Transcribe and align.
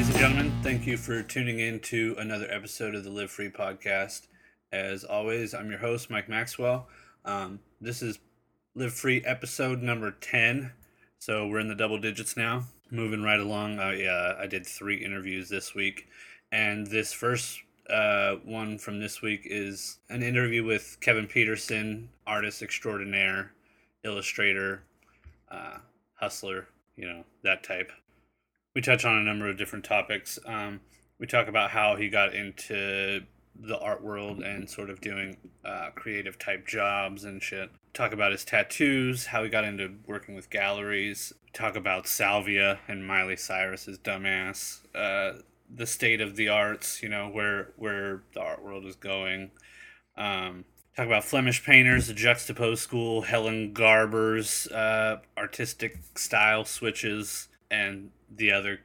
Ladies 0.00 0.14
and 0.14 0.18
gentlemen? 0.18 0.52
Thank 0.62 0.86
you 0.86 0.96
for 0.96 1.22
tuning 1.22 1.58
in 1.58 1.78
to 1.80 2.16
another 2.18 2.46
episode 2.48 2.94
of 2.94 3.04
the 3.04 3.10
Live 3.10 3.30
Free 3.30 3.50
podcast. 3.50 4.28
As 4.72 5.04
always, 5.04 5.52
I'm 5.52 5.68
your 5.68 5.78
host, 5.78 6.08
Mike 6.08 6.26
Maxwell. 6.26 6.88
Um, 7.26 7.60
this 7.82 8.00
is 8.00 8.18
Live 8.74 8.94
Free 8.94 9.22
episode 9.26 9.82
number 9.82 10.10
10. 10.10 10.72
So 11.18 11.46
we're 11.46 11.60
in 11.60 11.68
the 11.68 11.74
double 11.74 11.98
digits 11.98 12.34
now. 12.34 12.64
Moving 12.90 13.22
right 13.22 13.38
along. 13.38 13.78
I, 13.78 14.06
uh, 14.06 14.38
I 14.40 14.46
did 14.46 14.64
three 14.64 15.04
interviews 15.04 15.50
this 15.50 15.74
week. 15.74 16.08
And 16.50 16.86
this 16.86 17.12
first 17.12 17.60
uh, 17.90 18.36
one 18.36 18.78
from 18.78 19.00
this 19.00 19.20
week 19.20 19.42
is 19.44 19.98
an 20.08 20.22
interview 20.22 20.64
with 20.64 20.96
Kevin 21.02 21.26
Peterson, 21.26 22.08
artist 22.26 22.62
extraordinaire, 22.62 23.52
illustrator, 24.02 24.82
uh, 25.50 25.76
hustler, 26.14 26.68
you 26.96 27.06
know, 27.06 27.22
that 27.42 27.62
type. 27.62 27.92
We 28.74 28.80
touch 28.80 29.04
on 29.04 29.18
a 29.18 29.22
number 29.22 29.48
of 29.48 29.58
different 29.58 29.84
topics. 29.84 30.38
Um, 30.46 30.80
we 31.18 31.26
talk 31.26 31.48
about 31.48 31.70
how 31.70 31.96
he 31.96 32.08
got 32.08 32.34
into 32.34 33.22
the 33.62 33.78
art 33.78 34.02
world 34.02 34.40
and 34.40 34.70
sort 34.70 34.90
of 34.90 35.00
doing 35.00 35.36
uh, 35.64 35.90
creative 35.94 36.38
type 36.38 36.66
jobs 36.66 37.24
and 37.24 37.42
shit. 37.42 37.70
Talk 37.92 38.12
about 38.12 38.32
his 38.32 38.44
tattoos, 38.44 39.26
how 39.26 39.42
he 39.42 39.50
got 39.50 39.64
into 39.64 39.94
working 40.06 40.34
with 40.34 40.50
galleries. 40.50 41.32
Talk 41.52 41.74
about 41.74 42.06
Salvia 42.06 42.78
and 42.88 43.06
Miley 43.06 43.36
Cyrus's 43.36 43.98
dumbass. 43.98 44.80
Uh, 44.94 45.42
the 45.72 45.86
state 45.86 46.20
of 46.20 46.36
the 46.36 46.48
arts, 46.48 47.02
you 47.02 47.08
know, 47.08 47.28
where 47.28 47.72
where 47.76 48.22
the 48.34 48.40
art 48.40 48.62
world 48.62 48.84
is 48.86 48.96
going. 48.96 49.50
Um, 50.16 50.64
talk 50.96 51.06
about 51.06 51.24
Flemish 51.24 51.64
painters, 51.64 52.06
the 52.06 52.14
Juxtapoz 52.14 52.78
School, 52.78 53.22
Helen 53.22 53.72
Garber's 53.72 54.68
uh, 54.68 55.20
artistic 55.36 55.98
style 56.16 56.64
switches, 56.64 57.48
and 57.70 58.10
the 58.30 58.52
other 58.52 58.80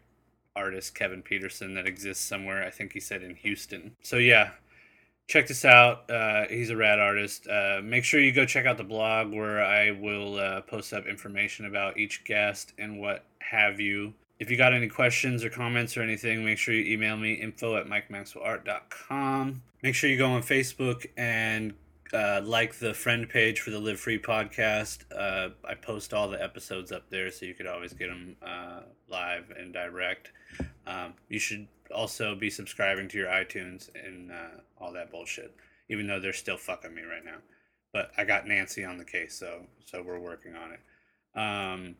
artist 0.56 0.96
Kevin 0.96 1.22
Peterson 1.22 1.74
that 1.76 1.86
exists 1.86 2.26
somewhere. 2.26 2.64
I 2.64 2.70
think 2.70 2.94
he 2.94 3.00
said 3.00 3.24
in 3.24 3.36
Houston. 3.36 3.96
So 4.02 4.18
yeah, 4.18 4.52
check 5.28 5.48
this 5.48 5.66
out. 5.66 6.10
Uh, 6.10 6.46
he's 6.50 6.70
a 6.70 6.78
rad 6.78 7.00
artist. 7.00 7.48
Uh, 7.48 7.82
make 7.84 8.04
sure 8.04 8.20
you 8.20 8.32
go 8.32 8.46
check 8.46 8.66
out 8.66 8.78
the 8.78 8.84
blog 8.84 9.34
where 9.34 9.64
I 9.64 9.92
will 9.92 10.38
uh, 10.38 10.62
post 10.62 10.94
up 10.94 11.06
information 11.06 11.66
about 11.66 11.98
each 11.98 12.24
guest 12.24 12.74
and 12.78 13.00
what 13.00 13.26
have 13.40 13.80
you. 13.80 14.14
If 14.40 14.52
you 14.52 14.58
got 14.58 14.74
any 14.74 14.90
questions 14.90 15.44
or 15.44 15.50
comments 15.50 15.96
or 15.96 16.02
anything, 16.02 16.44
make 16.44 16.58
sure 16.58 16.74
you 16.74 16.94
email 16.94 17.16
me 17.16 17.34
info 17.34 17.78
at 17.78 17.88
mikemaxwellart.com. 17.88 19.62
Make 19.82 19.96
sure 19.96 20.10
you 20.10 20.18
go 20.18 20.28
on 20.28 20.42
Facebook 20.42 21.06
and 21.16 21.74
uh, 22.16 22.42
like 22.46 22.76
the 22.80 22.94
friend 22.94 23.28
page 23.28 23.60
for 23.60 23.72
the 23.72 23.80
Live 23.80 24.00
Free 24.00 24.18
podcast. 24.18 25.00
Uh, 25.14 25.50
I 25.68 25.76
post 25.76 26.14
all 26.14 26.30
the 26.30 26.42
episodes 26.42 26.94
up 26.94 27.10
there 27.10 27.30
so 27.30 27.46
you 27.46 27.54
could 27.54 27.68
always 27.68 27.92
get 27.92 28.08
them 28.08 28.38
uh, 28.42 28.82
live 29.10 29.52
and 29.58 29.74
direct. 29.74 30.32
Um, 30.88 31.14
you 31.28 31.40
should 31.40 31.68
also 31.94 32.34
be 32.34 32.50
subscribing 32.50 33.10
to 33.10 33.18
your 33.18 33.28
iTunes 33.28 33.90
and 34.02 34.32
uh, 34.32 34.62
all 34.80 34.94
that 34.94 35.12
bullshit, 35.12 35.54
even 35.90 36.08
though 36.08 36.22
they're 36.22 36.32
still 36.32 36.58
fucking 36.58 36.96
me 36.96 37.02
right 37.02 37.26
now. 37.26 37.40
But 37.92 38.12
I 38.18 38.24
got 38.24 38.48
Nancy 38.48 38.86
on 38.86 38.98
the 38.98 39.06
case, 39.06 39.38
so 39.38 39.64
so 39.84 40.02
we're 40.02 40.20
working 40.20 40.54
on 40.56 40.72
it. 40.72 41.38
Um, 41.38 41.96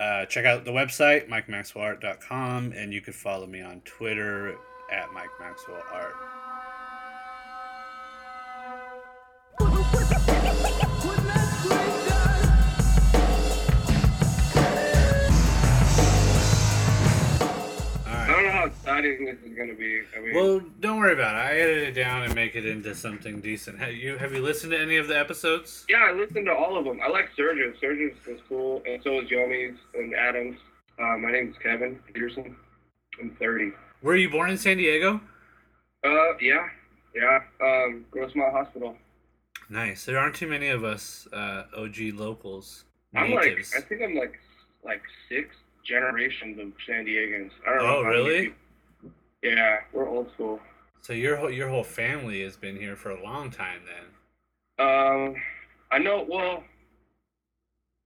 uh, 0.00 0.26
check 0.26 0.44
out 0.44 0.64
the 0.64 0.72
website, 0.72 1.28
mikemaxwellart.com, 1.28 2.72
and 2.72 2.92
you 2.92 3.00
can 3.00 3.12
follow 3.12 3.46
me 3.46 3.60
on 3.60 3.82
Twitter 3.82 4.56
at 4.90 5.06
mikemaxwellart. 5.10 6.31
Don't 19.02 19.20
know 19.20 19.26
how 19.26 19.32
exciting 19.32 19.42
this 19.42 19.50
is 19.52 19.56
gonna 19.58 19.74
be. 19.74 20.00
I 20.16 20.20
mean, 20.20 20.34
Well, 20.34 20.60
don't 20.80 20.98
worry 20.98 21.12
about 21.12 21.34
it. 21.34 21.38
I 21.38 21.58
edit 21.60 21.88
it 21.88 21.92
down 21.92 22.22
and 22.24 22.34
make 22.34 22.54
it 22.56 22.64
into 22.66 22.94
something 22.94 23.40
decent. 23.40 23.78
Have 23.78 23.92
you 23.92 24.16
have 24.18 24.32
you 24.32 24.42
listened 24.42 24.72
to 24.72 24.80
any 24.80 24.96
of 24.96 25.08
the 25.08 25.18
episodes? 25.18 25.84
yeah, 25.88 26.06
I 26.08 26.12
listened 26.12 26.46
to 26.46 26.52
all 26.54 26.76
of 26.78 26.84
them. 26.84 27.00
I 27.02 27.08
like 27.08 27.28
Sergio's. 27.36 27.76
Sergio's 27.80 28.16
was 28.26 28.40
cool, 28.48 28.82
and 28.86 29.02
so 29.02 29.20
is 29.20 29.28
Yomi's 29.30 29.78
and 29.94 30.14
Adams. 30.14 30.58
Uh, 30.98 31.16
my 31.18 31.32
name's 31.32 31.56
Kevin 31.62 31.98
Peterson. 32.06 32.56
I'm 33.20 33.30
30. 33.38 33.72
Were 34.02 34.16
you 34.16 34.30
born 34.30 34.50
in 34.50 34.58
San 34.58 34.76
Diego? 34.78 35.20
Uh, 36.04 36.36
yeah, 36.40 36.66
yeah. 37.14 37.40
Um, 37.60 38.04
Grossmont 38.10 38.52
Hospital. 38.52 38.96
Nice. 39.68 40.04
There 40.04 40.18
aren't 40.18 40.34
too 40.34 40.48
many 40.48 40.68
of 40.68 40.84
us 40.84 41.26
uh, 41.32 41.64
OG 41.76 42.14
locals. 42.14 42.84
I'm 43.14 43.32
like, 43.32 43.58
I 43.76 43.80
think 43.80 44.02
I'm 44.02 44.14
like, 44.14 44.38
like 44.84 45.02
six 45.28 45.54
generations 45.86 46.58
of 46.58 46.72
San 46.86 47.04
Diegans. 47.06 47.50
I 47.66 47.70
don't 47.74 47.78
know. 47.78 47.96
Oh, 47.98 48.02
many 48.02 48.14
really? 48.16 48.40
people- 48.42 48.56
Yeah, 49.42 49.78
we're 49.92 50.08
old 50.08 50.30
school. 50.34 50.60
So 51.00 51.12
your 51.12 51.36
whole 51.36 51.50
your 51.50 51.68
whole 51.68 51.82
family 51.84 52.42
has 52.42 52.56
been 52.56 52.76
here 52.76 52.94
for 52.96 53.10
a 53.10 53.22
long 53.22 53.50
time 53.50 53.80
then. 53.86 54.86
Um, 54.86 55.34
I 55.90 55.98
know. 55.98 56.24
Well, 56.28 56.62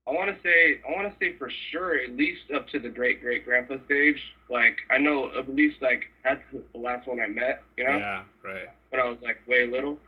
I 0.07 0.11
want 0.11 0.35
to 0.35 0.41
say 0.41 0.81
I 0.87 0.91
want 0.95 1.07
to 1.11 1.15
say 1.23 1.37
for 1.37 1.51
sure 1.71 1.95
at 1.99 2.11
least 2.15 2.49
up 2.55 2.67
to 2.69 2.79
the 2.79 2.89
great 2.89 3.21
great 3.21 3.45
grandpa 3.45 3.75
stage. 3.85 4.19
Like 4.49 4.77
I 4.89 4.97
know 4.97 5.31
at 5.37 5.53
least 5.53 5.81
like 5.81 6.05
that's 6.23 6.41
the 6.51 6.79
last 6.79 7.07
one 7.07 7.19
I 7.19 7.27
met. 7.27 7.61
You 7.77 7.83
know, 7.83 7.97
Yeah, 7.97 8.23
right. 8.43 8.67
when 8.89 9.01
I 9.01 9.05
was 9.07 9.17
like 9.21 9.37
way 9.47 9.67
little. 9.67 9.99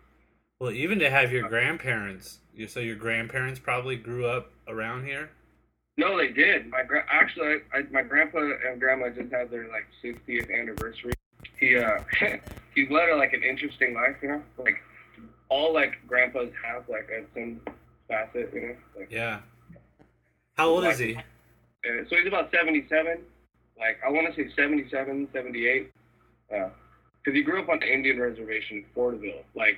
Well, 0.59 0.71
even 0.71 0.99
to 0.99 1.09
have 1.09 1.31
your 1.31 1.47
grandparents, 1.47 2.39
you 2.55 2.67
so 2.67 2.79
your 2.79 2.95
grandparents 2.95 3.59
probably 3.59 3.95
grew 3.97 4.25
up 4.25 4.51
around 4.67 5.05
here. 5.05 5.29
No, 5.97 6.17
they 6.17 6.29
did. 6.29 6.69
My 6.69 6.83
gra- 6.83 7.05
actually, 7.11 7.57
I, 7.73 7.81
my 7.91 8.01
grandpa 8.03 8.39
and 8.67 8.79
grandma 8.79 9.09
just 9.09 9.31
had 9.33 9.51
their 9.51 9.67
like 9.67 9.85
60th 10.03 10.49
anniversary. 10.53 11.11
He 11.59 11.77
uh, 11.77 11.99
he's 12.75 12.89
led 12.89 13.09
a, 13.09 13.15
like 13.15 13.33
an 13.33 13.43
interesting 13.43 13.93
life. 13.93 14.15
You 14.21 14.29
know, 14.29 14.43
like 14.57 14.75
all 15.49 15.73
like 15.73 15.95
grandpas 16.07 16.49
have 16.63 16.87
like 16.89 17.09
at 17.15 17.25
some 17.33 17.61
facet. 18.07 18.51
You 18.53 18.61
know, 18.61 18.75
like 18.97 19.11
Yeah. 19.11 19.39
How 20.59 20.67
old 20.67 20.83
is 20.83 20.99
he? 20.99 21.15
Uh, 21.15 22.03
so 22.09 22.17
he's 22.17 22.27
about 22.27 22.51
77. 22.51 23.19
Like, 23.77 23.97
I 24.05 24.11
want 24.11 24.27
to 24.27 24.35
say 24.35 24.49
77, 24.53 25.29
78. 25.31 25.89
Because 26.49 26.67
he 27.31 27.41
grew 27.43 27.61
up 27.61 27.69
on 27.69 27.79
the 27.79 27.91
Indian 27.91 28.19
reservation 28.19 28.79
in 28.79 28.85
Porterville. 28.93 29.43
Like, 29.55 29.77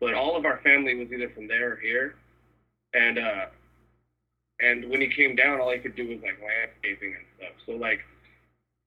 but 0.00 0.14
all 0.14 0.34
of 0.34 0.46
our 0.46 0.60
family 0.64 0.94
was 0.94 1.12
either 1.12 1.28
from 1.28 1.46
there 1.46 1.72
or 1.72 1.76
here. 1.76 2.14
And, 2.94 3.18
uh, 3.18 3.46
and 4.60 4.88
when 4.88 5.02
he 5.02 5.08
came 5.08 5.36
down, 5.36 5.60
all 5.60 5.70
he 5.72 5.78
could 5.78 5.94
do 5.94 6.08
was 6.08 6.22
like 6.22 6.40
landscaping 6.42 7.14
and 7.14 7.24
stuff. 7.36 7.52
So, 7.66 7.72
like, 7.72 8.00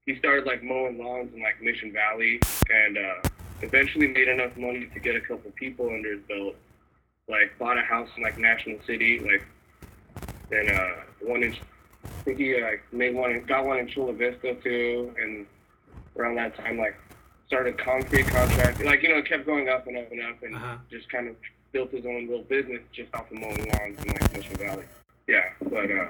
he 0.07 0.17
started 0.17 0.45
like 0.47 0.63
mowing 0.63 0.97
lawns 0.97 1.31
in 1.35 1.41
like 1.43 1.61
Mission 1.61 1.91
Valley 1.91 2.39
and, 2.73 2.97
uh, 2.97 3.29
eventually 3.61 4.07
made 4.07 4.27
enough 4.29 4.55
money 4.57 4.87
to 4.93 4.99
get 4.99 5.15
a 5.15 5.21
couple 5.21 5.51
people 5.51 5.89
under 5.89 6.13
his 6.13 6.21
belt. 6.29 6.55
Like, 7.27 7.57
bought 7.59 7.77
a 7.77 7.81
house 7.81 8.07
in 8.15 8.23
like 8.23 8.37
National 8.37 8.79
City, 8.87 9.19
like, 9.19 9.45
and, 10.51 10.71
uh, 10.71 10.91
one 11.21 11.43
in 11.43 11.53
I 12.05 12.09
think 12.23 12.37
he 12.39 12.61
like 12.61 12.81
made 12.93 13.15
one, 13.15 13.41
got 13.47 13.65
one 13.65 13.79
in 13.79 13.87
Chula 13.87 14.13
Vista 14.13 14.55
too, 14.63 15.13
and 15.21 15.45
around 16.15 16.35
that 16.35 16.55
time 16.55 16.77
like 16.77 16.95
started 17.47 17.77
concrete 17.77 18.27
contract. 18.27 18.83
Like 18.83 19.03
you 19.03 19.09
know, 19.09 19.17
it 19.17 19.27
kept 19.27 19.45
going 19.45 19.67
up 19.67 19.87
and 19.87 19.97
up 19.97 20.09
and 20.11 20.21
up, 20.23 20.41
and 20.43 20.55
Uh-huh. 20.55 20.77
just 20.89 21.09
kind 21.09 21.27
of 21.27 21.35
built 21.73 21.91
his 21.91 22.05
own 22.05 22.27
little 22.27 22.43
business 22.43 22.81
just 22.93 23.13
off 23.13 23.29
of 23.31 23.37
mowing 23.39 23.57
lawns 23.71 24.01
in 24.03 24.11
like 24.11 24.33
Mission 24.33 24.55
Valley. 24.55 24.83
Yeah, 25.27 25.49
but 25.69 25.89
uh, 25.91 26.07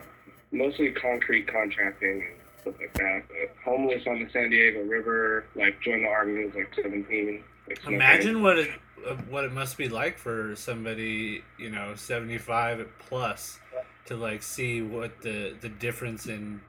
mostly 0.51 0.91
concrete 0.91 1.47
contracting 1.47 2.21
and 2.23 2.35
stuff 2.61 2.75
like 2.79 2.93
that. 2.95 3.23
But 3.27 3.55
homeless 3.63 4.03
on 4.07 4.23
the 4.23 4.29
San 4.31 4.49
Diego 4.49 4.81
River, 4.83 5.45
like 5.55 5.81
joined 5.81 6.03
the 6.05 6.09
army 6.09 6.45
was 6.45 6.55
like 6.55 6.73
17. 6.75 7.43
Like. 7.67 7.79
Imagine 7.87 8.41
what 8.41 8.57
it 8.59 8.69
uh, 9.07 9.15
what 9.29 9.43
it 9.43 9.51
must 9.51 9.77
be 9.77 9.89
like 9.89 10.17
for 10.17 10.55
somebody 10.55 11.43
you 11.57 11.69
know 11.69 11.95
seventy 11.95 12.37
five 12.37 12.87
plus 12.99 13.59
to 14.05 14.15
like 14.15 14.41
see 14.41 14.81
what 14.81 15.21
the 15.21 15.55
the 15.61 15.69
difference 15.69 16.27
in 16.27 16.61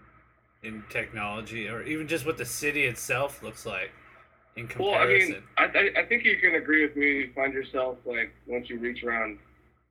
in 0.62 0.82
technology 0.90 1.68
or 1.68 1.82
even 1.82 2.08
just 2.08 2.26
what 2.26 2.36
the 2.36 2.44
city 2.44 2.84
itself 2.84 3.42
looks 3.42 3.64
like 3.64 3.92
in 4.56 4.66
Well, 4.76 4.94
I 4.94 5.06
comparison. 5.06 5.32
mean, 5.34 5.42
I, 5.56 5.64
I 5.64 6.00
I 6.02 6.06
think 6.06 6.24
you 6.24 6.36
can 6.38 6.56
agree 6.56 6.82
with 6.86 6.96
me. 6.96 7.06
You 7.06 7.32
find 7.34 7.52
yourself 7.52 7.98
like 8.04 8.34
once 8.46 8.68
you 8.68 8.78
reach 8.78 9.04
around, 9.04 9.38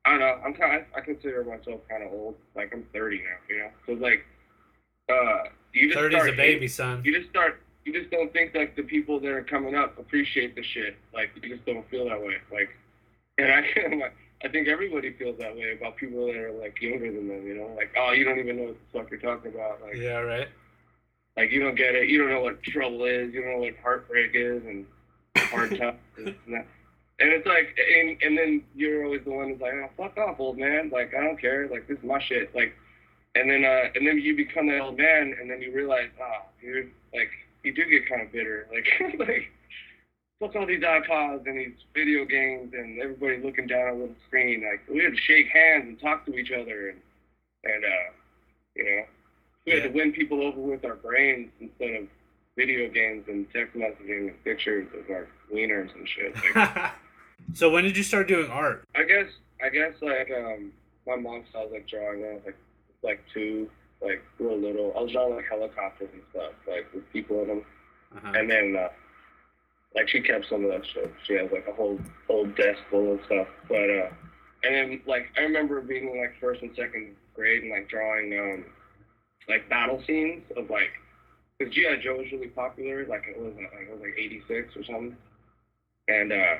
I 0.04 0.10
don't 0.10 0.20
know. 0.20 0.40
I'm 0.44 0.54
kind. 0.54 0.76
Of, 0.82 0.86
I 0.94 1.00
consider 1.00 1.42
myself 1.44 1.80
kind 1.88 2.02
of 2.02 2.12
old. 2.12 2.36
Like 2.54 2.70
I'm 2.74 2.84
30 2.92 3.18
now. 3.18 3.24
You 3.48 3.58
know, 3.58 3.70
so 3.86 3.92
like, 3.94 4.26
uh, 5.08 5.48
you 5.72 5.88
just 5.88 5.98
30's 5.98 6.14
start 6.14 6.28
a 6.28 6.32
baby, 6.32 6.52
hating- 6.54 6.68
son. 6.68 7.02
You 7.04 7.16
just 7.18 7.30
start. 7.30 7.60
You 7.84 7.92
just 7.98 8.10
don't 8.10 8.30
think 8.32 8.54
like 8.54 8.76
the 8.76 8.82
people 8.82 9.18
that 9.20 9.30
are 9.30 9.42
coming 9.42 9.74
up 9.74 9.98
appreciate 9.98 10.54
the 10.54 10.62
shit. 10.62 10.96
Like 11.14 11.30
you 11.40 11.48
just 11.48 11.64
don't 11.64 11.88
feel 11.90 12.06
that 12.08 12.20
way. 12.20 12.36
Like, 12.52 12.70
and 13.38 13.50
I 13.50 14.10
I 14.44 14.48
think 14.48 14.68
everybody 14.68 15.12
feels 15.14 15.38
that 15.38 15.54
way 15.56 15.72
about 15.72 15.96
people 15.96 16.26
that 16.26 16.36
are 16.36 16.52
like 16.52 16.80
younger 16.82 17.10
than 17.12 17.28
them. 17.28 17.46
You 17.46 17.54
know, 17.54 17.72
like 17.76 17.92
oh, 17.98 18.12
you 18.12 18.24
don't 18.24 18.38
even 18.38 18.56
know 18.56 18.62
what 18.64 18.76
the 18.92 18.98
fuck 18.98 19.10
you're 19.10 19.20
talking 19.20 19.54
about. 19.54 19.80
Like, 19.82 19.96
Yeah, 19.96 20.18
right. 20.18 20.48
like 21.36 21.50
you 21.50 21.60
don't 21.60 21.74
get 21.76 21.94
it. 21.94 22.08
You 22.10 22.18
don't 22.18 22.30
know 22.30 22.42
what 22.42 22.62
trouble 22.62 23.04
is. 23.04 23.32
You 23.32 23.42
don't 23.42 23.52
know 23.52 23.58
what 23.58 23.74
heartbreak 23.82 24.32
is 24.34 24.62
and 24.66 24.86
hard 25.36 25.70
times 25.78 25.98
and 26.18 26.34
that. 26.48 26.66
And 27.20 27.30
it's 27.32 27.46
like, 27.48 27.76
and, 27.98 28.16
and 28.22 28.38
then 28.38 28.62
you're 28.76 29.04
always 29.04 29.24
the 29.24 29.30
one 29.30 29.48
who's 29.48 29.60
like, 29.60 29.72
oh, 29.72 29.88
fuck 29.96 30.16
off, 30.18 30.38
old 30.38 30.56
man. 30.58 30.90
Like 30.92 31.14
I 31.14 31.20
don't 31.24 31.40
care. 31.40 31.66
Like 31.68 31.88
this 31.88 31.98
is 31.98 32.04
my 32.04 32.20
shit. 32.20 32.54
Like, 32.54 32.76
and 33.38 33.50
then 33.50 33.64
uh, 33.64 33.90
and 33.94 34.06
then 34.06 34.18
you 34.18 34.36
become 34.36 34.66
that 34.68 34.80
old 34.80 34.98
man, 34.98 35.34
and 35.40 35.50
then 35.50 35.62
you 35.62 35.72
realize, 35.72 36.10
ah, 36.20 36.24
oh, 36.24 36.42
dude, 36.60 36.90
like 37.14 37.30
you 37.62 37.72
do 37.72 37.84
get 37.88 38.08
kind 38.08 38.22
of 38.22 38.32
bitter. 38.32 38.66
Like, 38.72 39.18
like 39.18 39.50
what's 40.38 40.56
all 40.56 40.66
these 40.66 40.82
iPods 40.82 41.46
and 41.46 41.58
these 41.58 41.74
video 41.94 42.24
games 42.24 42.72
and 42.72 43.00
everybody 43.00 43.38
looking 43.38 43.66
down 43.66 43.88
a 43.88 43.92
little 43.92 44.14
screen? 44.26 44.62
Like, 44.62 44.82
we 44.88 45.02
had 45.02 45.14
to 45.14 45.20
shake 45.20 45.48
hands 45.48 45.84
and 45.88 46.00
talk 46.00 46.24
to 46.26 46.34
each 46.36 46.52
other 46.52 46.90
and, 46.90 47.00
and 47.64 47.84
uh, 47.84 48.12
you 48.76 48.84
know, 48.84 49.02
we 49.66 49.72
had 49.72 49.82
to 49.82 49.88
win 49.88 50.12
people 50.12 50.42
over 50.42 50.60
with 50.60 50.84
our 50.84 50.94
brains 50.94 51.50
instead 51.60 52.02
of 52.02 52.08
video 52.56 52.88
games 52.88 53.24
and 53.28 53.46
text 53.52 53.76
messaging 53.76 54.28
and 54.28 54.44
pictures 54.44 54.86
of 54.96 55.10
our 55.10 55.26
wieners 55.52 55.94
and 55.94 56.08
shit. 56.08 56.34
Like, 56.54 56.92
so 57.54 57.70
when 57.70 57.84
did 57.84 57.96
you 57.96 58.02
start 58.02 58.28
doing 58.28 58.50
art? 58.50 58.84
I 58.94 59.02
guess, 59.02 59.26
I 59.62 59.68
guess 59.68 59.94
like 60.00 60.30
um, 60.30 60.72
my 61.06 61.16
mom 61.16 61.44
was 61.52 61.70
like 61.72 61.88
drawing 61.88 62.20
when 62.20 62.30
I 62.30 62.34
was 62.34 62.42
like 62.46 62.56
like 63.02 63.22
two, 63.32 63.68
like 64.02 64.22
real 64.38 64.58
little. 64.58 64.92
I 64.96 65.02
was 65.02 65.12
drawing 65.12 65.36
like 65.36 65.46
helicopters 65.48 66.10
and 66.12 66.22
stuff, 66.30 66.52
like 66.66 66.86
with 66.94 67.10
people 67.12 67.42
in 67.42 67.48
them. 67.48 67.64
Uh-huh. 68.16 68.32
And 68.34 68.50
then, 68.50 68.76
uh, 68.78 68.88
like, 69.94 70.08
she 70.08 70.20
kept 70.20 70.46
some 70.48 70.64
of 70.64 70.70
that 70.70 70.86
shit. 70.86 71.12
She 71.26 71.34
has, 71.34 71.50
like, 71.52 71.66
a 71.68 71.74
whole 71.74 71.98
whole 72.26 72.46
desk 72.46 72.78
full 72.90 73.14
of 73.14 73.20
stuff. 73.26 73.46
But, 73.68 73.90
uh, 73.90 74.10
and 74.64 74.74
then, 74.74 75.00
like, 75.06 75.26
I 75.36 75.42
remember 75.42 75.80
being 75.80 76.08
in, 76.08 76.20
like, 76.20 76.40
first 76.40 76.62
and 76.62 76.74
second 76.74 77.16
grade 77.34 77.62
and, 77.62 77.70
like, 77.70 77.88
drawing, 77.88 78.38
um, 78.38 78.64
like, 79.48 79.68
battle 79.68 80.02
scenes 80.06 80.42
of, 80.56 80.70
like, 80.70 80.90
because 81.58 81.74
G.I. 81.74 81.96
Joe 82.02 82.16
was 82.16 82.32
really 82.32 82.48
popular. 82.48 83.06
Like, 83.06 83.24
it 83.28 83.38
was, 83.38 83.52
uh, 83.56 83.62
like, 83.76 83.88
it 83.88 83.92
was, 83.92 84.00
like, 84.00 84.14
86 84.16 84.76
or 84.76 84.84
something. 84.84 85.16
And, 86.08 86.32
uh, 86.32 86.56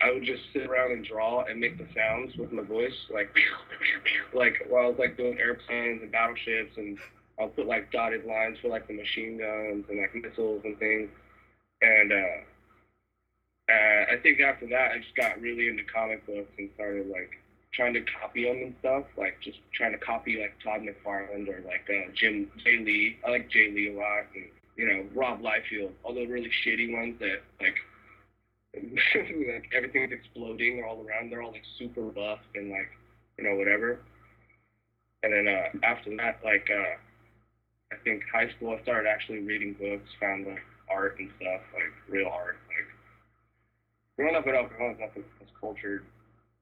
I 0.00 0.12
would 0.12 0.24
just 0.24 0.42
sit 0.52 0.62
around 0.62 0.92
and 0.92 1.04
draw 1.04 1.44
and 1.44 1.60
make 1.60 1.78
the 1.78 1.86
sounds 1.94 2.36
with 2.36 2.52
my 2.52 2.62
voice, 2.62 2.94
like, 3.12 3.30
like, 4.32 4.64
while 4.68 4.86
I 4.86 4.88
was, 4.88 4.98
like, 4.98 5.16
doing 5.16 5.38
airplanes 5.38 6.02
and 6.02 6.10
battleships 6.10 6.76
and 6.76 6.98
I'll 7.38 7.48
put 7.48 7.66
like 7.66 7.90
dotted 7.90 8.24
lines 8.24 8.58
for 8.60 8.68
like 8.68 8.86
the 8.86 8.94
machine 8.94 9.38
guns 9.38 9.84
and 9.88 9.98
like 9.98 10.14
missiles 10.14 10.62
and 10.64 10.78
things. 10.78 11.08
And 11.80 12.12
uh, 12.12 13.72
uh, 13.72 14.12
I 14.12 14.16
think 14.22 14.40
after 14.40 14.66
that, 14.68 14.92
I 14.92 14.98
just 14.98 15.16
got 15.16 15.40
really 15.40 15.68
into 15.68 15.82
comic 15.84 16.24
books 16.26 16.52
and 16.58 16.70
started 16.74 17.08
like 17.08 17.30
trying 17.72 17.94
to 17.94 18.02
copy 18.02 18.44
them 18.44 18.62
and 18.62 18.74
stuff. 18.80 19.04
Like 19.16 19.40
just 19.40 19.58
trying 19.74 19.92
to 19.92 19.98
copy 19.98 20.40
like 20.40 20.54
Todd 20.62 20.82
McFarlane 20.82 21.48
or 21.48 21.62
like 21.66 21.88
uh, 21.88 22.12
Jim 22.14 22.50
Jay 22.64 22.78
Lee. 22.78 23.18
I 23.26 23.30
like 23.30 23.50
Jay 23.50 23.70
Lee 23.70 23.94
a 23.94 23.98
lot, 23.98 24.26
and 24.34 24.44
you 24.76 24.86
know 24.86 25.04
Rob 25.14 25.42
Liefeld. 25.42 25.90
All 26.04 26.14
the 26.14 26.26
really 26.26 26.50
shitty 26.64 26.92
ones 26.92 27.18
that 27.20 27.42
like. 27.60 27.76
like 29.14 29.70
everything's 29.76 30.12
exploding 30.12 30.82
all 30.84 31.04
around. 31.06 31.30
They're 31.30 31.42
all 31.42 31.52
like 31.52 31.64
super 31.78 32.02
buff 32.02 32.40
and 32.54 32.70
like 32.70 32.90
you 33.38 33.44
know 33.44 33.56
whatever. 33.56 34.00
And 35.22 35.32
then 35.32 35.46
uh, 35.46 35.86
after 35.86 36.16
that, 36.16 36.40
like 36.44 36.68
uh, 36.70 36.96
I 37.92 37.96
think 38.02 38.22
high 38.32 38.50
school, 38.56 38.76
I 38.78 38.82
started 38.82 39.08
actually 39.08 39.40
reading 39.40 39.74
books, 39.74 40.08
found 40.18 40.46
like 40.46 40.62
art 40.90 41.16
and 41.18 41.30
stuff, 41.36 41.60
like 41.74 41.92
real 42.08 42.28
art. 42.28 42.56
Like 42.68 42.88
growing 44.16 44.36
up 44.36 44.46
in 44.46 44.54
El 44.54 44.68
Cajon 44.68 44.92
is 44.92 45.00
not 45.00 45.14
the 45.14 45.20
most 45.40 45.52
cultured 45.60 46.04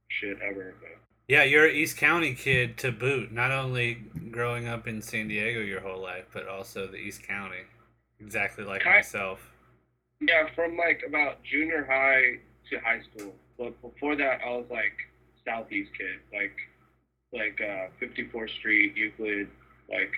shit 0.08 0.36
ever. 0.42 0.74
But 0.80 0.90
Yeah, 1.28 1.44
you're 1.44 1.66
an 1.66 1.74
East 1.76 1.96
County 1.96 2.34
kid 2.34 2.76
to 2.78 2.90
boot. 2.90 3.32
Not 3.32 3.52
only 3.52 3.94
growing 4.30 4.66
up 4.66 4.88
in 4.88 5.00
San 5.00 5.28
Diego 5.28 5.60
your 5.60 5.80
whole 5.80 6.02
life, 6.02 6.26
but 6.32 6.48
also 6.48 6.86
the 6.88 6.96
East 6.96 7.22
County. 7.22 7.62
Exactly 8.18 8.64
like 8.64 8.82
Ki- 8.82 8.90
myself. 8.90 9.49
Yeah, 10.20 10.44
from 10.54 10.76
like 10.76 11.02
about 11.06 11.42
junior 11.42 11.84
high 11.88 12.40
to 12.70 12.78
high 12.80 13.00
school. 13.10 13.32
But 13.58 13.80
before 13.80 14.16
that, 14.16 14.40
I 14.44 14.50
was 14.50 14.66
like 14.70 14.92
southeast 15.44 15.90
kid, 15.96 16.20
like 16.32 16.56
like 17.32 17.60
uh, 17.60 17.88
54th 18.02 18.50
Street, 18.58 18.96
Euclid, 18.96 19.48
like 19.88 20.12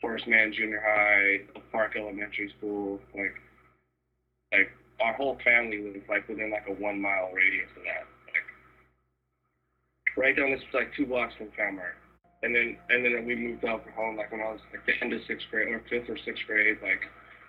Horace 0.00 0.22
Mann 0.26 0.52
Junior 0.52 0.80
High, 0.80 1.60
Park 1.72 1.94
Elementary 1.96 2.52
School, 2.56 3.00
like 3.14 3.34
like 4.52 4.70
our 5.00 5.12
whole 5.14 5.38
family 5.44 5.80
was 5.80 6.02
like 6.08 6.26
within 6.28 6.50
like 6.50 6.64
a 6.68 6.72
one 6.72 7.00
mile 7.00 7.30
radius 7.34 7.68
of 7.76 7.82
that. 7.84 8.06
Like 8.32 8.48
right 10.16 10.36
down 10.36 10.52
this 10.52 10.62
like 10.72 10.90
two 10.96 11.06
blocks 11.06 11.34
from 11.36 11.48
Falmouth. 11.56 11.84
And 12.42 12.54
then 12.54 12.78
and 12.88 13.04
then 13.04 13.26
we 13.26 13.34
moved 13.34 13.64
out 13.64 13.84
from 13.84 13.92
home 13.92 14.16
like 14.16 14.32
when 14.32 14.40
I 14.40 14.52
was 14.52 14.60
like 14.72 14.86
the 14.86 14.94
end 15.02 15.12
of 15.12 15.20
sixth 15.26 15.46
grade 15.50 15.68
or 15.68 15.82
fifth 15.90 16.08
or 16.08 16.16
sixth 16.24 16.46
grade, 16.46 16.78
like 16.82 17.02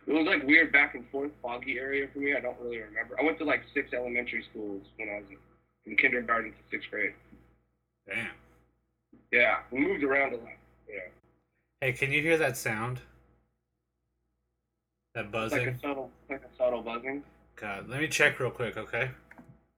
it 0.08 0.14
was 0.14 0.26
like 0.26 0.46
weird 0.46 0.72
back 0.72 0.96
and 0.96 1.08
forth 1.10 1.32
foggy 1.42 1.78
area 1.78 2.08
for 2.14 2.20
me. 2.20 2.36
I 2.36 2.40
don't 2.40 2.60
really 2.60 2.80
remember. 2.80 3.20
I 3.20 3.24
went 3.24 3.38
to 3.40 3.46
like 3.46 3.64
six 3.74 3.94
elementary 3.94 4.44
schools 4.50 4.84
when 4.98 5.10
I 5.10 5.20
was 5.20 5.26
from 5.84 5.96
kindergarten 5.96 6.52
to 6.52 6.58
sixth 6.72 6.90
grade. 6.90 7.14
Damn. 8.08 8.30
Yeah, 9.32 9.58
we 9.72 9.80
moved 9.80 10.04
around 10.04 10.34
a 10.34 10.38
lot. 10.38 10.50
Yeah. 10.90 11.00
Hey, 11.82 11.94
can 11.94 12.12
you 12.12 12.22
hear 12.22 12.38
that 12.38 12.58
sound? 12.58 13.00
That 15.16 15.32
buzzing? 15.32 15.66
like 15.66 15.76
a 15.76 15.80
subtle, 15.80 16.12
like 16.30 16.42
a 16.42 16.58
subtle 16.58 16.82
buzzing. 16.82 17.24
God, 17.56 17.90
let 17.90 18.00
me 18.00 18.08
check 18.08 18.40
real 18.40 18.52
quick, 18.52 18.78
okay? 18.78 19.12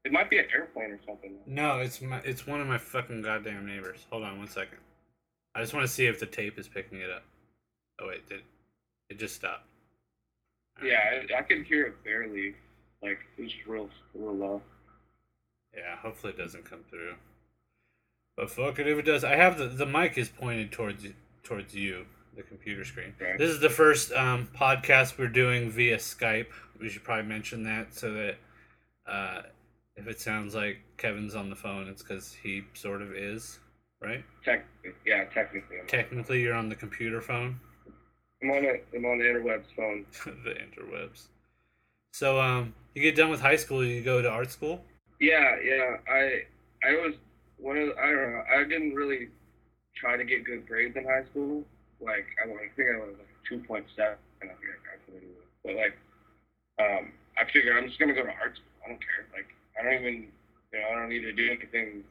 It 0.03 0.11
might 0.11 0.29
be 0.29 0.39
an 0.39 0.45
airplane 0.53 0.91
or 0.91 0.99
something. 1.05 1.33
No, 1.45 1.79
it's 1.79 2.01
my 2.01 2.17
it's 2.19 2.47
one 2.47 2.59
of 2.59 2.67
my 2.67 2.77
fucking 2.77 3.21
goddamn 3.21 3.67
neighbors. 3.67 4.05
Hold 4.09 4.23
on 4.23 4.39
one 4.39 4.47
second. 4.47 4.79
I 5.53 5.61
just 5.61 5.73
want 5.73 5.85
to 5.85 5.91
see 5.91 6.05
if 6.05 6.19
the 6.19 6.25
tape 6.25 6.57
is 6.57 6.67
picking 6.67 6.99
it 6.99 7.09
up. 7.09 7.23
Oh 7.99 8.07
wait, 8.07 8.27
did 8.27 8.41
it 9.09 9.19
just 9.19 9.35
stopped? 9.35 9.65
Yeah, 10.83 11.21
I, 11.35 11.39
I 11.39 11.41
could 11.43 11.63
hear 11.65 11.85
it 11.85 12.03
barely. 12.03 12.55
Like 13.01 13.19
it's 13.37 13.53
real, 13.67 13.89
real 14.13 14.35
low. 14.35 14.61
Yeah, 15.75 15.95
hopefully 15.97 16.33
it 16.33 16.37
doesn't 16.37 16.65
come 16.69 16.83
through. 16.89 17.15
But 18.37 18.49
fuck 18.49 18.79
it 18.79 18.87
if 18.87 18.97
it 18.97 19.05
does. 19.05 19.23
I 19.23 19.35
have 19.35 19.57
the 19.57 19.67
the 19.67 19.85
mic 19.85 20.17
is 20.17 20.29
pointed 20.29 20.71
towards 20.71 21.05
towards 21.43 21.75
you, 21.75 22.05
the 22.35 22.43
computer 22.43 22.85
screen. 22.85 23.13
Okay. 23.21 23.35
This 23.37 23.49
is 23.49 23.59
the 23.59 23.69
first 23.69 24.11
um, 24.13 24.49
podcast 24.55 25.17
we're 25.17 25.27
doing 25.27 25.69
via 25.69 25.97
Skype. 25.97 26.47
We 26.79 26.89
should 26.89 27.03
probably 27.03 27.25
mention 27.25 27.63
that 27.63 27.93
so 27.93 28.13
that 28.13 28.35
uh, 29.07 29.41
if 29.95 30.07
it 30.07 30.19
sounds 30.19 30.55
like 30.55 30.77
Kevin's 30.97 31.35
on 31.35 31.49
the 31.49 31.55
phone, 31.55 31.87
it's 31.87 32.01
because 32.01 32.33
he 32.33 32.63
sort 32.73 33.01
of 33.01 33.13
is, 33.13 33.59
right? 34.01 34.23
Technically, 34.43 34.91
yeah, 35.05 35.25
technically. 35.25 35.79
I'm, 35.79 35.87
Technically, 35.87 36.41
you're 36.41 36.53
on 36.55 36.69
the 36.69 36.75
computer 36.75 37.21
phone, 37.21 37.59
I'm 38.41 38.51
on 38.51 38.65
it. 38.65 38.85
I'm 38.95 39.05
on 39.05 39.19
the 39.19 39.25
interwebs 39.25 39.65
phone. 39.75 40.05
the 40.43 40.51
interwebs. 40.51 41.27
So, 42.13 42.39
um, 42.41 42.73
you 42.95 43.01
get 43.01 43.15
done 43.15 43.29
with 43.29 43.39
high 43.41 43.55
school, 43.55 43.85
you 43.85 44.01
go 44.01 44.21
to 44.21 44.29
art 44.29 44.51
school. 44.51 44.83
Yeah, 45.19 45.55
yeah. 45.63 45.97
I 46.09 46.43
I 46.83 46.91
was 46.93 47.13
one 47.57 47.77
of 47.77 47.87
the, 47.89 47.97
I 48.01 48.07
don't 48.07 48.31
know. 48.33 48.43
I 48.53 48.63
didn't 48.63 48.95
really 48.95 49.29
try 49.95 50.17
to 50.17 50.23
get 50.25 50.43
good 50.43 50.67
grades 50.67 50.95
in 50.97 51.03
high 51.05 51.23
school. 51.29 51.63
Like 51.99 52.25
I, 52.43 52.47
was- 52.47 52.57
I 52.57 52.75
think 52.75 52.89
I 52.95 52.97
was 52.99 53.15
like 53.17 53.27
two 53.47 53.59
point 53.59 53.85
seven. 53.95 54.17
I 54.41 54.47
think 54.47 54.57
I 54.57 54.77
graduated 54.81 55.29
with. 55.37 55.47
But 55.63 55.75
like, 55.75 55.95
um, 56.81 57.11
I 57.37 57.45
figured 57.51 57.77
I'm 57.77 57.87
just 57.87 57.99
gonna 57.99 58.13
go 58.15 58.23
to 58.23 58.33
art 58.41 58.55
school. 58.55 58.73
I 58.83 58.89
don't 58.89 58.99
care. 58.99 59.27
Like 59.31 59.47
I 59.79 59.83
don't 59.83 60.01
even 60.01 60.27
you 60.73 60.79
know 60.79 60.87
I 60.91 60.95
don't 60.99 61.09
need 61.09 61.21
to 61.21 61.33
do 61.33 61.47
anything 61.51 62.03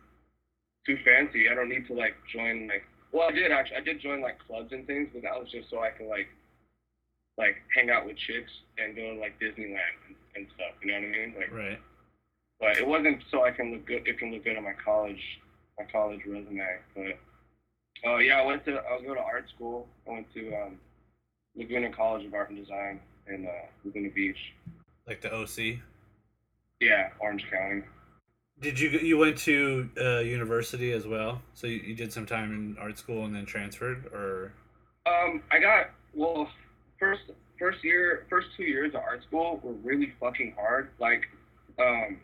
too 0.87 0.97
fancy. 1.05 1.49
I 1.51 1.55
don't 1.55 1.69
need 1.69 1.87
to 1.89 1.95
like 1.95 2.15
join 2.33 2.69
like. 2.69 2.85
Well, 3.13 3.29
I 3.29 3.33
did 3.33 3.51
actually. 3.51 3.77
I 3.77 3.81
did 3.81 4.01
join 4.01 4.21
like 4.21 4.39
clubs 4.47 4.73
and 4.73 4.87
things, 4.87 5.09
but 5.13 5.23
that 5.23 5.39
was 5.39 5.51
just 5.51 5.69
so 5.71 5.81
I 5.83 5.91
can 5.91 6.09
like 6.09 6.29
like 7.39 7.57
hang 7.75 7.91
out 7.91 8.07
with 8.07 8.17
chicks 8.17 8.51
and 8.79 8.95
go 8.95 9.15
to 9.15 9.21
like 9.21 9.39
Disneyland 9.41 9.97
and, 10.07 10.17
and 10.37 10.47
stuff. 10.55 10.73
You 10.83 10.89
know 10.93 10.95
what 11.01 11.05
I 11.05 11.11
mean? 11.11 11.35
Like 11.37 11.53
Right. 11.53 11.79
but 12.61 12.77
it 12.77 12.87
wasn't 12.87 13.23
so 13.31 13.45
I 13.45 13.51
can 13.51 13.73
look 13.73 13.87
good. 13.87 14.07
It 14.07 14.19
can 14.19 14.33
look 14.33 14.45
good 14.45 14.57
on 14.57 14.65
my 14.65 14.75
college, 14.85 15.23
my 15.79 15.85
college 15.91 16.21
resume. 16.27 16.61
But 16.95 17.19
oh 18.05 18.19
yeah, 18.19 18.41
I 18.41 18.47
went 18.47 18.65
to 18.67 18.73
I 18.73 18.95
was 18.95 19.03
going 19.05 19.17
to 19.17 19.23
art 19.25 19.47
school. 19.55 19.89
I 20.07 20.11
went 20.13 20.33
to 20.35 20.55
um, 20.55 20.79
Laguna 21.57 21.91
College 21.91 22.27
of 22.27 22.35
Art 22.35 22.51
and 22.51 22.59
Design 22.59 23.01
in 23.29 23.47
uh, 23.47 23.67
Laguna 23.85 24.11
Beach. 24.11 24.39
Like 25.07 25.21
the 25.21 25.33
OC. 25.35 25.79
Yeah, 26.81 27.09
Orange 27.19 27.45
County. 27.51 27.83
Did 28.61 28.79
you 28.79 28.91
you 28.91 29.17
went 29.17 29.39
to 29.39 29.89
uh, 30.01 30.19
university 30.19 30.93
as 30.93 31.07
well? 31.07 31.41
So 31.55 31.67
you, 31.67 31.77
you 31.79 31.95
did 31.95 32.13
some 32.13 32.27
time 32.27 32.53
in 32.53 32.77
art 32.79 32.99
school 32.99 33.25
and 33.25 33.35
then 33.35 33.47
transferred, 33.47 34.07
or 34.13 34.53
Um, 35.07 35.43
I 35.51 35.59
got 35.59 35.91
well 36.15 36.49
first 36.99 37.23
first 37.59 37.83
year 37.83 38.27
first 38.29 38.49
two 38.57 38.65
years 38.65 38.95
of 38.95 39.01
art 39.01 39.23
school 39.23 39.61
were 39.63 39.73
really 39.73 40.13
fucking 40.21 40.55
hard. 40.59 40.91
Like, 40.99 41.25
um, 41.79 42.19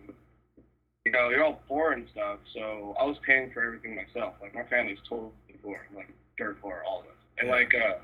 you 1.07 1.13
know, 1.13 1.31
you're 1.31 1.45
all 1.45 1.61
poor 1.69 1.93
and 1.93 2.07
stuff, 2.13 2.39
so 2.53 2.95
I 3.01 3.05
was 3.05 3.17
paying 3.27 3.51
for 3.53 3.65
everything 3.65 3.97
myself. 3.97 4.35
Like 4.43 4.55
my 4.55 4.65
family's 4.65 4.99
totally 5.09 5.31
poor, 5.63 5.87
like 5.97 6.13
dirt 6.37 6.61
poor, 6.61 6.83
all 6.87 7.01
of 7.01 7.07
us. 7.07 7.13
And 7.39 7.49
Yeah. 7.49 7.55
like, 7.55 7.75
uh, 7.75 7.95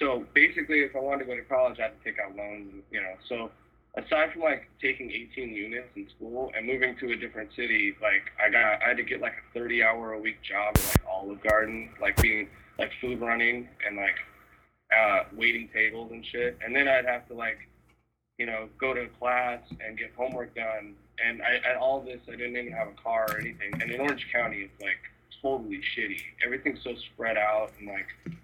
so 0.00 0.26
basically, 0.34 0.80
if 0.80 0.96
I 0.96 0.98
wanted 0.98 1.20
to 1.20 1.26
go 1.26 1.36
to 1.36 1.42
college, 1.42 1.78
I 1.78 1.82
had 1.84 1.98
to 1.98 2.04
take 2.04 2.18
out 2.18 2.34
loans. 2.34 2.82
You 2.90 3.00
know, 3.02 3.14
so 3.28 3.50
aside 3.96 4.32
from 4.32 4.42
like 4.42 4.68
taking 4.80 5.10
18 5.10 5.54
units 5.54 5.88
in 5.96 6.08
school 6.16 6.52
and 6.56 6.66
moving 6.66 6.96
to 6.98 7.12
a 7.12 7.16
different 7.16 7.50
city, 7.56 7.96
like 8.02 8.30
I 8.44 8.50
got 8.50 8.82
I 8.82 8.88
had 8.88 8.96
to 8.98 9.02
get 9.02 9.20
like 9.20 9.32
a 9.32 9.58
30 9.58 9.82
hour 9.82 10.12
a 10.12 10.20
week 10.20 10.42
job 10.42 10.76
at 10.76 10.84
like 10.84 11.02
Olive 11.08 11.42
Garden, 11.42 11.90
like 12.00 12.20
being 12.20 12.48
like 12.78 12.90
food 13.00 13.20
running 13.20 13.68
and 13.86 13.96
like 13.96 14.16
uh, 14.96 15.24
waiting 15.34 15.68
tables 15.72 16.10
and 16.12 16.24
shit. 16.26 16.58
And 16.64 16.74
then 16.74 16.88
I'd 16.88 17.06
have 17.06 17.26
to 17.28 17.34
like, 17.34 17.58
you 18.38 18.46
know, 18.46 18.68
go 18.78 18.94
to 18.94 19.08
class 19.18 19.60
and 19.84 19.98
get 19.98 20.12
homework 20.16 20.54
done. 20.54 20.94
And 21.24 21.40
I, 21.42 21.56
at 21.68 21.76
all 21.76 22.02
this, 22.02 22.20
I 22.28 22.32
didn't 22.32 22.56
even 22.56 22.72
have 22.72 22.88
a 22.88 23.02
car 23.02 23.26
or 23.30 23.38
anything. 23.38 23.72
And 23.80 23.90
in 23.90 24.00
Orange 24.00 24.26
County, 24.32 24.68
it's 24.70 24.82
like 24.82 24.98
totally 25.42 25.80
shitty. 25.96 26.20
Everything's 26.44 26.80
so 26.84 26.94
spread 27.12 27.36
out 27.36 27.72
and 27.78 27.88
like, 27.88 28.36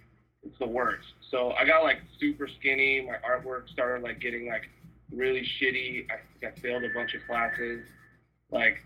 it's 0.42 0.58
the 0.58 0.66
worst. 0.66 1.06
So 1.30 1.52
I 1.52 1.64
got 1.64 1.84
like 1.84 1.98
super 2.18 2.48
skinny. 2.58 3.06
My 3.06 3.16
artwork 3.28 3.68
started 3.68 4.02
like 4.02 4.20
getting 4.20 4.48
like 4.48 4.64
really 5.14 5.42
shitty. 5.42 6.06
I, 6.10 6.46
I 6.46 6.50
failed 6.52 6.84
a 6.84 6.88
bunch 6.94 7.14
of 7.14 7.24
classes. 7.26 7.84
Like, 8.50 8.82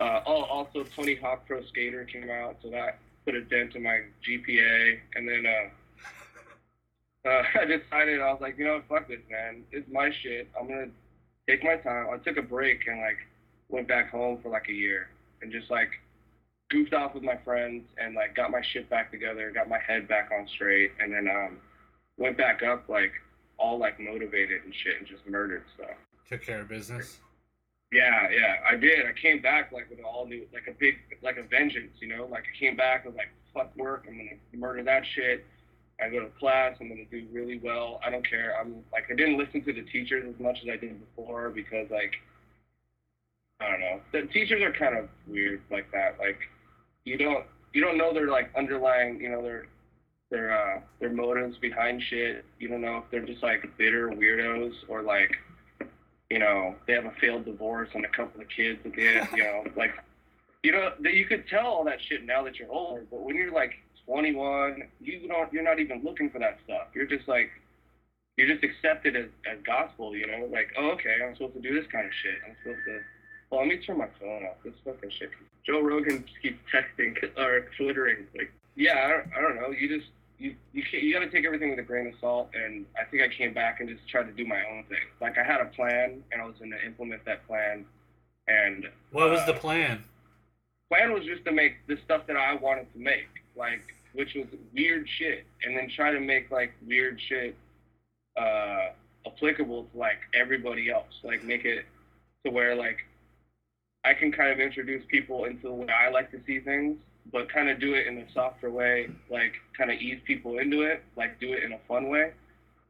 uh, 0.00 0.20
oh, 0.26 0.44
also 0.44 0.84
Tony 0.84 1.14
Hawk 1.14 1.46
Pro 1.46 1.62
Skater 1.64 2.04
came 2.04 2.30
out, 2.30 2.56
so 2.62 2.70
that 2.70 2.98
put 3.24 3.34
a 3.34 3.42
dent 3.42 3.74
in 3.74 3.82
my 3.82 4.02
GPA. 4.26 4.98
And 5.14 5.28
then 5.28 5.44
uh, 5.46 7.28
uh, 7.28 7.42
I 7.60 7.64
decided 7.64 8.20
I 8.20 8.32
was 8.32 8.40
like, 8.40 8.58
you 8.58 8.64
know, 8.64 8.82
fuck 8.88 9.08
this, 9.08 9.20
man. 9.30 9.64
It's 9.72 9.90
my 9.90 10.10
shit. 10.22 10.48
I'm 10.58 10.68
gonna 10.68 10.88
take 11.48 11.64
my 11.64 11.76
time. 11.76 12.08
I 12.12 12.18
took 12.18 12.36
a 12.36 12.42
break 12.42 12.86
and 12.86 13.00
like 13.00 13.18
went 13.68 13.88
back 13.88 14.10
home 14.10 14.38
for 14.42 14.48
like 14.48 14.68
a 14.68 14.72
year 14.72 15.08
and 15.42 15.52
just 15.52 15.70
like 15.70 15.90
goofed 16.70 16.92
off 16.92 17.14
with 17.14 17.22
my 17.22 17.36
friends 17.44 17.84
and 17.98 18.14
like 18.14 18.34
got 18.34 18.50
my 18.50 18.62
shit 18.62 18.88
back 18.90 19.10
together, 19.10 19.50
got 19.50 19.68
my 19.68 19.78
head 19.78 20.08
back 20.08 20.30
on 20.32 20.46
straight, 20.48 20.92
and 21.00 21.12
then 21.12 21.28
um 21.28 21.58
went 22.18 22.36
back 22.36 22.62
up 22.62 22.88
like 22.88 23.12
all 23.58 23.78
like 23.78 24.00
motivated 24.00 24.62
and 24.64 24.74
shit 24.74 24.98
and 24.98 25.06
just 25.06 25.26
murdered 25.26 25.64
stuff. 25.74 25.96
Took 26.28 26.42
care 26.42 26.60
of 26.60 26.68
business. 26.68 27.18
Yeah, 27.90 28.28
yeah, 28.30 28.56
I 28.68 28.76
did. 28.76 29.06
I 29.06 29.18
came 29.18 29.40
back 29.40 29.72
like 29.72 29.88
with 29.88 30.00
all 30.00 30.26
new, 30.26 30.46
like 30.52 30.66
a 30.68 30.72
big, 30.78 30.96
like 31.22 31.38
a 31.38 31.42
vengeance, 31.42 31.96
you 32.00 32.08
know. 32.08 32.26
Like 32.30 32.44
I 32.44 32.58
came 32.58 32.76
back, 32.76 33.06
was 33.06 33.14
like, 33.16 33.30
fuck 33.54 33.74
work, 33.76 34.04
I'm 34.06 34.16
gonna 34.16 34.36
murder 34.54 34.82
that 34.84 35.04
shit. 35.14 35.44
I 36.00 36.10
go 36.10 36.20
to 36.20 36.28
class, 36.38 36.76
I'm 36.80 36.88
gonna 36.88 37.06
do 37.10 37.26
really 37.32 37.58
well. 37.58 37.98
I 38.04 38.10
don't 38.10 38.28
care. 38.28 38.54
I'm 38.60 38.84
like, 38.92 39.04
I 39.10 39.14
didn't 39.14 39.38
listen 39.38 39.64
to 39.64 39.72
the 39.72 39.82
teachers 39.82 40.24
as 40.32 40.38
much 40.38 40.58
as 40.62 40.68
I 40.68 40.76
did 40.76 41.00
before 41.00 41.50
because 41.50 41.90
like, 41.90 42.12
I 43.60 43.70
don't 43.70 43.80
know. 43.80 44.00
The 44.12 44.22
teachers 44.28 44.62
are 44.62 44.72
kind 44.72 44.96
of 44.96 45.08
weird 45.26 45.62
like 45.70 45.90
that. 45.92 46.16
Like, 46.18 46.38
you 47.04 47.16
don't, 47.16 47.46
you 47.72 47.82
don't 47.82 47.96
know 47.96 48.12
their 48.12 48.28
like 48.28 48.50
underlying, 48.54 49.18
you 49.18 49.30
know, 49.30 49.42
their 49.42 49.66
their 50.30 50.52
uh 50.52 50.80
their 51.00 51.12
motives 51.12 51.56
behind 51.58 52.02
shit. 52.02 52.44
You 52.58 52.68
don't 52.68 52.82
know 52.82 52.98
if 52.98 53.04
they're 53.10 53.26
just 53.26 53.42
like 53.42 53.76
bitter 53.76 54.08
weirdos 54.10 54.74
or 54.88 55.02
like 55.02 55.36
you 56.30 56.38
know, 56.38 56.74
they 56.86 56.92
have 56.92 57.06
a 57.06 57.12
failed 57.20 57.44
divorce 57.44 57.88
and 57.94 58.04
a 58.04 58.08
couple 58.08 58.40
of 58.40 58.48
kids 58.48 58.80
at 58.84 58.94
the 58.94 59.08
end, 59.08 59.28
you 59.34 59.42
know, 59.44 59.64
like, 59.76 59.92
you 60.62 60.72
know, 60.72 60.92
that 61.00 61.14
you 61.14 61.24
could 61.24 61.48
tell 61.48 61.66
all 61.66 61.84
that 61.84 61.98
shit 62.08 62.24
now 62.24 62.42
that 62.44 62.58
you're 62.58 62.70
older, 62.70 63.04
but 63.10 63.22
when 63.22 63.36
you're 63.36 63.52
like 63.52 63.72
21, 64.06 64.82
you 65.00 65.26
don't, 65.28 65.52
you're 65.52 65.62
not 65.62 65.78
even 65.78 66.02
looking 66.04 66.30
for 66.30 66.38
that 66.38 66.58
stuff. 66.64 66.88
You're 66.94 67.06
just 67.06 67.28
like, 67.28 67.50
you're 68.36 68.48
just 68.48 68.62
accepted 68.62 69.16
as, 69.16 69.26
as 69.50 69.58
gospel, 69.64 70.14
you 70.14 70.26
know, 70.26 70.48
like, 70.52 70.68
oh, 70.78 70.90
okay, 70.90 71.16
I'm 71.24 71.34
supposed 71.34 71.54
to 71.54 71.60
do 71.60 71.74
this 71.74 71.90
kind 71.90 72.06
of 72.06 72.12
shit. 72.22 72.34
I'm 72.46 72.56
supposed 72.62 72.84
to, 72.86 73.00
well, 73.50 73.60
let 73.60 73.68
me 73.68 73.78
turn 73.78 73.98
my 73.98 74.08
phone 74.20 74.44
off. 74.44 74.56
This 74.64 74.74
fucking 74.84 75.10
shit. 75.18 75.30
Joe 75.66 75.80
Rogan 75.80 76.24
keeps 76.42 76.58
texting 76.72 77.16
or 77.38 77.68
twittering, 77.76 78.26
like, 78.36 78.52
yeah, 78.76 79.06
I 79.06 79.08
don't, 79.08 79.32
I 79.36 79.40
don't 79.40 79.56
know. 79.56 79.70
You 79.70 79.88
just, 79.98 80.10
you 80.38 80.54
you 80.72 80.82
you 80.92 81.12
got 81.12 81.20
to 81.20 81.30
take 81.30 81.44
everything 81.44 81.70
with 81.70 81.78
a 81.78 81.82
grain 81.82 82.06
of 82.06 82.14
salt. 82.20 82.50
And 82.54 82.86
I 82.98 83.04
think 83.04 83.22
I 83.22 83.28
came 83.28 83.52
back 83.52 83.80
and 83.80 83.88
just 83.88 84.06
tried 84.08 84.24
to 84.24 84.32
do 84.32 84.46
my 84.46 84.62
own 84.70 84.84
thing. 84.88 84.98
Like 85.20 85.36
I 85.38 85.42
had 85.42 85.60
a 85.60 85.66
plan, 85.66 86.22
and 86.32 86.40
I 86.40 86.46
was 86.46 86.56
going 86.58 86.70
to 86.70 86.84
implement 86.84 87.24
that 87.24 87.46
plan. 87.46 87.84
And 88.46 88.86
what 89.12 89.30
was 89.30 89.40
uh, 89.40 89.46
the 89.46 89.54
plan? 89.54 90.04
Plan 90.88 91.12
was 91.12 91.24
just 91.24 91.44
to 91.44 91.52
make 91.52 91.86
the 91.86 91.98
stuff 92.04 92.26
that 92.28 92.36
I 92.36 92.54
wanted 92.54 92.92
to 92.92 92.98
make, 92.98 93.28
like 93.56 93.82
which 94.14 94.34
was 94.34 94.46
weird 94.74 95.06
shit, 95.18 95.44
and 95.64 95.76
then 95.76 95.90
try 95.94 96.12
to 96.12 96.20
make 96.20 96.50
like 96.50 96.72
weird 96.86 97.20
shit 97.28 97.56
uh, 98.36 98.90
applicable 99.26 99.84
to 99.84 99.98
like 99.98 100.20
everybody 100.34 100.90
else. 100.90 101.20
Like 101.22 101.44
make 101.44 101.64
it 101.64 101.84
to 102.44 102.50
where 102.50 102.74
like 102.74 102.98
I 104.04 104.14
can 104.14 104.30
kind 104.32 104.52
of 104.52 104.60
introduce 104.60 105.04
people 105.08 105.44
into 105.44 105.62
the 105.66 105.72
way 105.72 105.88
I 105.88 106.08
like 106.10 106.30
to 106.30 106.40
see 106.46 106.60
things 106.60 106.98
but 107.32 107.52
kind 107.52 107.68
of 107.68 107.80
do 107.80 107.94
it 107.94 108.06
in 108.06 108.18
a 108.18 108.32
softer 108.32 108.70
way, 108.70 109.08
like 109.30 109.52
kind 109.76 109.90
of 109.90 109.98
ease 109.98 110.20
people 110.26 110.58
into 110.58 110.82
it, 110.82 111.02
like 111.16 111.38
do 111.40 111.52
it 111.52 111.62
in 111.62 111.72
a 111.72 111.78
fun 111.86 112.08
way, 112.08 112.32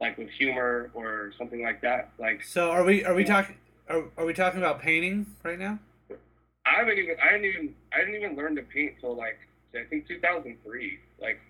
like 0.00 0.16
with 0.18 0.28
humor 0.30 0.90
or 0.94 1.32
something 1.38 1.62
like 1.62 1.80
that. 1.82 2.10
Like 2.18 2.42
so, 2.44 2.70
are 2.70 2.84
we 2.84 3.04
are 3.04 3.14
we 3.14 3.24
talking 3.24 3.56
are, 3.88 4.04
are 4.16 4.24
we 4.24 4.32
talking 4.32 4.58
about 4.58 4.80
painting 4.80 5.26
right 5.42 5.58
now? 5.58 5.78
I 6.66 6.78
haven't 6.78 6.98
even 6.98 7.16
I 7.22 7.32
didn't 7.32 7.46
even 7.46 7.74
I 7.92 7.98
didn't 7.98 8.14
even 8.14 8.36
learn 8.36 8.54
to 8.56 8.62
paint 8.62 8.94
till 9.00 9.16
like 9.16 9.38
I 9.74 9.84
think 9.88 10.06
2003. 10.06 10.98
Like 11.20 11.40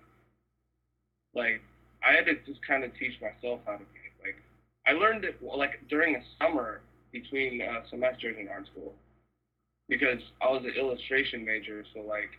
like 1.34 1.60
I 2.06 2.12
had 2.12 2.26
to 2.26 2.34
just 2.46 2.64
kind 2.66 2.84
of 2.84 2.96
teach 2.98 3.20
myself 3.20 3.60
how 3.66 3.72
to 3.72 3.78
paint. 3.78 4.14
Like 4.22 4.36
I 4.86 4.92
learned 4.92 5.24
it 5.24 5.42
like 5.42 5.80
during 5.88 6.14
the 6.14 6.22
summer 6.40 6.80
between 7.12 7.60
uh, 7.60 7.82
semesters 7.90 8.36
in 8.38 8.48
art 8.48 8.66
school 8.66 8.94
because 9.88 10.20
I 10.42 10.50
was 10.50 10.62
an 10.64 10.74
illustration 10.78 11.44
major, 11.44 11.84
so 11.94 12.00
like 12.00 12.30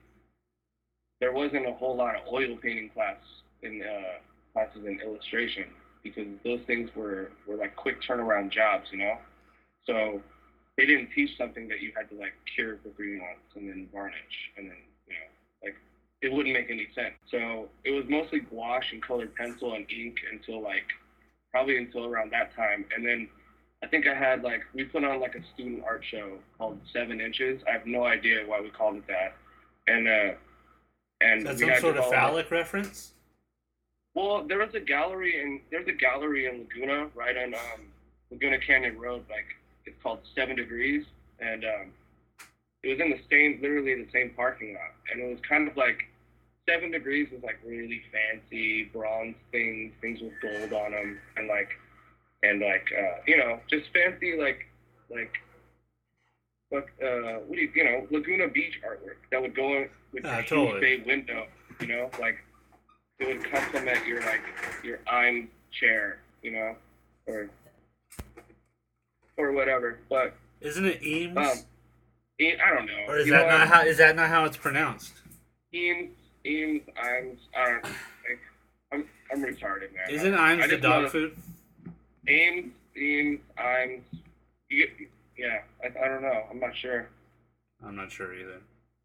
there 1.20 1.34
wasn't 1.34 1.68
a 1.68 1.74
whole 1.74 1.96
lot 1.96 2.16
of 2.16 2.22
oil 2.32 2.56
painting 2.62 2.90
class 2.90 3.18
in 3.62 3.82
uh, 3.82 4.20
classes 4.54 4.86
in 4.86 5.00
illustration 5.02 5.66
because 6.04 6.28
those 6.46 6.60
things 6.66 6.90
were, 6.96 7.32
were 7.46 7.56
like 7.56 7.76
quick 7.76 7.98
turnaround 8.02 8.52
jobs, 8.52 8.88
you 8.92 8.98
know. 9.00 9.18
So 9.86 10.22
they 10.78 10.86
didn't 10.86 11.10
teach 11.14 11.32
something 11.38 11.68
that 11.68 11.82
you 11.82 11.92
had 11.96 12.10
to 12.10 12.16
like 12.16 12.34
cure 12.56 12.80
for 12.82 12.90
three 12.96 13.18
months 13.18 13.52
and 13.56 13.68
then 13.68 13.88
varnish 13.92 14.16
and 14.58 14.68
then 14.68 14.78
you 15.08 15.14
know 15.14 15.28
like 15.64 15.76
it 16.22 16.32
wouldn't 16.32 16.54
make 16.54 16.70
any 16.70 16.88
sense. 16.96 17.16
So 17.30 17.68
it 17.84 17.92
was 17.92 18.06
mostly 18.08 18.40
gouache 18.40 18.94
and 18.94 19.04
colored 19.04 19.36
pencil 19.36 19.74
and 19.74 19.86
ink 19.92 20.18
until 20.32 20.62
like 20.62 20.88
probably 21.52 21.78
until 21.78 22.06
around 22.06 22.32
that 22.32 22.56
time, 22.56 22.86
and 22.96 23.06
then. 23.06 23.30
I 23.82 23.88
think 23.88 24.06
I 24.08 24.14
had 24.14 24.44
like 24.44 24.60
we 24.74 24.84
put 24.84 25.06
on 25.06 25.22
like 25.22 25.36
a 25.36 25.44
student 25.54 25.86
art 25.86 26.04
show 26.12 26.38
called 26.58 26.82
Seven 26.92 27.22
Inches. 27.22 27.62
I 27.66 27.72
have 27.72 27.86
no 27.86 28.04
idea 28.04 28.44
why 28.46 28.60
we 28.60 28.70
called 28.70 28.98
it 28.98 29.08
that. 29.08 29.38
And 29.88 30.06
uh, 30.06 30.34
and 31.22 31.46
some 31.46 31.76
sort 31.80 31.98
of 31.98 32.10
phallic 32.10 32.52
reference? 32.52 33.14
Well, 34.16 34.46
there 34.48 34.58
was 34.58 34.74
a 34.74 34.80
gallery 34.80 35.42
in 35.42 35.62
there's 35.72 35.88
a 35.88 35.94
gallery 35.94 36.48
in 36.48 36.60
Laguna, 36.60 37.10
right 37.16 37.38
on 37.38 37.54
um, 37.54 37.82
Laguna 38.32 38.60
Canyon 38.60 39.00
Road. 39.00 39.26
Like 39.30 39.46
it's 39.86 40.02
called 40.02 40.20
Seven 40.36 40.56
Degrees, 40.56 41.06
and 41.40 41.64
um, 41.64 41.92
it 42.84 42.90
was 42.90 43.00
in 43.00 43.10
the 43.10 43.20
same, 43.30 43.60
literally 43.62 43.96
the 43.96 44.12
same 44.12 44.32
parking 44.36 44.74
lot, 44.74 44.94
and 45.12 45.22
it 45.22 45.30
was 45.30 45.40
kind 45.48 45.68
of 45.68 45.78
like 45.78 46.08
Seven 46.68 46.92
Degrees 46.92 47.30
was 47.32 47.44
like 47.44 47.60
really 47.66 48.02
fancy 48.12 48.86
bronze 48.86 49.36
things, 49.52 49.92
things 50.02 50.20
with 50.22 50.34
gold 50.42 50.74
on 50.74 50.92
them, 50.92 51.20
and 51.36 51.48
like, 51.48 51.70
and 52.44 52.62
like, 52.62 52.88
uh, 52.98 53.22
you 53.28 53.38
know, 53.38 53.60
just 53.70 53.86
fancy 53.94 54.38
like, 54.38 54.68
like 55.10 55.34
but 56.72 56.86
uh, 57.04 57.40
what 57.48 57.56
do 57.56 57.62
you, 57.62 57.72
you 57.74 57.84
know, 57.84 58.08
Laguna 58.12 58.48
Beach 58.48 58.80
artwork 58.86 59.18
that 59.32 59.42
would 59.42 59.56
go 59.56 59.88
with 60.14 60.26
uh, 60.26 60.30
a 60.30 60.44
totally. 60.44 60.86
huge 60.86 61.04
bay 61.04 61.04
window, 61.06 61.48
you 61.80 61.88
know, 61.88 62.10
like 62.20 62.38
it 63.20 63.28
would 63.28 63.52
complement 63.52 64.06
your 64.06 64.22
like 64.22 64.42
your 64.84 65.00
I'm 65.08 65.50
chair, 65.72 66.20
you 66.42 66.52
know, 66.52 66.76
or 67.28 67.50
or 69.38 69.52
whatever. 69.52 70.00
But 70.10 70.36
isn't 70.62 70.86
it 70.86 71.04
Eames? 71.04 71.38
Um, 71.38 71.58
I 72.42 72.74
don't 72.74 72.86
know. 72.86 73.06
Or 73.08 73.18
is 73.18 73.28
you 73.28 73.34
that 73.34 73.48
not 73.48 73.68
how? 73.68 73.82
Is 73.82 73.98
that 73.98 74.16
not 74.16 74.30
how 74.30 74.46
it's 74.46 74.58
pronounced? 74.58 75.14
Eames, 75.74 76.12
Eames, 76.46 76.82
Imes. 76.98 77.38
I 77.56 77.70
don't. 77.70 77.84
Like, 77.84 78.40
Eames 78.94 79.06
I'm 79.32 79.44
retarded, 79.44 79.94
man. 79.94 80.10
Isn't 80.10 80.34
Iams 80.34 80.70
the 80.70 80.78
dog 80.78 81.10
food? 81.10 81.38
Eames, 82.28 82.72
Eames, 82.98 83.40
Imes. 83.58 84.02
You, 84.70 84.88
yeah, 85.38 85.60
I, 85.84 85.88
I 85.88 86.08
don't 86.08 86.22
know. 86.22 86.44
I'm 86.50 86.60
not 86.60 86.76
sure. 86.76 87.10
I'm 87.86 87.96
not 87.96 88.12
sure 88.12 88.34
either. 88.34 88.60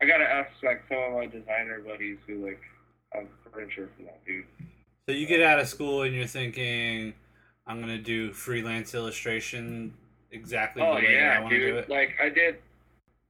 I 0.04 0.06
gotta 0.06 0.30
ask 0.30 0.50
like 0.62 0.82
some 0.86 0.98
of 0.98 1.12
my 1.14 1.24
designer 1.24 1.80
buddies 1.80 2.18
who 2.26 2.44
like 2.44 2.60
have 3.12 3.26
furniture 3.50 3.88
from 3.96 4.04
that 4.04 4.22
dude. 4.26 4.44
So 5.08 5.14
you 5.14 5.26
get 5.26 5.40
out 5.40 5.58
of 5.58 5.66
school 5.66 6.02
and 6.02 6.14
you're 6.14 6.26
thinking, 6.26 7.14
I'm 7.66 7.80
gonna 7.80 7.96
do 7.96 8.30
freelance 8.30 8.94
illustration 8.94 9.94
exactly 10.30 10.82
oh, 10.82 10.96
the 10.96 11.06
way 11.06 11.14
yeah, 11.14 11.36
I 11.38 11.40
want 11.40 11.52
to 11.52 11.58
do 11.58 11.78
it. 11.78 11.88
Like 11.88 12.10
I 12.22 12.28
did, 12.28 12.56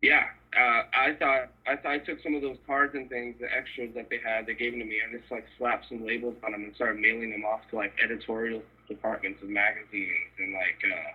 yeah. 0.03 0.25
Uh, 0.57 0.83
I 0.93 1.15
thought 1.15 1.51
I 1.65 1.77
thought 1.77 1.93
I 1.93 1.99
took 1.99 2.21
some 2.25 2.35
of 2.35 2.43
those 2.43 2.59
cards 2.67 2.97
and 2.97 3.09
things, 3.09 3.37
the 3.39 3.47
extras 3.57 3.95
that 3.95 4.11
they 4.11 4.19
had, 4.19 4.47
they 4.47 4.55
gave 4.55 4.73
them 4.73 4.81
to 4.81 4.87
me. 4.87 4.99
I 4.99 5.17
just 5.17 5.31
like 5.31 5.47
slapped 5.57 5.89
some 5.89 6.05
labels 6.05 6.35
on 6.45 6.51
them 6.53 6.65
and 6.65 6.75
started 6.75 7.01
mailing 7.01 7.31
them 7.31 7.45
off 7.45 7.61
to 7.71 7.77
like 7.77 7.93
editorial 8.03 8.63
departments 8.89 9.43
of 9.43 9.49
magazines 9.49 10.35
and 10.41 10.53
like. 10.53 10.83
uh 10.85 11.11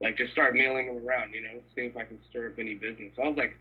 like 0.00 0.16
just 0.16 0.32
start 0.32 0.56
mailing 0.56 0.88
them 0.88 1.06
around, 1.06 1.32
you 1.32 1.40
know, 1.42 1.62
see 1.76 1.82
if 1.82 1.96
I 1.96 2.02
can 2.02 2.18
stir 2.28 2.48
up 2.48 2.58
any 2.58 2.74
business. 2.74 3.12
So 3.14 3.22
I 3.22 3.28
was 3.28 3.36
like, 3.36 3.56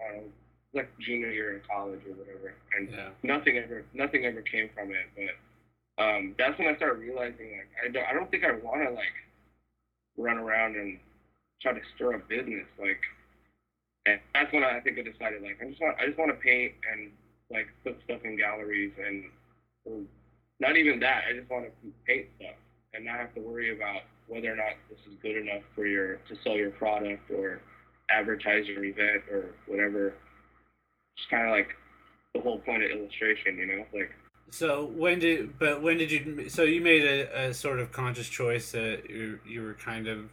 I 0.00 0.14
don't 0.14 0.22
know, 0.22 0.32
like 0.74 0.90
junior 0.98 1.30
year 1.30 1.54
in 1.54 1.60
college 1.68 2.00
or 2.06 2.14
whatever, 2.14 2.54
and 2.76 2.90
yeah. 2.90 3.08
nothing 3.22 3.58
ever, 3.58 3.84
nothing 3.94 4.24
ever 4.24 4.42
came 4.42 4.68
from 4.74 4.90
it. 4.90 5.06
But 5.16 6.02
um, 6.02 6.34
that's 6.38 6.58
when 6.58 6.68
I 6.68 6.76
started 6.76 7.00
realizing, 7.00 7.52
like, 7.58 7.70
I 7.84 7.88
don't, 7.90 8.06
I 8.06 8.12
don't 8.12 8.30
think 8.30 8.44
I 8.44 8.52
want 8.52 8.82
to 8.82 8.90
like 8.90 9.14
run 10.16 10.38
around 10.38 10.76
and 10.76 10.98
try 11.62 11.72
to 11.72 11.80
stir 11.94 12.14
up 12.14 12.28
business, 12.28 12.66
like. 12.78 13.00
And 14.06 14.20
that's 14.34 14.52
when 14.52 14.62
I 14.62 14.80
think 14.80 14.98
I 14.98 15.02
decided, 15.02 15.40
like, 15.40 15.56
I 15.62 15.70
just 15.70 15.80
want, 15.80 15.96
I 15.98 16.04
just 16.04 16.18
want 16.18 16.30
to 16.30 16.36
paint 16.36 16.74
and 16.92 17.10
like 17.50 17.68
put 17.84 17.96
stuff 18.04 18.20
in 18.24 18.36
galleries 18.36 18.92
and 18.98 19.24
not 20.60 20.76
even 20.76 21.00
that. 21.00 21.24
I 21.28 21.38
just 21.38 21.50
want 21.50 21.64
to 21.64 21.72
paint 22.06 22.26
stuff 22.36 22.56
and 22.92 23.04
not 23.04 23.16
have 23.16 23.34
to 23.34 23.40
worry 23.40 23.74
about 23.74 24.02
whether 24.28 24.52
or 24.52 24.56
not 24.56 24.74
this 24.90 24.98
is 25.10 25.16
good 25.22 25.36
enough 25.36 25.62
for 25.74 25.86
your 25.86 26.16
to 26.28 26.36
sell 26.42 26.56
your 26.56 26.70
product 26.70 27.30
or 27.30 27.60
advertise 28.10 28.66
your 28.66 28.84
event 28.84 29.22
or 29.30 29.54
whatever. 29.66 30.14
It's 31.16 31.26
kind 31.30 31.44
of 31.46 31.50
like 31.50 31.74
the 32.34 32.40
whole 32.40 32.58
point 32.58 32.82
of 32.82 32.90
illustration, 32.90 33.56
you 33.58 33.66
know, 33.66 33.86
like 33.92 34.12
So 34.50 34.84
when 34.86 35.18
did 35.20 35.58
but 35.58 35.82
when 35.82 35.98
did 35.98 36.10
you 36.10 36.48
so 36.48 36.62
you 36.62 36.80
made 36.80 37.04
a, 37.04 37.48
a 37.48 37.54
sort 37.54 37.78
of 37.80 37.92
conscious 37.92 38.28
choice 38.28 38.72
that 38.72 39.08
you 39.08 39.38
you 39.46 39.62
were 39.62 39.74
kind 39.74 40.08
of 40.08 40.28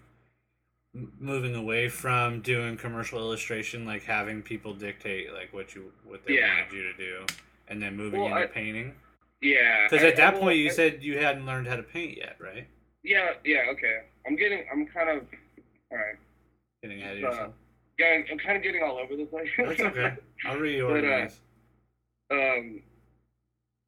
moving 1.20 1.56
away 1.56 1.88
from 1.88 2.42
doing 2.42 2.76
commercial 2.76 3.18
illustration 3.20 3.86
like 3.86 4.04
having 4.04 4.42
people 4.42 4.74
dictate 4.74 5.32
like 5.34 5.54
what 5.54 5.74
you 5.74 5.92
what 6.06 6.26
they 6.26 6.40
Yeah. 6.40 6.58
wanted 6.64 6.74
you 6.74 6.84
to 6.84 6.94
do 6.98 7.26
and 7.70 7.82
then 7.82 7.96
moving 7.96 8.20
Well, 8.20 8.30
into 8.36 8.44
I- 8.44 8.48
painting 8.48 8.94
Yeah. 9.42 9.88
because 9.90 10.04
at 10.04 10.18
that 10.18 10.36
I- 10.36 10.40
point 10.40 10.58
you 10.58 10.66
I- 10.68 10.74
said 10.74 11.02
you 11.02 11.18
hadn't 11.18 11.46
learned 11.46 11.68
how 11.68 11.78
to 11.78 11.84
paint 11.84 12.18
yet 12.18 12.36
right 12.40 12.68
Yeah, 13.04 13.34
yeah, 13.46 13.68
okay. 13.72 14.02
I'm 14.28 14.36
getting, 14.36 14.66
I'm 14.72 14.86
kind 14.88 15.10
of, 15.10 15.26
all 15.92 15.98
right. 15.98 16.16
getting 16.84 17.02
ahead 17.02 17.16
of 17.16 17.22
yourself 17.22 17.54
Yeah, 18.02 18.22
I'm 18.32 18.40
kind 18.40 18.58
of 18.58 18.64
getting 18.64 18.82
all 18.84 18.98
over 18.98 19.16
the 19.16 19.26
place. 19.26 19.50
that's 19.58 19.80
okay 19.80 20.16
I'll 20.46 20.58
reorganize 20.58 21.40
um, 22.32 22.82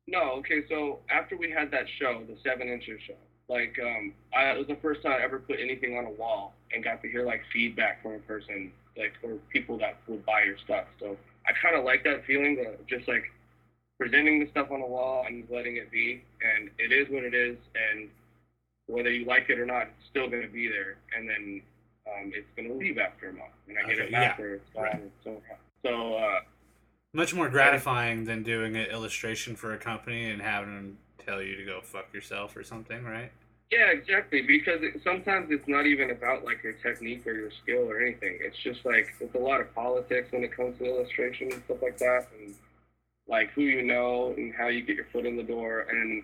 no, 0.07 0.31
okay. 0.33 0.63
So 0.67 0.99
after 1.09 1.37
we 1.37 1.49
had 1.49 1.71
that 1.71 1.85
show, 1.97 2.23
the 2.27 2.37
seven 2.43 2.67
incher 2.67 2.99
show, 2.99 3.15
like, 3.47 3.77
um, 3.81 4.13
I, 4.35 4.51
it 4.51 4.57
was 4.57 4.67
the 4.67 4.75
first 4.81 5.01
time 5.01 5.13
I 5.13 5.23
ever 5.23 5.39
put 5.39 5.59
anything 5.59 5.97
on 5.97 6.05
a 6.05 6.11
wall 6.11 6.53
and 6.73 6.83
got 6.83 7.01
to 7.01 7.09
hear 7.09 7.25
like 7.25 7.41
feedback 7.51 8.01
from 8.01 8.13
a 8.13 8.19
person, 8.19 8.71
like, 8.97 9.13
or 9.23 9.37
people 9.51 9.77
that 9.77 9.97
would 10.07 10.25
buy 10.25 10.43
your 10.43 10.57
stuff. 10.57 10.85
So 10.99 11.17
I 11.47 11.53
kind 11.53 11.75
of 11.75 11.85
like 11.85 12.03
that 12.03 12.25
feeling 12.25 12.65
of 12.67 12.85
just 12.85 13.07
like 13.07 13.23
presenting 13.97 14.39
the 14.39 14.49
stuff 14.49 14.71
on 14.71 14.81
a 14.81 14.87
wall 14.87 15.23
and 15.25 15.45
letting 15.49 15.77
it 15.77 15.89
be, 15.89 16.21
and 16.41 16.69
it 16.77 16.91
is 16.91 17.09
what 17.09 17.23
it 17.23 17.33
is, 17.33 17.57
and 17.75 18.09
whether 18.87 19.09
you 19.09 19.25
like 19.25 19.49
it 19.49 19.59
or 19.59 19.65
not, 19.65 19.83
it's 19.83 20.09
still 20.09 20.29
going 20.29 20.41
to 20.41 20.49
be 20.49 20.67
there, 20.67 20.97
and 21.15 21.29
then 21.29 21.61
um, 22.07 22.31
it's 22.33 22.47
going 22.55 22.67
to 22.67 22.75
leave 22.75 22.97
after 22.97 23.29
a 23.29 23.33
month, 23.33 23.53
and 23.67 23.77
I 23.77 23.83
get 23.83 23.99
Okay, 23.99 24.07
it 24.07 24.11
back 24.11 24.37
yeah, 24.39 24.45
it's 24.45 24.75
right. 24.75 24.91
gone. 24.91 25.11
So, 25.23 25.41
so 25.85 26.15
uh, 26.15 26.39
much 27.13 27.33
more 27.33 27.49
gratifying 27.49 28.25
than 28.25 28.43
doing 28.43 28.75
an 28.75 28.85
illustration 28.87 29.55
for 29.55 29.73
a 29.73 29.77
company 29.77 30.29
and 30.29 30.41
having 30.41 30.75
them 30.75 30.97
tell 31.23 31.41
you 31.41 31.55
to 31.55 31.65
go 31.65 31.81
fuck 31.81 32.13
yourself 32.13 32.55
or 32.57 32.63
something 32.63 33.03
right 33.03 33.31
Yeah, 33.71 33.87
exactly. 33.91 34.41
Because 34.41 34.81
it, 34.83 35.01
sometimes 35.03 35.47
it's 35.51 35.67
not 35.67 35.85
even 35.87 36.11
about 36.11 36.45
like 36.45 36.61
your 36.63 36.73
technique 36.73 37.25
or 37.25 37.33
your 37.33 37.51
skill 37.63 37.89
or 37.89 37.99
anything. 38.01 38.37
It's 38.41 38.57
just 38.57 38.85
like 38.85 39.07
it's 39.19 39.33
a 39.35 39.39
lot 39.39 39.61
of 39.61 39.73
politics 39.73 40.31
when 40.31 40.43
it 40.43 40.55
comes 40.55 40.77
to 40.77 40.85
illustration 40.85 41.51
and 41.51 41.63
stuff 41.65 41.81
like 41.81 41.97
that, 41.97 42.27
and 42.39 42.53
like 43.27 43.51
who 43.51 43.61
you 43.63 43.83
know 43.83 44.33
and 44.37 44.53
how 44.53 44.67
you 44.67 44.83
get 44.83 44.95
your 44.95 45.05
foot 45.13 45.25
in 45.25 45.37
the 45.37 45.43
door, 45.43 45.87
and 45.89 46.23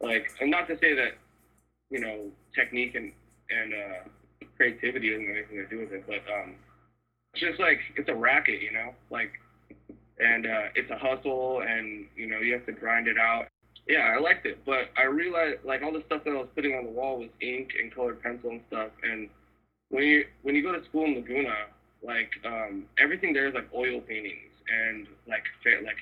like, 0.00 0.30
and 0.40 0.50
not 0.50 0.66
to 0.68 0.78
say 0.78 0.94
that 0.94 1.14
you 1.90 2.00
know 2.00 2.30
technique 2.54 2.94
and 2.94 3.12
and 3.50 3.74
uh, 3.74 4.08
creativity 4.56 5.10
doesn't 5.10 5.26
have 5.26 5.36
anything 5.36 5.56
to 5.56 5.68
do 5.68 5.78
with 5.80 5.92
it, 5.92 6.04
but 6.06 6.22
um, 6.32 6.54
it's 7.32 7.40
just 7.40 7.60
like 7.60 7.78
it's 7.96 8.08
a 8.08 8.14
racket, 8.14 8.60
you 8.62 8.72
know, 8.72 8.94
like, 9.10 9.32
and 10.18 10.46
uh, 10.46 10.68
it's 10.74 10.90
a 10.90 10.98
hustle, 10.98 11.62
and 11.66 12.06
you 12.16 12.26
know 12.26 12.38
you 12.38 12.52
have 12.52 12.66
to 12.66 12.72
grind 12.72 13.08
it 13.08 13.18
out 13.18 13.46
yeah, 13.90 14.14
I 14.16 14.20
liked 14.20 14.46
it, 14.46 14.58
but 14.64 14.90
I 14.96 15.04
realized 15.04 15.64
like 15.64 15.82
all 15.82 15.92
the 15.92 16.04
stuff 16.06 16.22
that 16.24 16.30
I 16.30 16.38
was 16.38 16.48
putting 16.54 16.74
on 16.74 16.84
the 16.84 16.90
wall 16.90 17.18
was 17.18 17.28
ink 17.40 17.70
and 17.80 17.92
colored 17.92 18.22
pencil 18.22 18.50
and 18.50 18.60
stuff. 18.68 18.90
And 19.02 19.28
when 19.88 20.04
you 20.04 20.24
when 20.42 20.54
you 20.54 20.62
go 20.62 20.70
to 20.70 20.84
school 20.84 21.06
in 21.06 21.16
Laguna, 21.16 21.66
like 22.00 22.30
um, 22.46 22.84
everything 22.98 23.32
there 23.32 23.48
is 23.48 23.54
like 23.54 23.68
oil 23.74 24.00
paintings 24.00 24.54
and 24.70 25.08
like 25.26 25.42
like 25.84 25.96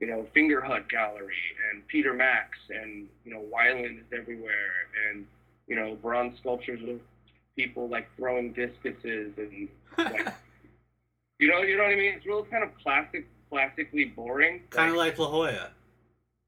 you 0.00 0.08
know 0.08 0.26
Fingerhut 0.34 0.88
Gallery 0.88 1.46
and 1.70 1.86
Peter 1.86 2.12
Max 2.12 2.58
and 2.70 3.06
you 3.24 3.32
know 3.32 3.44
Wyland 3.54 4.00
is 4.00 4.06
everywhere 4.12 4.90
and 5.08 5.24
you 5.68 5.76
know 5.76 5.96
bronze 6.02 6.36
sculptures 6.40 6.80
of 6.88 6.98
people 7.56 7.88
like 7.88 8.08
throwing 8.16 8.52
discuses 8.52 9.32
and 9.36 9.68
like 9.98 10.34
you 11.38 11.48
know 11.48 11.62
you 11.62 11.76
know 11.76 11.84
what 11.84 11.92
I 11.92 11.96
mean. 11.96 12.14
It's 12.16 12.26
real 12.26 12.44
kind 12.44 12.64
of 12.64 12.70
plastic 12.78 13.26
plastically 13.50 14.06
boring. 14.06 14.62
kind 14.70 14.90
of 14.90 14.96
like 14.96 15.18
like 15.18 15.18
La 15.18 15.28
Jolla 15.28 15.70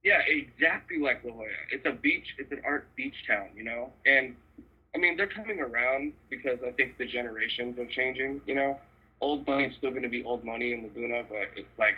yeah, 0.04 0.20
exactly 0.26 0.98
like 0.98 1.24
La 1.24 1.32
Jolla. 1.32 1.46
It's 1.72 1.86
a 1.86 1.92
beach. 1.92 2.26
It's 2.38 2.52
an 2.52 2.60
art 2.64 2.86
beach 2.94 3.14
town, 3.26 3.48
you 3.56 3.64
know. 3.64 3.90
And 4.04 4.36
I 4.94 4.98
mean, 4.98 5.16
they're 5.16 5.26
coming 5.26 5.60
around 5.60 6.12
because 6.28 6.58
I 6.64 6.70
think 6.72 6.98
the 6.98 7.06
generations 7.06 7.78
are 7.78 7.86
changing. 7.86 8.42
You 8.46 8.54
know, 8.54 8.78
old 9.22 9.46
money 9.46 9.64
is 9.64 9.74
still 9.78 9.90
going 9.90 10.02
to 10.02 10.10
be 10.10 10.22
old 10.22 10.44
money 10.44 10.74
in 10.74 10.82
Laguna, 10.82 11.22
but 11.28 11.48
it's 11.56 11.78
like 11.78 11.94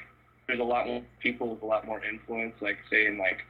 there's 0.46 0.60
a 0.60 0.64
lot 0.64 0.86
more 0.86 1.02
people 1.20 1.48
with 1.48 1.62
a 1.62 1.66
lot 1.66 1.84
more 1.84 2.02
influence. 2.04 2.54
Like 2.60 2.78
say 2.90 3.06
in 3.06 3.18
like 3.18 3.40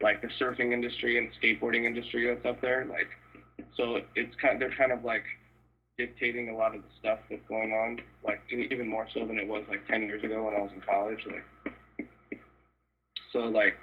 like 0.00 0.22
the 0.22 0.28
surfing 0.40 0.72
industry 0.72 1.18
and 1.18 1.30
skateboarding 1.40 1.84
industry 1.84 2.26
that's 2.26 2.46
up 2.46 2.60
there. 2.62 2.86
Like, 2.88 3.08
so 3.76 4.00
it's 4.14 4.34
kind. 4.40 4.60
They're 4.60 4.74
kind 4.76 4.92
of 4.92 5.04
like 5.04 5.24
dictating 5.98 6.50
a 6.50 6.56
lot 6.56 6.74
of 6.74 6.82
the 6.82 6.88
stuff 6.98 7.18
that's 7.30 7.42
going 7.48 7.72
on. 7.72 8.00
Like 8.24 8.40
even 8.50 8.88
more 8.88 9.06
so 9.14 9.26
than 9.26 9.38
it 9.38 9.46
was 9.46 9.64
like 9.68 9.86
ten 9.86 10.02
years 10.02 10.22
ago 10.24 10.44
when 10.44 10.54
I 10.54 10.60
was 10.60 10.70
in 10.74 10.80
college. 10.82 11.20
Like 11.26 12.08
so 13.32 13.40
like, 13.40 13.76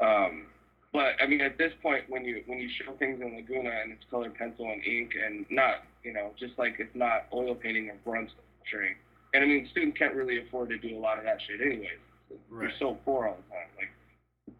um, 0.00 0.46
but 0.92 1.20
I 1.22 1.26
mean, 1.26 1.40
at 1.40 1.58
this 1.58 1.72
point, 1.82 2.04
when 2.08 2.24
you 2.24 2.42
when 2.46 2.58
you 2.58 2.68
show 2.82 2.92
things 2.96 3.20
in 3.20 3.36
Laguna 3.36 3.70
and 3.82 3.92
it's 3.92 4.04
colored 4.10 4.34
pencil 4.34 4.66
and 4.66 4.82
ink 4.84 5.12
and 5.24 5.46
not, 5.50 5.84
you 6.02 6.12
know, 6.12 6.32
just 6.38 6.58
like 6.58 6.76
it's 6.78 6.94
not 6.94 7.26
oil 7.32 7.54
painting 7.54 7.90
or 7.90 7.96
bronze 8.04 8.30
sculpturing. 8.32 8.94
And 9.34 9.44
I 9.44 9.46
mean, 9.46 9.68
students 9.70 9.98
can't 9.98 10.14
really 10.14 10.40
afford 10.40 10.70
to 10.70 10.78
do 10.78 10.96
a 10.96 11.00
lot 11.00 11.18
of 11.18 11.24
that 11.24 11.38
shit 11.46 11.60
anyways. 11.60 12.00
Right. 12.50 12.62
You're 12.62 12.78
so 12.78 12.98
poor 13.04 13.28
all 13.28 13.36
the 13.36 13.52
time. 13.52 13.68
Like, 13.76 13.92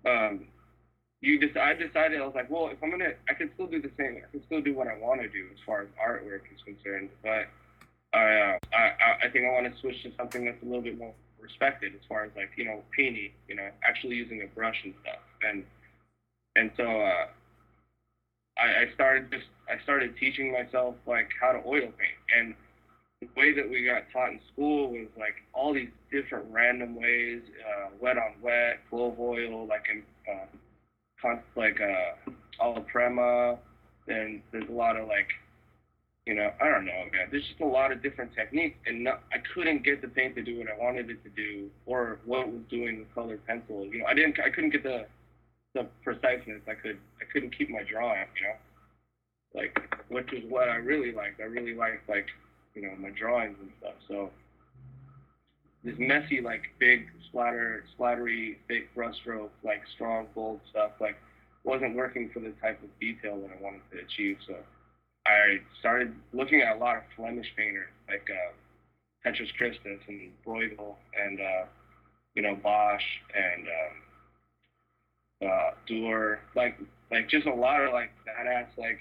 um, 0.07 0.47
you 1.21 1.39
just 1.41 1.57
I 1.57 1.75
decided 1.75 2.21
I 2.21 2.27
was 2.27 2.35
like, 2.35 2.51
well, 2.51 2.69
if 2.69 2.83
I'm 2.83 2.91
gonna, 2.91 3.13
I 3.29 3.35
can 3.35 3.51
still 3.55 3.67
do 3.67 3.81
the 3.83 3.91
same. 3.99 4.17
I 4.19 4.31
can 4.31 4.45
still 4.47 4.61
do 4.63 4.75
what 4.75 4.87
I 4.89 4.97
want 4.99 5.21
to 5.21 5.29
do 5.29 5.47
as 5.53 5.59
far 5.67 5.83
as 5.83 5.89
artwork 6.01 6.43
is 6.55 6.63
concerned. 6.65 7.11
But 7.23 7.49
I, 8.13 8.57
uh, 8.57 8.59
I, 8.75 9.27
I- 9.27 9.31
think 9.31 9.45
I 9.47 9.53
want 9.53 9.73
to 9.73 9.81
switch 9.81 10.03
to 10.05 10.11
something 10.17 10.45
that's 10.45 10.63
a 10.63 10.67
little 10.67 10.83
bit 10.83 10.99
more 10.99 11.15
respected 11.41 11.93
as 11.95 12.01
far 12.09 12.25
as 12.25 12.31
like 12.37 12.51
you 12.57 12.65
know 12.65 12.83
painting, 12.97 13.31
you 13.49 13.57
know, 13.57 13.69
actually 13.83 14.17
using 14.17 14.43
a 14.43 14.47
brush 14.47 14.77
and 14.85 14.95
stuff. 15.03 15.21
And 15.43 15.65
and 16.57 16.71
so 16.77 16.85
uh, 16.85 17.27
I, 18.59 18.83
I 18.83 18.95
started 18.95 19.31
just 19.31 19.47
I 19.69 19.83
started 19.83 20.17
teaching 20.19 20.53
myself 20.53 20.95
like 21.07 21.29
how 21.41 21.53
to 21.53 21.59
oil 21.67 21.91
paint 21.99 22.19
and 22.37 22.55
the 23.21 23.29
way 23.37 23.53
that 23.55 23.69
we 23.69 23.85
got 23.85 24.05
taught 24.13 24.31
in 24.31 24.41
school 24.53 24.91
was 24.91 25.09
like 25.19 25.35
all 25.53 25.75
these 25.75 25.89
different 26.13 26.47
random 26.53 26.95
ways, 26.95 27.43
uh, 27.67 27.89
wet 28.01 28.17
on 28.17 28.35
wet, 28.43 28.79
clove 28.91 29.19
oil, 29.19 29.67
like 29.67 29.87
in 29.91 30.03
uh, 30.31 30.47
like 31.57 31.81
uh, 31.81 32.31
alla 32.61 32.81
prima. 32.81 33.59
Then 34.07 34.43
there's 34.53 34.69
a 34.69 34.73
lot 34.73 34.97
of 34.97 35.07
like, 35.07 35.29
you 36.27 36.35
know, 36.35 36.51
I 36.61 36.69
don't 36.69 36.87
know, 36.87 37.05
man. 37.13 37.29
There's 37.31 37.47
just 37.47 37.61
a 37.61 37.67
lot 37.67 37.93
of 37.93 38.03
different 38.03 38.35
techniques, 38.35 38.79
and 38.87 39.05
no, 39.05 39.13
I 39.33 39.39
couldn't 39.55 39.85
get 39.85 40.01
the 40.01 40.09
paint 40.09 40.35
to 40.37 40.43
do 40.43 40.59
what 40.59 40.69
I 40.69 40.77
wanted 40.79 41.11
it 41.11 41.23
to 41.25 41.31
do, 41.31 41.69
or 41.87 42.19
what 42.25 42.49
it 42.49 42.53
was 42.53 42.63
doing 42.71 42.99
with 42.99 43.15
colored 43.15 43.45
pencil. 43.47 43.85
You 43.85 44.01
know, 44.01 44.07
I 44.07 44.15
didn't, 44.15 44.39
I 44.41 44.51
couldn't 44.51 44.71
get 44.71 44.83
the 44.83 45.07
the 45.75 45.87
preciseness. 46.03 46.63
I 46.67 46.75
could, 46.75 46.99
I 47.21 47.25
couldn't 47.31 47.57
keep 47.57 47.69
my 47.69 47.83
drawing. 47.83 48.27
You 48.41 48.49
know, 48.49 49.61
like 49.61 49.79
which 50.09 50.33
is 50.33 50.45
what 50.49 50.69
I 50.69 50.77
really 50.77 51.13
liked. 51.13 51.41
I 51.41 51.45
really 51.45 51.75
liked 51.75 52.09
like 52.09 52.27
you 52.75 52.83
know, 52.83 52.95
my 52.99 53.11
drawings 53.11 53.57
and 53.61 53.71
stuff. 53.81 53.95
So 54.07 54.31
this 55.85 55.95
messy, 55.99 56.41
like 56.41 56.63
big 56.79 57.09
splatter, 57.29 57.85
splattery, 57.99 58.57
thick 58.69 58.95
brushstroke, 58.95 59.51
like 59.63 59.83
strong, 59.95 60.27
bold 60.35 60.61
stuff, 60.71 60.93
like 61.01 61.17
wasn't 61.65 61.95
working 61.95 62.31
for 62.33 62.41
the 62.41 62.53
type 62.63 62.83
of 62.83 62.89
detail 63.01 63.39
that 63.41 63.51
I 63.59 63.63
wanted 63.63 63.83
to 63.93 63.99
achieve. 64.01 64.39
So 64.47 64.57
I 65.27 65.59
started 65.81 66.15
looking 66.33 66.63
at 66.63 66.77
a 66.77 66.79
lot 66.79 66.97
of 66.97 67.03
Flemish 67.17 67.53
painters, 67.57 67.91
like 68.09 68.27
uh, 68.31 68.53
Petrus 69.23 69.51
Christus 69.57 70.01
and 70.09 70.33
Bruegel 70.47 70.97
and 71.21 71.41
uh, 71.41 71.65
you 72.35 72.43
know 72.43 72.57
Bosch 72.57 73.05
and 73.35 73.67
um, 75.43 75.49
uh, 75.51 75.71
Durer, 75.87 76.41
like 76.55 76.79
like 77.11 77.29
just 77.29 77.47
a 77.47 77.55
lot 77.55 77.83
of 77.83 77.93
like 77.93 78.11
badass 78.27 78.69
like 78.77 79.01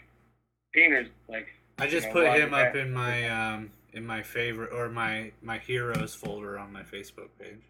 painters, 0.73 1.07
like 1.29 1.47
I 1.79 1.87
just 1.87 2.07
know, 2.07 2.13
put 2.13 2.39
him 2.39 2.53
up 2.53 2.75
in 2.75 2.91
my 2.91 3.29
um 3.29 3.71
in 3.93 4.05
my 4.05 4.21
favorite 4.21 4.71
or 4.73 4.89
my 4.89 5.31
my 5.41 5.57
heroes 5.57 6.13
folder 6.13 6.59
on 6.59 6.73
my 6.73 6.83
Facebook 6.83 7.29
page. 7.39 7.61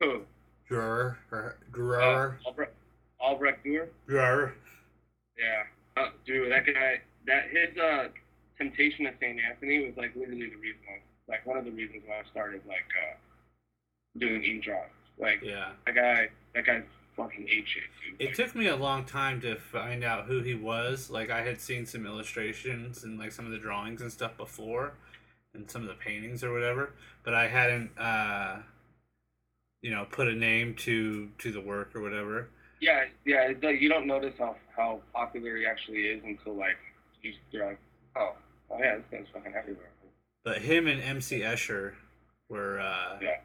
Who. 0.00 0.22
Drawer 0.68 1.18
or 1.32 1.56
Uh, 1.74 2.32
Albrecht, 2.46 2.72
Albrecht 3.20 3.64
Dürer? 3.64 3.88
drawer. 4.06 4.54
Yeah. 5.38 5.64
Uh, 5.96 6.10
dude, 6.24 6.50
that 6.52 6.64
guy, 6.66 7.00
that 7.26 7.48
his 7.50 7.76
uh, 7.76 8.08
Temptation 8.58 9.06
of 9.06 9.14
St. 9.20 9.38
Anthony 9.40 9.86
was 9.86 9.96
like 9.96 10.14
literally 10.14 10.48
the 10.50 10.56
reason 10.56 10.80
why, 10.86 11.00
like 11.28 11.44
one 11.46 11.56
of 11.58 11.64
the 11.64 11.70
reasons 11.70 12.02
why 12.06 12.20
I 12.20 12.30
started 12.30 12.60
like 12.66 12.86
uh, 13.02 13.16
doing 14.18 14.42
ink 14.44 14.64
drawings. 14.64 14.90
Like 15.18 15.40
Yeah. 15.42 15.72
that 15.86 15.94
guy, 15.94 16.28
that 16.54 16.64
guy 16.66 16.82
fucking 17.16 17.48
ate 17.48 17.66
shit, 17.68 17.82
dude. 18.06 18.20
It 18.20 18.26
Like, 18.26 18.34
took 18.36 18.54
me 18.54 18.68
a 18.68 18.76
long 18.76 19.04
time 19.04 19.40
to 19.42 19.56
find 19.56 20.04
out 20.04 20.26
who 20.26 20.40
he 20.40 20.54
was. 20.54 21.10
Like 21.10 21.30
I 21.30 21.42
had 21.42 21.60
seen 21.60 21.84
some 21.84 22.06
illustrations 22.06 23.02
and 23.02 23.18
like 23.18 23.32
some 23.32 23.44
of 23.44 23.50
the 23.52 23.58
drawings 23.58 24.00
and 24.02 24.12
stuff 24.12 24.36
before, 24.36 24.92
and 25.52 25.68
some 25.70 25.82
of 25.82 25.88
the 25.88 25.94
paintings 25.94 26.44
or 26.44 26.52
whatever, 26.52 26.92
but 27.24 27.34
I 27.34 27.48
hadn't, 27.48 27.90
uh, 27.98 28.58
you 29.82 29.90
know, 29.90 30.06
put 30.10 30.28
a 30.28 30.34
name 30.34 30.74
to 30.76 31.28
to 31.38 31.52
the 31.52 31.60
work 31.60 31.94
or 31.94 32.00
whatever. 32.02 32.48
yeah, 32.80 33.04
yeah. 33.24 33.48
You 33.48 33.88
don't 33.88 34.06
notice 34.06 34.34
how 34.38 34.56
how 34.76 35.00
popular 35.14 35.56
he 35.56 35.66
actually 35.66 36.02
is 36.06 36.22
until 36.24 36.54
like 36.54 36.76
you- 37.22 37.34
you're 37.50 37.66
like, 37.66 37.78
oh, 38.16 38.34
oh 38.70 38.78
yeah, 38.78 38.96
this 38.96 39.04
guy's 39.10 39.26
fucking 39.32 39.54
everywhere. 39.54 39.90
But 40.44 40.58
him 40.62 40.86
and 40.86 41.02
MC 41.02 41.40
Escher 41.40 41.94
were 42.48 42.80
uh, 42.80 43.18
Yeah. 43.20 43.40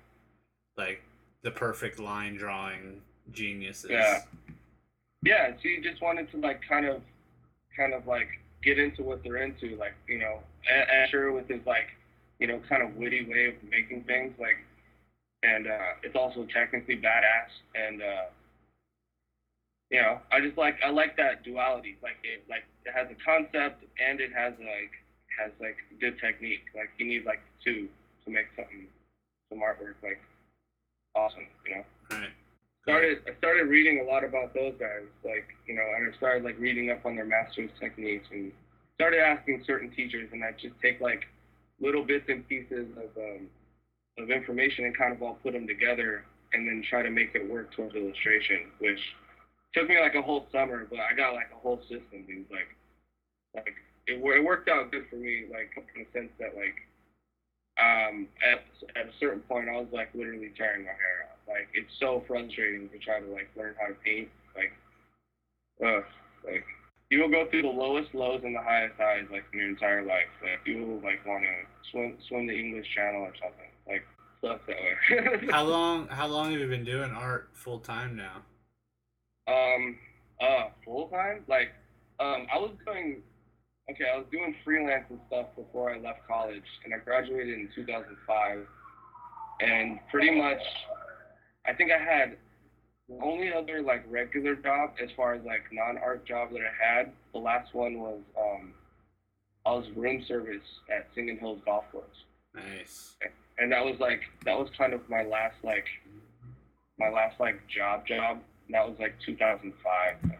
like 0.77 1.01
the 1.41 1.51
perfect 1.51 1.99
line 1.99 2.35
drawing 2.37 3.01
geniuses. 3.31 3.91
Yeah. 3.91 4.21
Yeah, 5.23 5.51
so 5.61 5.67
you 5.67 5.81
just 5.81 6.01
wanted 6.01 6.29
to 6.31 6.37
like 6.37 6.61
kind 6.67 6.85
of, 6.85 7.01
kind 7.75 7.93
of 7.93 8.07
like 8.07 8.27
get 8.63 8.77
into 8.79 9.03
what 9.03 9.23
they're 9.23 9.37
into, 9.37 9.75
like 9.75 9.93
you 10.07 10.19
know, 10.19 10.39
Escher 10.71 11.33
with 11.33 11.47
his 11.49 11.65
like, 11.65 11.87
you 12.39 12.47
know, 12.47 12.59
kind 12.69 12.81
of 12.83 12.95
witty 12.95 13.25
way 13.25 13.47
of 13.47 13.55
making 13.69 14.03
things, 14.03 14.33
like, 14.39 14.57
and 15.45 15.67
uh, 15.67 16.01
it's 16.03 16.15
also 16.15 16.47
technically 16.53 16.95
badass, 16.97 17.51
and 17.75 18.01
uh, 18.01 18.25
you 19.91 20.01
know, 20.01 20.19
I 20.31 20.41
just 20.41 20.57
like 20.57 20.77
I 20.83 20.89
like 20.89 21.15
that 21.17 21.43
duality, 21.43 21.97
like 22.01 22.17
it 22.23 22.43
like 22.49 22.65
it 22.85 22.93
has 22.93 23.07
a 23.11 23.17
concept 23.23 23.83
and 24.01 24.19
it 24.19 24.31
has 24.33 24.53
like 24.59 24.91
has 25.39 25.51
like 25.59 25.77
good 26.01 26.19
technique, 26.19 26.65
like 26.75 26.89
you 26.97 27.05
need 27.05 27.25
like 27.25 27.41
two 27.63 27.87
to 28.25 28.31
make 28.31 28.47
something 28.55 28.87
some 29.49 29.59
artwork 29.59 29.95
like 30.01 30.19
awesome, 31.15 31.45
you 31.67 31.75
know. 31.75 31.83
Right. 32.11 32.33
Started 32.83 33.19
I 33.27 33.37
started 33.37 33.67
reading 33.67 34.01
a 34.01 34.09
lot 34.09 34.23
about 34.23 34.53
those 34.53 34.73
guys, 34.79 35.05
like 35.23 35.47
you 35.67 35.75
know, 35.75 35.85
and 35.97 36.11
I 36.11 36.17
started 36.17 36.43
like 36.43 36.59
reading 36.59 36.89
up 36.89 37.05
on 37.05 37.15
their 37.15 37.25
masters 37.25 37.69
techniques 37.79 38.25
and 38.31 38.51
started 38.95 39.19
asking 39.19 39.63
certain 39.67 39.91
teachers, 39.91 40.29
and 40.33 40.43
I 40.43 40.51
just 40.51 40.75
take 40.81 41.01
like 41.01 41.25
little 41.79 42.03
bits 42.03 42.25
and 42.29 42.47
pieces 42.47 42.87
of 42.97 43.09
um, 43.17 43.47
of 44.17 44.31
information 44.31 44.85
and 44.85 44.97
kind 44.97 45.13
of 45.13 45.21
all 45.21 45.37
put 45.43 45.53
them 45.53 45.67
together, 45.67 46.23
and 46.53 46.67
then 46.67 46.83
try 46.89 47.01
to 47.01 47.09
make 47.09 47.35
it 47.35 47.49
work 47.49 47.73
towards 47.73 47.95
illustration, 47.95 48.71
which 48.79 48.99
took 49.73 49.89
me 49.89 49.99
like 49.99 50.15
a 50.15 50.21
whole 50.21 50.47
summer, 50.51 50.87
but 50.89 50.99
I 50.99 51.15
got 51.15 51.33
like 51.33 51.49
a 51.53 51.59
whole 51.59 51.79
system, 51.81 52.23
dude. 52.27 52.45
Like, 52.49 52.71
like 53.53 53.75
it, 54.07 54.23
it 54.23 54.43
worked 54.43 54.69
out 54.69 54.91
good 54.91 55.05
for 55.09 55.17
me, 55.17 55.45
like 55.51 55.71
in 55.95 56.03
the 56.03 56.19
sense 56.19 56.31
that 56.39 56.55
like 56.55 56.75
um, 57.75 58.27
at, 58.39 58.63
at 58.95 59.07
a 59.07 59.13
certain 59.19 59.41
point, 59.41 59.67
I 59.67 59.75
was 59.75 59.91
like 59.91 60.09
literally 60.15 60.51
tearing 60.55 60.83
my 60.83 60.95
hair 60.95 61.27
out. 61.27 61.39
Like, 61.47 61.67
it's 61.73 61.91
so 61.99 62.23
frustrating 62.27 62.89
to 62.89 62.97
try 62.99 63.19
to 63.19 63.27
like 63.27 63.49
learn 63.57 63.75
how 63.79 63.87
to 63.87 63.95
paint. 63.99 64.29
Like, 64.55 64.71
uh, 65.83 66.01
like 66.45 66.63
you 67.11 67.19
will 67.19 67.29
go 67.29 67.47
through 67.51 67.63
the 67.63 67.67
lowest 67.67 68.15
lows 68.15 68.41
and 68.43 68.55
the 68.55 68.61
highest 68.61 68.95
highs 68.97 69.27
like 69.31 69.43
in 69.51 69.59
your 69.59 69.69
entire 69.69 70.05
life. 70.05 70.31
Like, 70.41 70.63
you 70.65 70.85
will 70.85 71.01
like 71.03 71.25
want 71.25 71.43
to 71.43 71.91
swim 71.91 72.17
swim 72.27 72.47
the 72.47 72.55
English 72.55 72.87
Channel 72.95 73.21
or 73.21 73.33
something. 73.35 73.74
Like, 73.87 74.05
stuff 74.39 74.61
that 74.67 74.75
way. 74.75 75.47
how 75.51 75.63
long? 75.63 76.07
How 76.07 76.27
long 76.27 76.51
have 76.51 76.59
you 76.59 76.67
been 76.67 76.85
doing 76.85 77.11
art 77.11 77.49
full 77.53 77.79
time 77.79 78.15
now? 78.15 78.41
Um, 79.47 79.97
uh, 80.41 80.69
full 80.83 81.07
time? 81.09 81.43
Like, 81.47 81.71
um, 82.19 82.47
I 82.53 82.57
was 82.57 82.71
doing 82.85 83.21
okay, 83.89 84.05
I 84.13 84.17
was 84.17 84.25
doing 84.31 84.55
freelance 84.63 85.05
and 85.09 85.19
stuff 85.27 85.47
before 85.55 85.93
I 85.93 85.99
left 85.99 86.27
college, 86.27 86.63
and 86.83 86.93
I 86.93 86.97
graduated 86.97 87.59
in 87.59 87.69
2005. 87.75 88.67
And 89.61 89.99
pretty 90.11 90.31
much, 90.31 90.61
I 91.65 91.73
think 91.73 91.91
I 91.91 91.97
had 91.97 92.37
the 93.07 93.23
only 93.23 93.53
other 93.53 93.81
like 93.81 94.03
regular 94.09 94.55
job 94.55 94.91
as 95.01 95.09
far 95.15 95.33
as 95.35 95.45
like 95.45 95.61
non-art 95.71 96.25
job 96.25 96.51
that 96.51 96.61
I 96.61 96.97
had. 96.97 97.11
The 97.33 97.39
last 97.39 97.73
one 97.73 97.99
was 97.99 98.19
um, 98.37 98.73
I 99.65 99.71
was 99.71 99.85
room 99.95 100.23
service 100.27 100.63
at 100.93 101.07
Singing 101.15 101.37
Hills 101.37 101.61
Golf 101.65 101.85
Course. 101.91 102.05
Nice. 102.53 103.15
And 103.57 103.71
that 103.71 103.83
was 103.83 103.95
like 103.99 104.21
that 104.43 104.57
was 104.57 104.69
kind 104.77 104.93
of 104.93 105.07
my 105.09 105.23
last 105.23 105.55
like 105.63 105.85
my 106.99 107.09
last 107.09 107.39
like 107.39 107.59
job 107.67 108.05
job. 108.05 108.39
That 108.69 108.87
was 108.87 108.97
like 108.99 109.15
2005, 109.25 109.73
I 109.85 110.27
think. 110.27 110.39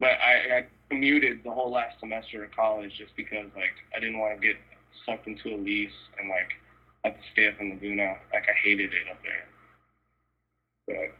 But 0.00 0.18
I, 0.22 0.58
I 0.58 0.66
commuted 0.88 1.40
the 1.44 1.50
whole 1.50 1.70
last 1.72 1.98
semester 2.00 2.44
of 2.44 2.50
college 2.52 2.92
just 2.96 3.14
because 3.16 3.46
like 3.56 3.74
I 3.94 4.00
didn't 4.00 4.18
want 4.18 4.40
to 4.40 4.46
get 4.46 4.56
sucked 5.04 5.26
into 5.26 5.54
a 5.54 5.58
lease 5.58 5.90
and 6.18 6.28
like 6.28 6.52
have 7.04 7.14
to 7.14 7.22
stay 7.32 7.48
up 7.48 7.60
in 7.60 7.70
Laguna. 7.70 8.16
Like 8.32 8.44
I 8.48 8.54
hated 8.64 8.92
it 8.92 9.10
up 9.10 9.18
there. 9.22 11.12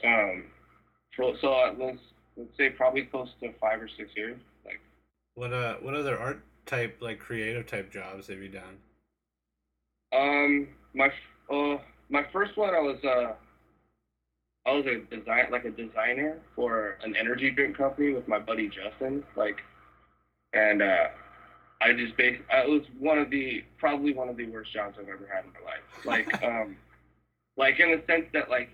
But 0.00 0.08
um, 0.08 0.44
for, 1.14 1.34
so 1.40 1.52
uh, 1.52 1.74
let's 1.78 1.98
let's 2.36 2.56
say 2.56 2.70
probably 2.70 3.02
close 3.02 3.28
to 3.40 3.52
five 3.60 3.80
or 3.82 3.88
six 3.96 4.10
years. 4.16 4.38
Like 4.64 4.80
what 5.34 5.52
uh 5.52 5.74
what 5.76 5.94
other 5.94 6.18
art 6.18 6.42
type 6.66 6.98
like 7.00 7.18
creative 7.18 7.66
type 7.66 7.92
jobs 7.92 8.28
have 8.28 8.38
you 8.38 8.48
done? 8.48 8.78
Um, 10.12 10.68
my 10.94 11.10
uh 11.52 11.78
my 12.08 12.24
first 12.32 12.56
one 12.56 12.74
I 12.74 12.80
was 12.80 12.98
uh 13.04 13.34
I 14.66 14.72
was 14.72 14.84
a 14.86 15.14
design 15.14 15.46
like 15.50 15.64
a 15.64 15.70
designer 15.70 16.38
for 16.54 16.98
an 17.02 17.16
energy 17.16 17.50
drink 17.50 17.76
company 17.76 18.12
with 18.12 18.28
my 18.28 18.38
buddy 18.38 18.68
Justin. 18.68 19.24
Like, 19.34 19.56
and 20.52 20.82
uh, 20.82 21.08
I 21.80 21.92
just 21.92 22.16
based. 22.16 22.42
It 22.52 22.68
was 22.68 22.82
one 22.98 23.18
of 23.18 23.30
the 23.30 23.64
probably 23.78 24.12
one 24.12 24.28
of 24.28 24.36
the 24.36 24.46
worst 24.46 24.72
jobs 24.72 24.96
I've 25.00 25.08
ever 25.08 25.28
had 25.32 25.44
in 25.44 25.52
my 25.52 25.60
life. 25.64 26.04
Like, 26.04 26.42
um, 26.44 26.76
like 27.56 27.80
in 27.80 27.90
the 27.90 28.02
sense 28.06 28.26
that 28.34 28.50
like, 28.50 28.68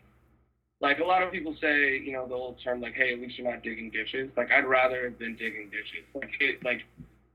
like 0.81 0.99
a 0.99 1.05
lot 1.05 1.23
of 1.23 1.31
people 1.31 1.57
say, 1.61 1.99
you 1.99 2.13
know, 2.13 2.27
the 2.27 2.35
old 2.35 2.57
term 2.63 2.81
like, 2.81 2.95
hey, 2.95 3.13
at 3.13 3.21
least 3.21 3.39
you're 3.39 3.51
not 3.51 3.63
digging 3.63 3.91
ditches. 3.91 4.31
Like, 4.37 4.51
I'd 4.51 4.67
rather 4.67 5.05
have 5.05 5.19
been 5.19 5.37
digging 5.37 5.71
ditches. 5.71 6.05
Like, 6.15 6.31
it 6.41 6.65
like 6.65 6.83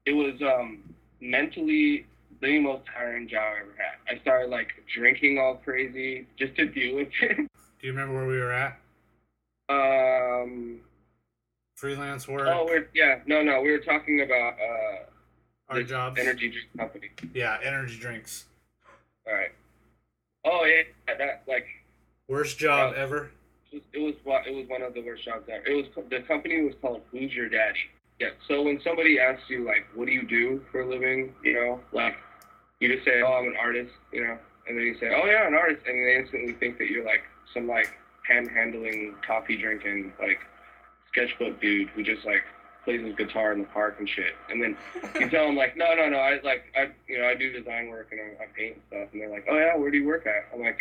it 0.05 0.13
was 0.13 0.33
um 0.41 0.83
mentally 1.21 2.05
the 2.41 2.59
most 2.59 2.83
tiring 2.93 3.27
job 3.27 3.53
I 3.55 3.61
ever 3.61 3.75
had. 3.77 4.17
I 4.17 4.21
started 4.21 4.49
like 4.49 4.69
drinking 4.93 5.37
all 5.39 5.55
crazy 5.55 6.27
just 6.37 6.55
to 6.55 6.65
deal 6.65 6.95
with 6.97 7.09
it. 7.21 7.37
Do 7.81 7.87
you 7.87 7.93
remember 7.93 8.15
where 8.15 8.27
we 8.27 8.37
were 8.37 8.51
at? 8.51 8.79
Um. 9.69 10.81
Freelance 11.75 12.27
work. 12.27 12.47
Oh, 12.47 12.65
we're, 12.65 12.87
yeah. 12.93 13.19
No, 13.25 13.41
no. 13.41 13.61
We 13.61 13.71
were 13.71 13.79
talking 13.79 14.21
about 14.21 14.53
uh, 14.59 15.73
our 15.73 15.81
jobs. 15.81 16.19
Energy 16.19 16.49
drink 16.49 16.67
company. 16.77 17.09
Yeah, 17.33 17.57
energy 17.63 17.97
drinks. 17.97 18.45
All 19.25 19.33
right. 19.33 19.51
Oh 20.45 20.65
yeah, 20.65 20.83
that 21.17 21.43
like. 21.47 21.65
Worst 22.27 22.59
job 22.59 22.93
ever. 22.95 23.31
It 23.71 23.99
was 23.99 24.15
it 24.45 24.53
was 24.53 24.67
one 24.67 24.81
of 24.81 24.93
the 24.93 25.01
worst 25.01 25.25
jobs 25.25 25.49
ever. 25.51 25.65
It 25.65 25.73
was 25.95 26.05
the 26.09 26.19
company 26.27 26.61
was 26.61 26.73
called 26.81 27.01
Who's 27.11 27.33
Your 27.33 27.49
Daddy. 27.49 27.79
Yeah. 28.19 28.29
So 28.47 28.61
when 28.61 28.79
somebody 28.83 29.19
asks 29.19 29.49
you 29.49 29.65
like, 29.65 29.87
what 29.95 30.05
do 30.05 30.11
you 30.11 30.27
do 30.27 30.63
for 30.71 30.81
a 30.81 30.87
living? 30.87 31.33
You 31.43 31.53
know, 31.53 31.79
like, 31.91 32.13
you 32.81 32.93
just 32.93 33.05
say, 33.05 33.21
oh, 33.21 33.31
I'm 33.31 33.47
an 33.47 33.55
artist. 33.57 33.93
You 34.11 34.25
know, 34.25 34.37
and 34.67 34.77
then 34.77 34.85
you 34.85 34.97
say, 34.99 35.07
oh 35.15 35.25
yeah, 35.25 35.47
an 35.47 35.53
artist, 35.53 35.85
and 35.87 36.05
they 36.05 36.17
instantly 36.17 36.53
think 36.53 36.77
that 36.79 36.89
you're 36.89 37.05
like 37.05 37.23
some 37.53 37.67
like 37.67 37.87
panhandling, 38.29 39.13
coffee 39.25 39.55
drinking, 39.55 40.11
like 40.19 40.39
sketchbook 41.07 41.61
dude 41.61 41.89
who 41.89 42.03
just 42.03 42.25
like 42.25 42.43
plays 42.83 43.05
his 43.05 43.15
guitar 43.15 43.53
in 43.53 43.59
the 43.59 43.67
park 43.67 43.97
and 43.99 44.09
shit. 44.09 44.33
And 44.49 44.61
then 44.61 44.75
you 45.19 45.29
tell 45.29 45.45
them 45.45 45.55
like, 45.55 45.77
no, 45.77 45.93
no, 45.95 46.09
no, 46.09 46.17
I 46.17 46.39
like 46.43 46.65
I 46.75 46.89
you 47.07 47.19
know 47.19 47.27
I 47.27 47.35
do 47.35 47.51
design 47.51 47.89
work 47.89 48.09
and 48.11 48.19
I, 48.19 48.43
I 48.43 48.47
paint 48.57 48.75
and 48.75 48.83
stuff. 48.87 49.09
And 49.13 49.21
they're 49.21 49.29
like, 49.29 49.45
oh 49.49 49.57
yeah, 49.57 49.77
where 49.77 49.91
do 49.91 49.97
you 49.97 50.05
work 50.05 50.25
at? 50.25 50.53
I'm 50.53 50.61
like, 50.61 50.79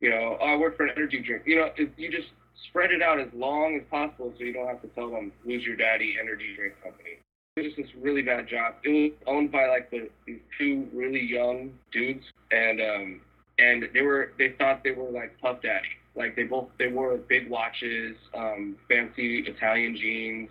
you 0.00 0.10
know, 0.10 0.38
oh, 0.40 0.46
I 0.46 0.56
work 0.56 0.76
for 0.76 0.84
an 0.84 0.92
energy 0.96 1.20
drink. 1.20 1.42
You 1.46 1.56
know, 1.56 1.70
it, 1.76 1.90
you 1.96 2.10
just 2.10 2.28
spread 2.68 2.90
it 2.90 3.02
out 3.02 3.20
as 3.20 3.28
long 3.34 3.76
as 3.76 3.82
possible 3.90 4.32
so 4.36 4.44
you 4.44 4.52
don't 4.52 4.66
have 4.66 4.82
to 4.82 4.88
tell 4.88 5.10
them 5.10 5.32
who's 5.44 5.64
your 5.64 5.76
daddy 5.76 6.16
energy 6.20 6.54
drink 6.56 6.74
company. 6.82 7.18
It 7.56 7.64
was 7.64 7.74
just 7.74 7.88
this 7.88 8.02
really 8.02 8.20
bad 8.20 8.46
job. 8.48 8.74
It 8.84 8.90
was 8.90 9.12
owned 9.26 9.50
by 9.50 9.66
like 9.66 9.90
the, 9.90 10.10
these 10.26 10.40
two 10.58 10.86
really 10.92 11.22
young 11.22 11.72
dudes, 11.90 12.24
and 12.50 12.80
um, 12.82 13.20
and 13.58 13.88
they 13.94 14.02
were 14.02 14.32
they 14.38 14.50
thought 14.58 14.84
they 14.84 14.90
were 14.90 15.08
like 15.08 15.40
Puff 15.40 15.62
Daddy. 15.62 15.88
Like 16.14 16.36
they 16.36 16.42
both 16.42 16.68
they 16.78 16.88
wore 16.88 17.16
big 17.16 17.48
watches, 17.48 18.14
um, 18.34 18.76
fancy 18.90 19.38
Italian 19.46 19.96
jeans, 19.96 20.50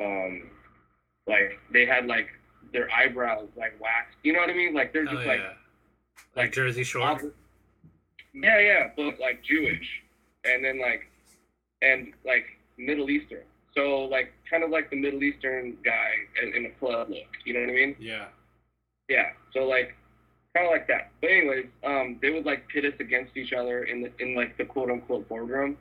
um, 0.00 0.48
like 1.26 1.58
they 1.70 1.84
had 1.84 2.06
like 2.06 2.28
their 2.72 2.90
eyebrows 2.92 3.48
like 3.54 3.78
waxed. 3.78 4.16
You 4.22 4.32
know 4.32 4.40
what 4.40 4.48
I 4.48 4.54
mean? 4.54 4.72
Like 4.72 4.94
they're 4.94 5.04
just 5.04 5.16
oh, 5.18 5.20
yeah. 5.20 5.28
like, 5.28 5.40
like 5.40 5.56
like 6.36 6.52
Jersey 6.54 6.82
Shore. 6.82 7.20
Yeah, 8.32 8.58
yeah, 8.58 8.90
but 8.96 9.20
like 9.20 9.42
Jewish, 9.44 9.86
and 10.44 10.64
then 10.64 10.80
like 10.80 11.10
and 11.82 12.14
like 12.24 12.46
Middle 12.78 13.10
Eastern. 13.10 13.42
So 13.74 14.08
like 14.10 14.32
kind 14.50 14.64
of 14.64 14.70
like 14.70 14.90
the 14.90 14.96
Middle 14.96 15.22
Eastern 15.22 15.76
guy 15.84 16.10
in, 16.42 16.54
in 16.54 16.66
a 16.66 16.70
club 16.78 17.10
look. 17.10 17.28
You 17.44 17.54
know 17.54 17.60
what 17.60 17.70
I 17.70 17.72
mean? 17.72 17.96
Yeah. 17.98 18.26
Yeah. 19.08 19.30
So 19.52 19.60
like 19.60 19.94
kind 20.54 20.66
of 20.66 20.72
like 20.72 20.88
that. 20.88 21.10
But 21.20 21.30
anyways, 21.30 21.66
um, 21.84 22.18
they 22.20 22.30
would 22.30 22.46
like 22.46 22.68
pit 22.68 22.84
us 22.84 22.98
against 23.00 23.36
each 23.36 23.52
other 23.52 23.84
in 23.84 24.02
the 24.02 24.12
in 24.18 24.34
like 24.34 24.56
the 24.56 24.64
quote 24.64 24.90
unquote 24.90 25.28
boardroom, 25.28 25.76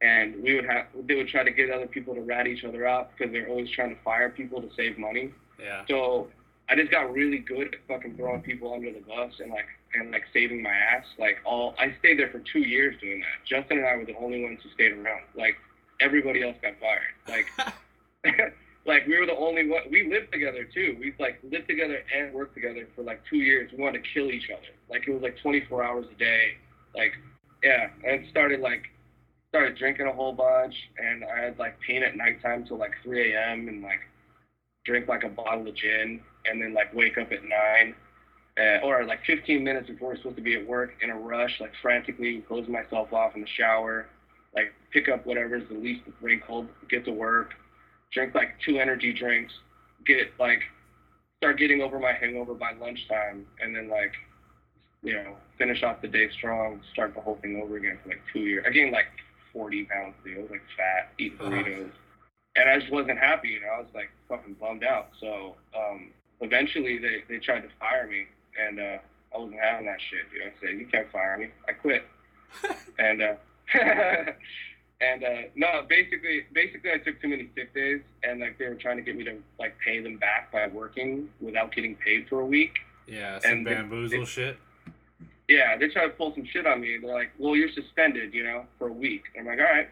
and 0.00 0.42
we 0.42 0.54
would 0.54 0.66
have 0.66 0.86
they 1.06 1.14
would 1.14 1.28
try 1.28 1.44
to 1.44 1.50
get 1.50 1.70
other 1.70 1.86
people 1.86 2.14
to 2.14 2.20
rat 2.20 2.46
each 2.46 2.64
other 2.64 2.86
out 2.86 3.10
because 3.16 3.32
they're 3.32 3.48
always 3.48 3.70
trying 3.70 3.94
to 3.94 4.02
fire 4.02 4.30
people 4.30 4.60
to 4.60 4.68
save 4.76 4.98
money. 4.98 5.32
Yeah. 5.60 5.82
So 5.88 6.28
I 6.68 6.74
just 6.74 6.90
got 6.90 7.12
really 7.12 7.38
good 7.38 7.68
at 7.68 7.80
fucking 7.88 8.16
throwing 8.16 8.42
people 8.42 8.72
under 8.72 8.92
the 8.92 9.00
bus 9.00 9.32
and 9.40 9.50
like 9.50 9.66
and 9.94 10.10
like 10.10 10.24
saving 10.32 10.62
my 10.62 10.74
ass. 10.74 11.04
Like 11.18 11.38
all 11.44 11.74
I 11.78 11.94
stayed 11.98 12.18
there 12.18 12.30
for 12.30 12.42
two 12.52 12.60
years 12.60 12.96
doing 13.00 13.20
that. 13.20 13.46
Justin 13.48 13.78
and 13.78 13.86
I 13.86 13.96
were 13.96 14.04
the 14.04 14.16
only 14.16 14.42
ones 14.42 14.60
who 14.62 14.70
stayed 14.70 14.92
around. 14.92 15.22
Like 15.36 15.56
everybody 16.00 16.42
else 16.42 16.56
got 16.62 16.74
fired. 16.80 17.14
Like. 17.28 17.46
like 18.86 19.06
we 19.06 19.18
were 19.18 19.26
the 19.26 19.36
only 19.36 19.68
one. 19.68 19.82
We 19.90 20.08
lived 20.08 20.32
together 20.32 20.64
too. 20.64 20.96
We 20.98 21.14
like 21.18 21.38
lived 21.42 21.68
together 21.68 22.02
and 22.14 22.32
worked 22.32 22.54
together 22.54 22.88
for 22.94 23.02
like 23.02 23.20
two 23.28 23.38
years. 23.38 23.70
We 23.72 23.82
wanted 23.82 24.04
to 24.04 24.10
kill 24.14 24.30
each 24.30 24.50
other. 24.50 24.68
Like 24.88 25.06
it 25.06 25.12
was 25.12 25.22
like 25.22 25.36
24 25.42 25.84
hours 25.84 26.06
a 26.14 26.18
day. 26.18 26.56
Like 26.94 27.12
yeah, 27.62 27.88
and 28.06 28.26
started 28.30 28.60
like 28.60 28.84
started 29.48 29.76
drinking 29.76 30.06
a 30.06 30.12
whole 30.12 30.32
bunch, 30.32 30.74
and 30.98 31.24
I 31.24 31.44
had 31.44 31.58
like 31.58 31.78
paint 31.80 32.04
at 32.04 32.16
nighttime 32.16 32.66
till 32.66 32.78
like 32.78 32.92
3 33.02 33.32
a.m. 33.32 33.68
and 33.68 33.82
like 33.82 34.00
drink 34.84 35.08
like 35.08 35.24
a 35.24 35.28
bottle 35.28 35.66
of 35.66 35.74
gin, 35.74 36.20
and 36.46 36.62
then 36.62 36.74
like 36.74 36.94
wake 36.94 37.18
up 37.18 37.32
at 37.32 37.42
nine. 37.42 37.94
Uh, 38.58 38.80
or 38.82 39.04
like 39.04 39.20
15 39.26 39.62
minutes 39.62 39.86
before 39.86 40.08
we're 40.08 40.16
supposed 40.16 40.36
to 40.36 40.42
be 40.42 40.54
at 40.54 40.66
work 40.66 40.94
in 41.02 41.10
a 41.10 41.14
rush, 41.14 41.60
like 41.60 41.72
frantically 41.82 42.42
closing 42.48 42.72
myself 42.72 43.12
off 43.12 43.34
in 43.34 43.42
the 43.42 43.46
shower, 43.46 44.06
like 44.56 44.72
pick 44.90 45.08
up 45.08 45.24
whatever's 45.26 45.68
the 45.68 45.74
least 45.74 46.02
wrinkled, 46.20 46.66
get 46.88 47.04
to 47.04 47.12
work, 47.12 47.54
drink 48.10 48.34
like 48.34 48.56
two 48.64 48.78
energy 48.78 49.12
drinks, 49.12 49.52
get 50.06 50.32
like 50.40 50.62
start 51.38 51.58
getting 51.58 51.82
over 51.82 52.00
my 52.00 52.12
hangover 52.12 52.54
by 52.54 52.72
lunchtime, 52.80 53.46
and 53.60 53.76
then 53.76 53.88
like 53.88 54.14
you 55.02 55.12
know 55.12 55.36
finish 55.58 55.82
off 55.82 56.00
the 56.00 56.08
day 56.08 56.28
strong, 56.30 56.80
start 56.92 57.14
the 57.14 57.20
whole 57.20 57.38
thing 57.42 57.60
over 57.62 57.76
again 57.76 57.98
for 58.02 58.08
like 58.08 58.22
two 58.32 58.40
years. 58.40 58.64
I 58.66 58.70
gained 58.72 58.92
like 58.92 59.06
40 59.52 59.84
pounds. 59.84 60.14
Dude. 60.24 60.38
I 60.38 60.40
was 60.40 60.50
like 60.50 60.62
fat, 60.76 61.12
eating 61.18 61.38
burritos, 61.38 61.90
and 62.56 62.70
I 62.70 62.78
just 62.80 62.90
wasn't 62.90 63.18
happy. 63.18 63.50
You 63.50 63.60
know, 63.60 63.68
I 63.76 63.78
was 63.80 63.90
like 63.94 64.10
fucking 64.28 64.54
bummed 64.54 64.84
out. 64.84 65.10
So 65.20 65.56
um, 65.76 66.10
eventually 66.40 66.98
they 66.98 67.24
they 67.28 67.38
tried 67.38 67.60
to 67.60 67.68
fire 67.78 68.06
me, 68.06 68.24
and 68.58 68.80
uh, 68.80 68.98
I 69.34 69.38
wasn't 69.38 69.60
having 69.60 69.86
that 69.86 70.00
shit. 70.00 70.24
You 70.32 70.40
know, 70.40 70.46
I 70.46 70.52
said 70.60 70.80
you 70.80 70.86
can't 70.86 71.12
fire 71.12 71.36
me. 71.36 71.48
I 71.68 71.72
quit, 71.72 72.04
and. 72.98 73.20
Uh, 73.20 73.34
and 75.00 75.24
uh, 75.24 75.42
no, 75.54 75.84
basically, 75.88 76.44
basically, 76.52 76.90
I 76.92 76.98
took 76.98 77.20
too 77.20 77.28
many 77.28 77.48
sick 77.54 77.74
days, 77.74 78.00
and 78.22 78.40
like 78.40 78.58
they 78.58 78.68
were 78.68 78.74
trying 78.74 78.96
to 78.96 79.02
get 79.02 79.16
me 79.16 79.24
to 79.24 79.36
like 79.58 79.76
pay 79.84 80.00
them 80.00 80.16
back 80.16 80.52
by 80.52 80.68
working 80.68 81.28
without 81.40 81.74
getting 81.74 81.96
paid 81.96 82.28
for 82.28 82.40
a 82.40 82.46
week. 82.46 82.78
Yeah, 83.06 83.38
some 83.40 83.52
and 83.52 83.64
bamboozle 83.64 84.20
they, 84.20 84.24
shit. 84.24 84.58
Yeah, 85.48 85.76
they 85.76 85.88
tried 85.88 86.06
to 86.08 86.10
pull 86.10 86.34
some 86.34 86.44
shit 86.44 86.66
on 86.66 86.80
me. 86.80 86.98
They're 87.00 87.12
like, 87.12 87.32
"Well, 87.38 87.56
you're 87.56 87.70
suspended, 87.70 88.34
you 88.34 88.44
know, 88.44 88.64
for 88.78 88.88
a 88.88 88.92
week." 88.92 89.24
And 89.36 89.48
I'm 89.48 89.56
like, 89.56 89.66
"All 89.66 89.72
right." 89.72 89.88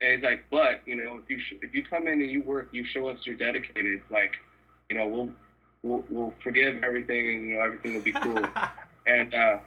And 0.00 0.14
he's 0.14 0.24
like, 0.24 0.44
"But 0.50 0.80
you 0.86 0.96
know, 0.96 1.20
if 1.22 1.30
you 1.30 1.38
sh- 1.38 1.60
if 1.62 1.74
you 1.74 1.84
come 1.84 2.06
in 2.08 2.20
and 2.20 2.30
you 2.30 2.42
work, 2.42 2.68
you 2.72 2.84
show 2.84 3.08
us 3.08 3.18
you're 3.24 3.36
dedicated. 3.36 4.02
Like, 4.10 4.32
you 4.90 4.96
know, 4.96 5.06
we'll 5.06 5.30
we'll, 5.82 6.04
we'll 6.10 6.34
forgive 6.42 6.82
everything, 6.82 7.28
and 7.28 7.48
you 7.48 7.54
know, 7.56 7.62
everything 7.62 7.94
will 7.94 8.02
be 8.02 8.12
cool." 8.12 8.44
and 9.06 9.34
uh, 9.34 9.58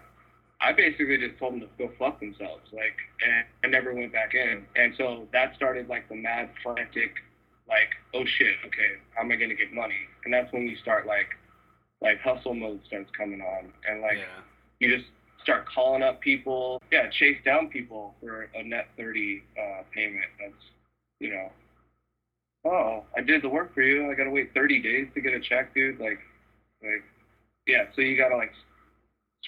I 0.62 0.72
basically 0.72 1.18
just 1.18 1.38
told 1.38 1.54
them 1.54 1.62
to 1.62 1.68
go 1.78 1.92
fuck 2.00 2.20
themselves, 2.20 2.64
like, 2.72 2.96
and 3.24 3.46
I 3.64 3.68
never 3.68 3.94
went 3.94 4.14
back 4.14 4.34
in. 4.34 4.66
And 4.76 4.94
so 4.98 5.28
that 5.34 5.56
started 5.56 5.90
like 5.90 6.08
the 6.08 6.16
mad 6.16 6.50
frantic, 6.64 7.12
like, 7.68 7.90
oh 8.14 8.24
shit, 8.26 8.56
okay, 8.66 9.02
how 9.14 9.24
am 9.24 9.32
I 9.32 9.36
gonna 9.36 9.56
get 9.56 9.74
money? 9.74 10.08
And 10.24 10.34
that's 10.34 10.52
when 10.54 10.64
you 10.64 10.78
start 10.78 11.06
like, 11.06 11.28
like 12.02 12.22
hustle 12.22 12.54
mode 12.54 12.80
starts 12.88 13.10
coming 13.18 13.42
on, 13.42 13.72
and 13.90 14.02
like, 14.02 14.18
yeah. 14.18 14.42
you 14.80 14.96
just 14.96 15.10
start 15.44 15.66
calling 15.68 16.02
up 16.02 16.22
people, 16.22 16.82
yeah, 16.92 17.10
chase 17.10 17.38
down 17.44 17.68
people 17.68 18.16
for 18.22 18.50
a 18.56 18.64
net 18.64 18.88
thirty 18.98 19.44
uh, 19.60 19.84
payment. 19.94 20.26
That's, 20.40 20.64
you 21.20 21.32
know, 21.32 21.52
oh, 22.66 23.04
I 23.16 23.22
did 23.22 23.42
the 23.42 23.50
work 23.50 23.74
for 23.74 23.82
you. 23.82 24.10
I 24.10 24.16
gotta 24.16 24.32
wait 24.32 24.54
thirty 24.54 24.82
days 24.82 25.08
to 25.14 25.22
get 25.22 25.34
a 25.34 25.40
check, 25.40 25.74
dude. 25.74 26.00
Like, 26.00 26.20
like, 26.82 27.04
yeah. 27.68 27.86
So 27.96 28.02
you 28.02 28.18
gotta 28.18 28.38
like 28.38 28.54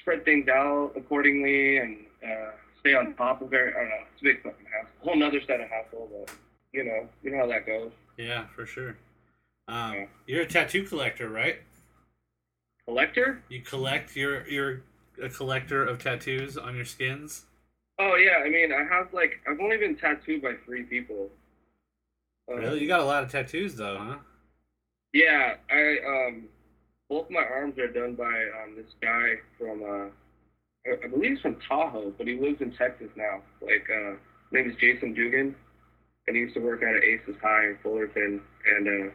spread 0.02 0.26
things 0.26 0.48
out 0.48 0.92
accordingly 0.96 1.78
and 1.78 2.06
uh, 2.24 2.52
stay 2.80 2.96
on 2.96 3.14
top 3.16 3.42
of 3.42 3.54
it. 3.54 3.74
I 3.76 3.80
don't 3.80 3.90
know. 3.90 3.96
It's 4.14 4.22
a 4.22 4.24
big 4.24 4.44
fucking 4.44 4.66
hassle. 4.66 4.90
A 5.02 5.06
whole 5.06 5.16
nother 5.16 5.42
set 5.46 5.62
of 5.62 5.70
hassle, 5.70 6.10
but 6.12 6.36
you 6.74 6.84
know, 6.84 7.08
you 7.24 7.32
know 7.32 7.40
how 7.40 7.48
that 7.48 7.66
goes. 7.66 7.92
Yeah, 8.18 8.46
for 8.56 8.66
sure. 8.66 8.98
Um, 9.68 9.94
yeah. 9.94 10.06
You're 10.26 10.42
a 10.44 10.48
tattoo 10.48 10.84
collector, 10.84 11.30
right? 11.30 11.62
Collector? 12.86 13.44
You 13.50 13.62
collect. 13.62 14.16
You're 14.16 14.48
you're 14.48 14.82
a 15.22 15.30
collector 15.30 15.84
of 15.84 16.02
tattoos 16.02 16.58
on 16.58 16.76
your 16.76 16.86
skins. 16.86 17.46
Oh 18.00 18.16
yeah, 18.16 18.44
I 18.46 18.50
mean, 18.50 18.72
I 18.72 18.84
have 18.84 19.14
like 19.14 19.40
I've 19.50 19.60
only 19.60 19.78
been 19.78 19.96
tattooed 19.96 20.42
by 20.42 20.54
three 20.66 20.84
people. 20.84 21.30
Um, 22.50 22.60
really, 22.60 22.82
you 22.82 22.88
got 22.88 23.02
a 23.02 23.06
lot 23.06 23.24
of 23.24 23.32
tattoos 23.32 23.76
though, 23.76 23.98
huh? 24.00 24.18
Yeah, 25.14 25.56
I 25.70 25.98
um 26.06 26.48
both 27.10 27.30
my 27.30 27.44
arms 27.44 27.78
are 27.78 27.88
done 27.88 28.16
by 28.16 28.26
um, 28.64 28.76
this 28.76 28.92
guy 29.02 29.36
from 29.58 29.84
uh, 29.84 30.10
I, 31.04 31.08
believe 31.08 31.32
he's 31.32 31.42
from 31.42 31.58
Tahoe, 31.68 32.14
but 32.18 32.28
he 32.28 32.36
lives 32.36 32.62
in 32.62 32.72
Texas 32.72 33.10
now. 33.16 33.42
Like 33.62 33.88
uh, 33.90 34.12
his 34.12 34.52
name 34.52 34.70
is 34.70 34.76
Jason 34.80 35.14
Dugan, 35.14 35.56
and 36.28 36.36
he 36.36 36.42
used 36.42 36.56
to 36.56 36.62
work 36.62 36.82
out 36.84 36.96
at 36.96 37.04
Aces 37.04 37.36
High 37.42 37.68
in 37.68 37.78
Fullerton. 37.84 38.42
And 38.78 38.88
uh, 38.88 39.14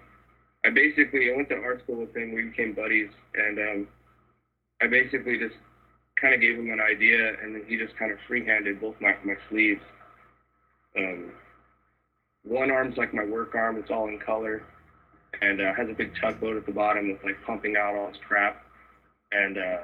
I 0.65 0.71
basically 0.71 1.33
I 1.33 1.37
went 1.37 1.49
to 1.51 1.57
art 1.57 1.83
school 1.85 1.97
with 1.97 2.17
him. 2.17 2.35
We 2.35 2.45
became 2.45 2.75
buddies, 2.75 3.11
and 3.35 3.59
um, 3.59 3.89
I 4.83 4.87
basically 4.87 5.39
just 5.39 5.55
kind 6.21 6.35
of 6.35 6.41
gave 6.41 6.57
him 6.57 6.71
an 6.71 6.81
idea, 6.81 7.35
and 7.43 7.55
then 7.55 7.65
he 7.67 7.77
just 7.77 7.97
kind 7.97 8.13
of 8.13 8.19
freehanded 8.27 8.81
both 8.81 8.97
my 9.01 9.15
my 9.25 9.37
sleeves. 9.49 9.83
Um, 10.97 11.33
one 12.45 12.71
arm's 12.71 12.97
like 12.97 13.15
my 13.15 13.25
work 13.25 13.55
arm; 13.55 13.77
it's 13.77 13.91
all 13.91 14.09
in 14.09 14.19
color 14.19 14.63
and 15.43 15.61
uh, 15.61 15.75
has 15.75 15.89
a 15.89 15.93
big 15.93 16.13
tugboat 16.21 16.57
at 16.57 16.65
the 16.65 16.73
bottom 16.73 17.11
that's 17.11 17.25
like 17.25 17.37
pumping 17.45 17.77
out 17.77 17.95
all 17.95 18.09
this 18.09 18.19
crap. 18.27 18.65
And 19.33 19.59
uh, 19.59 19.79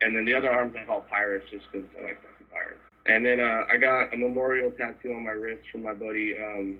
and 0.00 0.14
then 0.14 0.24
the 0.24 0.34
other 0.34 0.50
arms 0.50 0.74
I 0.80 0.84
call 0.84 1.00
pirates 1.02 1.46
just 1.50 1.64
because 1.72 1.88
I 1.98 2.02
like 2.02 2.22
fucking 2.22 2.46
pirates. 2.52 2.80
And 3.06 3.24
then 3.26 3.40
uh, 3.40 3.64
I 3.72 3.76
got 3.76 4.14
a 4.14 4.16
memorial 4.16 4.70
tattoo 4.70 5.12
on 5.12 5.24
my 5.24 5.32
wrist 5.32 5.62
from 5.72 5.82
my 5.82 5.94
buddy 5.94 6.34
um, 6.38 6.78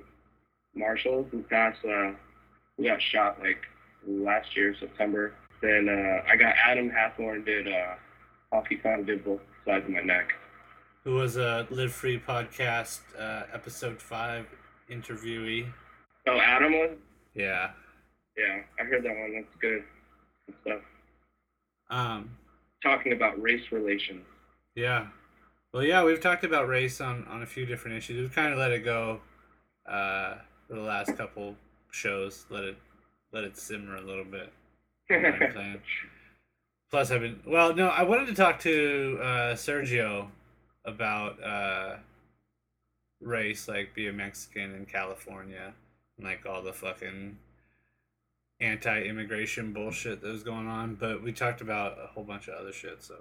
Marshall, 0.74 1.26
who 1.30 1.42
passed. 1.42 1.84
Uh, 1.84 2.12
who 2.76 2.84
got 2.84 3.00
shot 3.00 3.38
like 3.40 3.62
last 4.06 4.56
year, 4.56 4.74
September. 4.78 5.34
Then 5.62 5.88
uh, 5.88 6.30
I 6.30 6.36
got 6.36 6.54
Adam 6.64 6.90
Hathorn 6.90 7.44
did 7.44 7.68
uh, 7.68 7.94
hockey 8.52 8.76
kind 8.76 9.06
did 9.06 9.24
both 9.24 9.40
sides 9.64 9.84
of 9.84 9.90
my 9.90 10.00
neck. 10.00 10.32
Who 11.04 11.16
was 11.16 11.36
a 11.36 11.66
Live 11.70 11.92
Free 11.92 12.18
podcast 12.18 13.00
uh, 13.18 13.44
episode 13.52 14.00
five 14.00 14.46
interviewee? 14.90 15.66
Oh, 16.26 16.38
Adam 16.38 16.72
was. 16.72 16.96
Yeah. 17.34 17.70
Yeah, 18.36 18.60
I 18.80 18.84
heard 18.84 19.04
that 19.04 19.16
one. 19.16 19.34
That's 19.34 19.54
good. 19.60 19.84
good 20.46 20.56
stuff. 20.62 20.80
Um, 21.90 22.30
talking 22.82 23.12
about 23.12 23.40
race 23.40 23.70
relations. 23.70 24.24
Yeah. 24.74 25.06
Well, 25.72 25.82
yeah, 25.82 26.04
we've 26.04 26.20
talked 26.20 26.44
about 26.44 26.68
race 26.68 27.00
on, 27.00 27.24
on 27.24 27.42
a 27.42 27.46
few 27.46 27.66
different 27.66 27.96
issues. 27.96 28.20
We've 28.20 28.34
kind 28.34 28.52
of 28.52 28.58
let 28.58 28.70
it 28.70 28.84
go 28.84 29.20
uh, 29.86 30.34
for 30.68 30.74
the 30.74 30.82
last 30.82 31.16
couple 31.16 31.56
shows. 31.90 32.46
Let 32.50 32.64
it 32.64 32.76
let 33.32 33.44
it 33.44 33.56
simmer 33.56 33.96
a 33.96 34.00
little 34.00 34.24
bit. 34.24 34.52
Plus, 36.90 37.10
I've 37.10 37.20
been 37.20 37.40
well. 37.46 37.74
No, 37.74 37.88
I 37.88 38.04
wanted 38.04 38.26
to 38.28 38.34
talk 38.34 38.60
to 38.60 39.18
uh, 39.20 39.54
Sergio 39.54 40.28
about 40.84 41.42
uh, 41.42 41.96
race, 43.20 43.66
like 43.66 43.94
being 43.94 44.16
Mexican 44.16 44.74
in 44.74 44.86
California, 44.86 45.74
and 46.16 46.26
like 46.26 46.46
all 46.46 46.62
the 46.62 46.72
fucking 46.72 47.36
anti-immigration 48.60 49.72
bullshit 49.72 50.20
that 50.22 50.28
was 50.28 50.42
going 50.42 50.66
on, 50.66 50.94
but 50.94 51.22
we 51.22 51.32
talked 51.32 51.60
about 51.60 51.98
a 52.02 52.06
whole 52.06 52.24
bunch 52.24 52.48
of 52.48 52.54
other 52.54 52.72
shit. 52.72 53.02
So 53.02 53.16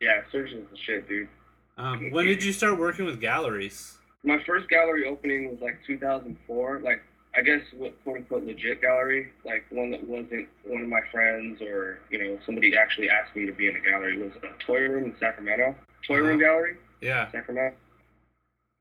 yeah, 0.00 0.22
Sergio's 0.32 0.66
the 0.70 0.76
shit, 0.76 1.08
dude. 1.08 1.28
Um, 1.76 2.10
when 2.10 2.26
did 2.26 2.42
you 2.42 2.52
start 2.52 2.78
working 2.78 3.04
with 3.04 3.20
galleries? 3.20 3.98
My 4.24 4.42
first 4.44 4.68
gallery 4.68 5.06
opening 5.06 5.50
was 5.50 5.60
like 5.60 5.78
2004. 5.86 6.80
Like 6.80 7.02
I 7.36 7.42
guess 7.42 7.60
what 7.76 7.94
quote 8.02 8.18
unquote 8.18 8.44
legit 8.44 8.80
gallery, 8.80 9.32
like 9.44 9.64
one 9.70 9.90
that 9.90 10.06
wasn't 10.06 10.48
one 10.64 10.82
of 10.82 10.88
my 10.88 11.00
friends 11.12 11.60
or 11.62 12.00
you 12.10 12.18
know 12.18 12.38
somebody 12.46 12.76
actually 12.76 13.10
asked 13.10 13.34
me 13.36 13.46
to 13.46 13.52
be 13.52 13.68
in 13.68 13.76
a 13.76 13.80
gallery 13.80 14.18
was 14.18 14.32
a 14.42 14.64
toy 14.64 14.80
room 14.80 15.04
in 15.04 15.14
Sacramento. 15.20 15.74
Toy 16.06 16.18
uh-huh. 16.18 16.28
room 16.28 16.40
gallery. 16.40 16.76
Yeah. 17.00 17.30
Sacramento. 17.30 17.76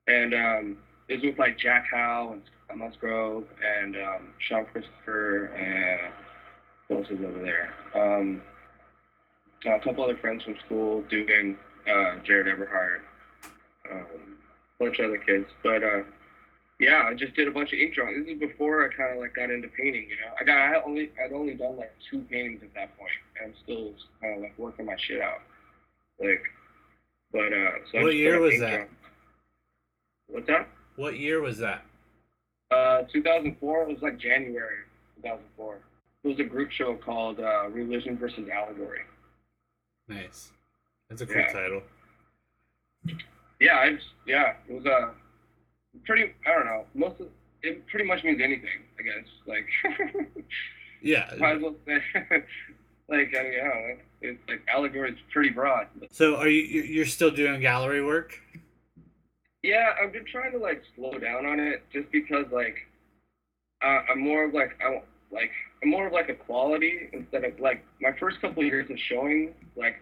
And 0.07 0.33
um, 0.33 0.77
it 1.07 1.15
was 1.15 1.23
with 1.23 1.39
like 1.39 1.57
Jack 1.57 1.85
Howe 1.91 2.31
and 2.33 2.41
Musgrove 2.75 3.45
and 3.63 3.95
um, 3.95 4.33
Sean 4.39 4.65
Christopher 4.65 5.45
and 5.55 6.13
who 6.87 6.97
else 6.97 7.07
is 7.09 7.19
over 7.23 7.39
there? 7.39 7.73
Um, 7.95 8.41
a 9.65 9.79
couple 9.79 10.03
other 10.03 10.17
friends 10.17 10.43
from 10.43 10.55
school, 10.65 11.03
Dugan, 11.09 11.57
uh, 11.89 12.15
Jared 12.23 12.47
Everhart, 12.47 13.01
um, 13.91 14.37
a 14.79 14.83
bunch 14.83 14.99
of 14.99 15.05
other 15.05 15.17
kids. 15.17 15.47
But 15.63 15.83
uh, 15.83 16.03
yeah, 16.79 17.07
I 17.09 17.13
just 17.13 17.33
did 17.35 17.47
a 17.47 17.51
bunch 17.51 17.73
of 17.73 17.79
ink 17.79 17.95
drawings. 17.95 18.25
This 18.25 18.35
is 18.35 18.39
before 18.39 18.85
I 18.85 18.93
kind 18.93 19.13
of 19.13 19.19
like 19.19 19.33
got 19.33 19.49
into 19.49 19.67
painting. 19.69 20.07
You 20.09 20.15
know, 20.15 20.33
I 20.39 20.43
got 20.43 20.57
I 20.57 20.81
only 20.85 21.11
I'd 21.23 21.33
only 21.33 21.55
done 21.55 21.77
like 21.77 21.93
two 22.09 22.21
paintings 22.29 22.61
at 22.63 22.73
that 22.75 22.97
point, 22.97 23.11
and 23.41 23.51
I'm 23.51 23.55
still 23.63 23.93
kind 24.21 24.35
of 24.35 24.41
like 24.41 24.53
working 24.57 24.85
my 24.85 24.95
shit 24.97 25.21
out. 25.21 25.41
Like, 26.19 26.43
but 27.31 27.51
uh, 27.53 27.71
so 27.91 28.03
what 28.03 28.15
year 28.15 28.39
was 28.39 28.59
that? 28.59 28.69
Drawing. 28.69 28.87
What's 30.27 30.47
that? 30.47 30.67
What 30.95 31.17
year 31.17 31.41
was 31.41 31.57
that? 31.59 31.83
Uh, 32.69 33.03
2004. 33.11 33.83
It 33.83 33.87
was 33.87 34.01
like 34.01 34.17
January 34.17 34.83
2004. 35.17 35.79
It 36.23 36.27
was 36.27 36.39
a 36.39 36.43
group 36.43 36.71
show 36.71 36.95
called 36.95 37.39
uh, 37.39 37.69
Religion 37.69 38.17
versus 38.17 38.49
Allegory. 38.49 39.01
Nice. 40.07 40.51
That's 41.09 41.21
a 41.21 41.25
cool 41.25 41.37
yeah. 41.37 41.53
title. 41.53 41.81
Yeah, 43.59 43.85
it's 43.85 44.03
yeah. 44.25 44.53
It 44.67 44.73
was 44.73 44.85
a 44.85 44.91
uh, 44.91 45.09
pretty. 46.05 46.33
I 46.45 46.53
don't 46.53 46.65
know. 46.65 46.85
Most 46.93 47.21
of 47.21 47.27
it 47.63 47.85
pretty 47.87 48.05
much 48.05 48.23
means 48.23 48.41
anything. 48.41 48.83
I 48.99 49.03
guess 49.03 49.27
like. 49.45 49.67
yeah. 51.01 51.31
Might 51.39 51.57
as 51.57 51.61
well 51.61 51.75
say, 51.85 52.01
like 53.09 53.33
I, 53.37 53.43
mean, 53.43 53.53
I 53.59 53.67
don't 53.67 53.87
know. 53.87 53.95
It's 54.21 54.39
like 54.47 54.61
allegory 54.71 55.11
is 55.11 55.17
pretty 55.31 55.49
broad. 55.49 55.87
So 56.11 56.35
are 56.35 56.47
you 56.47 56.81
you're 56.81 57.05
still 57.05 57.31
doing 57.31 57.61
gallery 57.61 58.03
work? 58.03 58.39
Yeah, 59.63 59.93
I've 60.01 60.13
been 60.13 60.25
trying 60.25 60.51
to 60.53 60.57
like 60.57 60.81
slow 60.95 61.17
down 61.17 61.45
on 61.45 61.59
it 61.59 61.83
just 61.91 62.11
because 62.11 62.45
like 62.51 62.75
uh, 63.83 64.01
I'm 64.11 64.19
more 64.19 64.45
of 64.45 64.53
like 64.53 64.77
I 64.81 65.01
like 65.31 65.51
I'm 65.83 65.89
more 65.89 66.07
of 66.07 66.13
like 66.13 66.29
a 66.29 66.35
quality 66.35 67.09
instead 67.13 67.43
of 67.43 67.59
like 67.59 67.83
my 68.01 68.11
first 68.19 68.39
couple 68.41 68.61
of 68.63 68.67
years 68.67 68.89
of 68.89 68.97
showing 69.09 69.53
like 69.75 69.95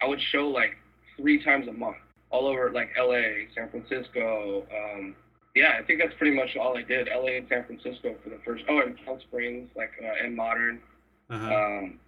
I 0.00 0.06
would 0.06 0.20
show 0.30 0.48
like 0.48 0.76
three 1.16 1.42
times 1.42 1.68
a 1.68 1.72
month 1.72 1.96
all 2.30 2.46
over 2.46 2.70
like 2.70 2.90
LA, 2.98 3.46
San 3.54 3.68
Francisco. 3.70 4.66
Um, 4.74 5.14
yeah, 5.54 5.76
I 5.78 5.82
think 5.82 6.00
that's 6.00 6.14
pretty 6.16 6.34
much 6.34 6.56
all 6.56 6.76
I 6.78 6.82
did. 6.82 7.08
LA 7.14 7.36
and 7.36 7.46
San 7.48 7.64
Francisco 7.64 8.14
for 8.22 8.30
the 8.30 8.38
first. 8.44 8.64
Oh, 8.70 8.80
and 8.80 8.96
Palm 9.04 9.20
Springs, 9.20 9.68
like 9.76 9.90
uh, 10.02 10.24
and 10.24 10.34
Modern, 10.34 10.80
Uh-huh. 11.28 11.54
um, 11.54 11.98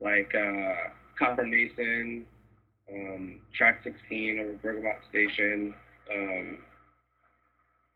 like 0.00 0.32
uh, 0.34 0.90
Copper 1.18 1.44
Mason, 1.44 2.24
um, 2.92 3.40
Track 3.56 3.80
16 3.84 4.40
over 4.40 4.52
Bergamot 4.62 4.96
Station. 5.10 5.74
Um, 6.12 6.58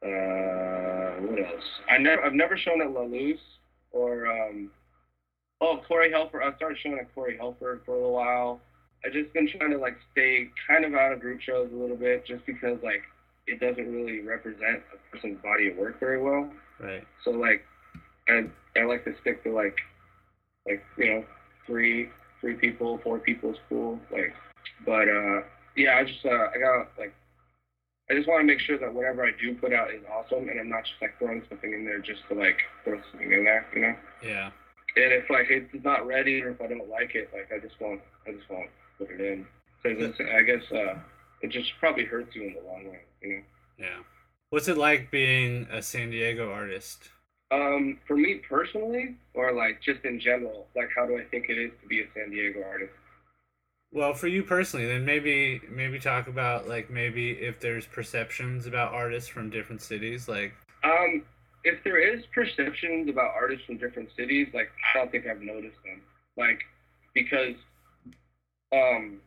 uh, 0.02 1.20
what 1.26 1.38
else? 1.38 1.64
I 1.88 1.98
never, 1.98 2.24
I've 2.24 2.32
never 2.32 2.56
shown 2.56 2.80
at 2.80 2.90
La 2.90 3.02
Luz 3.02 3.38
or 3.92 4.26
um, 4.26 4.70
oh 5.60 5.80
Corey 5.86 6.10
Helford. 6.10 6.42
I 6.42 6.56
started 6.56 6.78
showing 6.82 6.98
at 6.98 7.14
Corey 7.14 7.36
Helford 7.36 7.82
for 7.84 7.92
a 7.92 7.96
little 7.96 8.14
while. 8.14 8.60
I've 9.04 9.12
just 9.12 9.32
been 9.32 9.48
trying 9.56 9.70
to 9.70 9.78
like 9.78 9.96
stay 10.12 10.50
kind 10.68 10.84
of 10.84 10.94
out 10.94 11.12
of 11.12 11.20
group 11.20 11.40
shows 11.40 11.70
a 11.72 11.76
little 11.76 11.96
bit, 11.96 12.26
just 12.26 12.44
because 12.46 12.78
like 12.82 13.02
it 13.46 13.60
doesn't 13.60 13.92
really 13.92 14.20
represent 14.20 14.82
a 14.94 15.16
person's 15.16 15.40
body 15.42 15.68
of 15.70 15.76
work 15.76 15.98
very 16.00 16.20
well. 16.20 16.50
right. 16.78 17.02
So 17.24 17.30
like, 17.30 17.64
I 18.28 18.44
I 18.76 18.84
like 18.84 19.04
to 19.04 19.14
stick 19.20 19.42
to 19.44 19.52
like, 19.52 19.76
like 20.66 20.82
you 20.98 21.06
know, 21.06 21.24
three 21.66 22.08
three 22.40 22.54
people, 22.54 23.00
four 23.02 23.18
people 23.18 23.50
is 23.50 23.58
cool. 23.68 23.98
Like, 24.10 24.34
but 24.84 25.08
uh, 25.08 25.42
yeah, 25.76 25.96
I 25.96 26.04
just 26.04 26.24
uh, 26.24 26.48
I 26.54 26.58
got 26.58 26.88
like, 26.98 27.14
I 28.10 28.14
just 28.14 28.28
want 28.28 28.40
to 28.40 28.46
make 28.46 28.60
sure 28.60 28.78
that 28.78 28.92
whatever 28.92 29.24
I 29.24 29.30
do 29.40 29.54
put 29.54 29.72
out 29.72 29.92
is 29.92 30.02
awesome, 30.12 30.48
and 30.48 30.60
I'm 30.60 30.68
not 30.68 30.84
just 30.84 31.00
like 31.00 31.18
throwing 31.18 31.42
something 31.48 31.72
in 31.72 31.84
there 31.84 32.00
just 32.00 32.20
to 32.28 32.34
like 32.34 32.58
throw 32.84 33.00
something 33.10 33.32
in 33.32 33.44
there, 33.44 33.66
you 33.74 33.82
know. 33.82 33.94
Yeah. 34.22 34.50
And 34.96 35.12
if 35.12 35.30
like 35.30 35.46
it's 35.50 35.84
not 35.84 36.06
ready 36.06 36.42
or 36.42 36.50
if 36.50 36.60
I 36.60 36.66
don't 36.66 36.88
like 36.88 37.14
it, 37.14 37.30
like 37.32 37.50
I 37.54 37.64
just 37.64 37.80
won't, 37.80 38.00
I 38.26 38.32
just 38.32 38.50
won't 38.50 38.70
put 38.98 39.10
it 39.10 39.20
in. 39.20 39.46
Because 39.82 40.14
I 40.34 40.42
guess 40.42 40.62
uh, 40.72 40.98
it 41.42 41.50
just 41.50 41.72
probably 41.78 42.04
hurts 42.04 42.34
you 42.34 42.42
in 42.42 42.54
the 42.54 42.68
long 42.68 42.86
run, 42.86 42.98
you 43.22 43.36
know. 43.36 43.42
Yeah. 43.78 43.98
What's 44.50 44.66
it 44.66 44.76
like 44.76 45.10
being 45.12 45.68
a 45.70 45.80
San 45.80 46.10
Diego 46.10 46.50
artist? 46.52 47.10
Um, 47.52 47.98
for 48.06 48.16
me 48.16 48.40
personally, 48.48 49.16
or 49.34 49.52
like 49.52 49.80
just 49.80 50.04
in 50.04 50.20
general, 50.20 50.66
like 50.76 50.88
how 50.94 51.06
do 51.06 51.16
I 51.18 51.24
think 51.24 51.46
it 51.48 51.58
is 51.58 51.70
to 51.82 51.88
be 51.88 52.00
a 52.00 52.06
San 52.14 52.30
Diego 52.30 52.62
artist? 52.62 52.92
Well, 53.92 54.14
for 54.14 54.28
you 54.28 54.44
personally, 54.44 54.86
then 54.86 55.04
maybe 55.04 55.60
maybe 55.68 55.98
talk 55.98 56.28
about 56.28 56.68
like 56.68 56.90
maybe 56.90 57.30
if 57.32 57.58
there's 57.58 57.86
perceptions 57.86 58.66
about 58.66 58.92
artists 58.92 59.28
from 59.28 59.50
different 59.50 59.82
cities, 59.82 60.28
like 60.28 60.54
Um, 60.84 61.24
if 61.64 61.82
there 61.82 61.98
is 61.98 62.24
perceptions 62.26 63.08
about 63.08 63.32
artists 63.34 63.66
from 63.66 63.78
different 63.78 64.10
cities, 64.16 64.48
like 64.54 64.70
I 64.94 64.98
don't 64.98 65.10
think 65.10 65.26
I've 65.26 65.42
noticed 65.42 65.82
them. 65.84 66.02
Like 66.36 66.62
because, 67.14 67.56
um, 68.72 69.20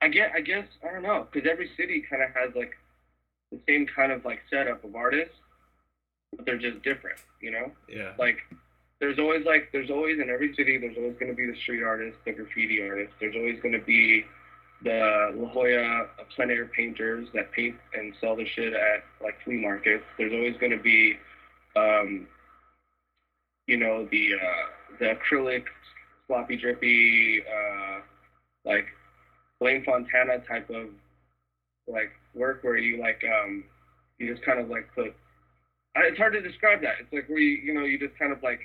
I 0.00 0.08
get, 0.08 0.32
I 0.34 0.40
guess 0.40 0.66
I 0.82 0.92
don't 0.92 1.02
know, 1.02 1.26
because 1.30 1.48
every 1.50 1.70
city 1.76 2.02
kind 2.08 2.22
of 2.22 2.30
has 2.30 2.54
like 2.54 2.72
the 3.52 3.60
same 3.68 3.86
kind 3.86 4.10
of 4.10 4.24
like 4.24 4.40
setup 4.50 4.84
of 4.84 4.94
artists, 4.96 5.34
but 6.34 6.46
they're 6.46 6.58
just 6.58 6.82
different, 6.82 7.18
you 7.42 7.50
know. 7.50 7.70
yeah. 7.88 8.12
like 8.18 8.38
there's 9.00 9.18
always 9.18 9.44
like 9.44 9.68
there's 9.72 9.90
always 9.90 10.18
in 10.20 10.30
every 10.30 10.54
city 10.54 10.78
there's 10.78 10.96
always 10.96 11.14
going 11.18 11.30
to 11.30 11.36
be 11.36 11.46
the 11.46 11.56
street 11.62 11.82
artist 11.82 12.16
the 12.24 12.32
graffiti 12.32 12.80
artist 12.80 13.12
there's 13.20 13.36
always 13.36 13.60
going 13.60 13.72
to 13.72 13.84
be 13.84 14.24
the 14.82 15.32
La 15.36 15.48
Jolla 15.52 16.06
plein 16.34 16.50
air 16.50 16.66
painters 16.66 17.28
that 17.34 17.50
paint 17.52 17.76
and 17.94 18.14
sell 18.20 18.36
the 18.36 18.46
shit 18.54 18.72
at 18.72 19.04
like 19.22 19.34
flea 19.44 19.56
markets 19.56 20.04
there's 20.18 20.32
always 20.32 20.56
going 20.58 20.72
to 20.72 20.82
be 20.82 21.14
um 21.76 22.26
you 23.66 23.76
know 23.76 24.06
the 24.10 24.30
uh 24.34 24.98
the 24.98 25.14
acrylic 25.14 25.64
sloppy 26.26 26.56
drippy 26.56 27.42
uh 27.42 28.00
like 28.64 28.86
Blaine 29.60 29.84
Fontana 29.84 30.38
type 30.46 30.68
of 30.70 30.88
like 31.86 32.10
work 32.34 32.62
where 32.62 32.76
you 32.76 33.00
like 33.00 33.22
um 33.24 33.64
you 34.18 34.32
just 34.32 34.44
kind 34.44 34.58
of 34.58 34.68
like 34.68 34.88
put 34.94 35.14
it's 36.04 36.18
hard 36.18 36.34
to 36.34 36.42
describe 36.42 36.82
that. 36.82 36.94
It's 37.00 37.12
like 37.12 37.28
where 37.28 37.38
you, 37.38 37.56
you 37.62 37.74
know, 37.74 37.84
you 37.84 37.98
just 37.98 38.18
kind 38.18 38.32
of 38.32 38.42
like, 38.42 38.60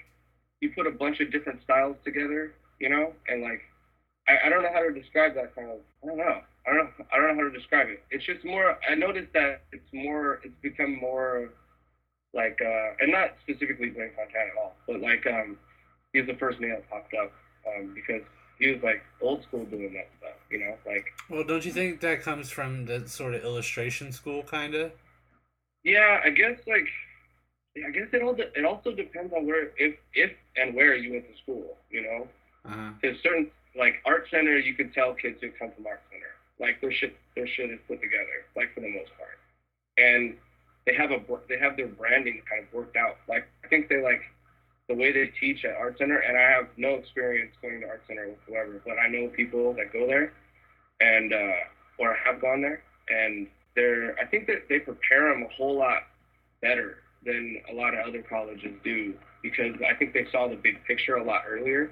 you 0.62 0.70
put 0.70 0.88
a 0.88 0.92
bunch 0.92 1.20
of 1.20 1.32
different 1.32 1.62
styles 1.64 1.98
together, 2.06 2.54
you 2.80 2.90
know, 2.90 3.14
and 3.28 3.42
like, 3.42 3.62
I, 4.28 4.48
I 4.48 4.50
don't 4.50 4.64
know 4.64 4.70
how 4.72 4.82
to 4.82 4.94
describe 4.94 5.36
that 5.36 5.54
kind 5.56 5.70
of, 5.70 5.80
I 6.04 6.08
don't 6.08 6.18
know. 6.18 6.42
I 6.68 6.74
don't 6.74 6.78
know. 6.78 7.06
I 7.12 7.18
don't 7.18 7.36
know 7.36 7.44
how 7.44 7.50
to 7.50 7.58
describe 7.58 7.90
it. 7.90 8.04
It's 8.12 8.24
just 8.24 8.46
more, 8.46 8.78
I 8.88 8.94
noticed 8.94 9.34
that 9.34 9.64
it's 9.72 9.92
more, 9.92 10.40
it's 10.44 10.54
become 10.62 11.00
more 11.00 11.50
like, 12.34 12.60
uh, 12.64 12.90
and 13.00 13.12
not 13.12 13.32
specifically 13.42 13.90
Blaine 13.90 14.12
Fontana 14.16 14.52
at 14.52 14.58
all, 14.58 14.76
but 14.88 15.02
like, 15.02 15.26
um, 15.26 15.58
he 16.14 16.20
was 16.20 16.28
the 16.28 16.36
first 16.36 16.60
name 16.60 16.70
that 16.70 16.88
popped 16.90 17.14
up, 17.16 17.32
um, 17.68 17.94
because 17.96 18.22
he 18.60 18.68
was 18.68 18.84
like 18.84 19.02
old 19.22 19.42
school 19.44 19.66
doing 19.66 19.94
that 19.94 20.08
stuff, 20.20 20.36
you 20.52 20.60
know, 20.60 20.76
like, 20.86 21.06
Well, 21.30 21.44
don't 21.44 21.66
you 21.66 21.72
think 21.72 22.00
that 22.02 22.22
comes 22.22 22.52
from 22.52 22.86
the 22.86 23.10
sort 23.10 23.34
of 23.34 23.44
illustration 23.44 24.12
school, 24.12 24.44
kind 24.44 24.76
of? 24.76 24.92
Yeah, 25.84 26.22
I 26.24 26.30
guess 26.30 26.60
like 26.68 26.88
I 27.78 27.90
guess 27.92 28.08
it 28.12 28.22
all 28.22 28.34
de- 28.34 28.52
it 28.58 28.66
also 28.66 28.92
depends 28.92 29.34
on 29.34 29.46
where 29.46 29.72
if 29.78 29.96
if 30.14 30.32
and 30.58 30.76
where 30.76 30.96
you 30.96 31.14
went 31.14 31.26
to 31.32 31.42
school, 31.42 31.78
you 31.90 32.02
know. 32.02 32.28
Uh 32.66 32.70
huh. 32.70 32.92
There's 33.02 33.22
certain 33.24 33.50
like 33.78 34.02
art 34.06 34.28
center 34.30 34.58
you 34.58 34.74
can 34.74 34.92
tell 34.92 35.14
kids 35.14 35.38
who 35.42 35.50
come 35.52 35.72
from 35.72 35.88
art 35.88 36.02
center. 36.12 36.36
Like 36.60 36.82
their 36.82 36.92
shit 36.92 37.16
their 37.36 37.48
shit 37.48 37.72
is 37.72 37.80
put 37.88 38.02
together, 38.02 38.46
like 38.56 38.74
for 38.74 38.82
the 38.82 38.92
most 38.92 39.12
part. 39.18 39.40
And 39.98 40.36
they 40.86 40.94
have 40.96 41.12
a 41.12 41.20
they 41.48 41.58
have 41.60 41.78
their 41.78 41.88
branding 41.88 42.42
kind 42.50 42.66
of 42.68 42.74
worked 42.74 42.98
out. 42.98 43.18
Like 43.30 43.48
I 43.64 43.68
think 43.70 43.88
they 43.88 44.02
like 44.02 44.22
the 44.90 44.96
way 44.96 45.14
they 45.14 45.32
teach 45.40 45.64
at 45.64 45.76
art 45.76 45.98
center 45.98 46.18
and 46.20 46.38
I 46.38 46.50
have 46.52 46.68
no 46.76 46.96
experience 46.96 47.56
going 47.62 47.80
to 47.80 47.88
art 47.88 48.04
center 48.08 48.28
whatsoever, 48.28 48.82
but 48.86 49.00
I 49.00 49.08
know 49.08 49.28
people 49.30 49.74
that 49.74 49.94
go 49.94 50.06
there 50.06 50.34
and 51.00 51.32
uh 51.32 52.00
or 52.00 52.16
have 52.16 52.42
gone 52.42 52.62
there 52.62 52.84
and 53.10 53.48
they're 53.76 54.20
I 54.20 54.26
think 54.26 54.48
that 54.48 54.68
they 54.68 54.80
prepare 54.80 55.32
them 55.32 55.44
a 55.44 55.54
whole 55.54 55.78
lot 55.78 56.04
better 56.62 56.98
than 57.26 57.62
a 57.70 57.74
lot 57.74 57.94
of 57.94 58.08
other 58.08 58.24
colleges 58.28 58.74
do 58.84 59.14
because 59.42 59.76
I 59.88 59.96
think 59.96 60.14
they 60.14 60.26
saw 60.32 60.48
the 60.48 60.56
big 60.56 60.84
picture 60.86 61.16
a 61.16 61.24
lot 61.24 61.44
earlier. 61.48 61.92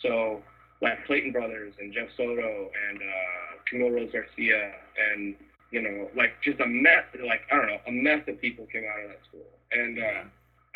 So 0.00 0.42
like 0.80 1.04
Clayton 1.06 1.32
Brothers 1.32 1.74
and 1.80 1.92
Jeff 1.92 2.08
Soto 2.16 2.70
and 2.88 2.98
uh, 2.98 3.62
Camille 3.68 3.90
Rose 3.90 4.10
Garcia 4.12 4.72
and 5.12 5.34
you 5.70 5.82
know 5.82 6.08
like 6.16 6.32
just 6.42 6.60
a 6.60 6.66
mess 6.66 7.04
like 7.26 7.40
I 7.50 7.56
don't 7.56 7.66
know 7.66 7.80
a 7.86 7.92
mess 7.92 8.22
of 8.28 8.40
people 8.40 8.66
came 8.66 8.84
out 8.84 9.02
of 9.02 9.08
that 9.10 9.20
school 9.28 9.48
and 9.72 9.98
uh, 9.98 10.22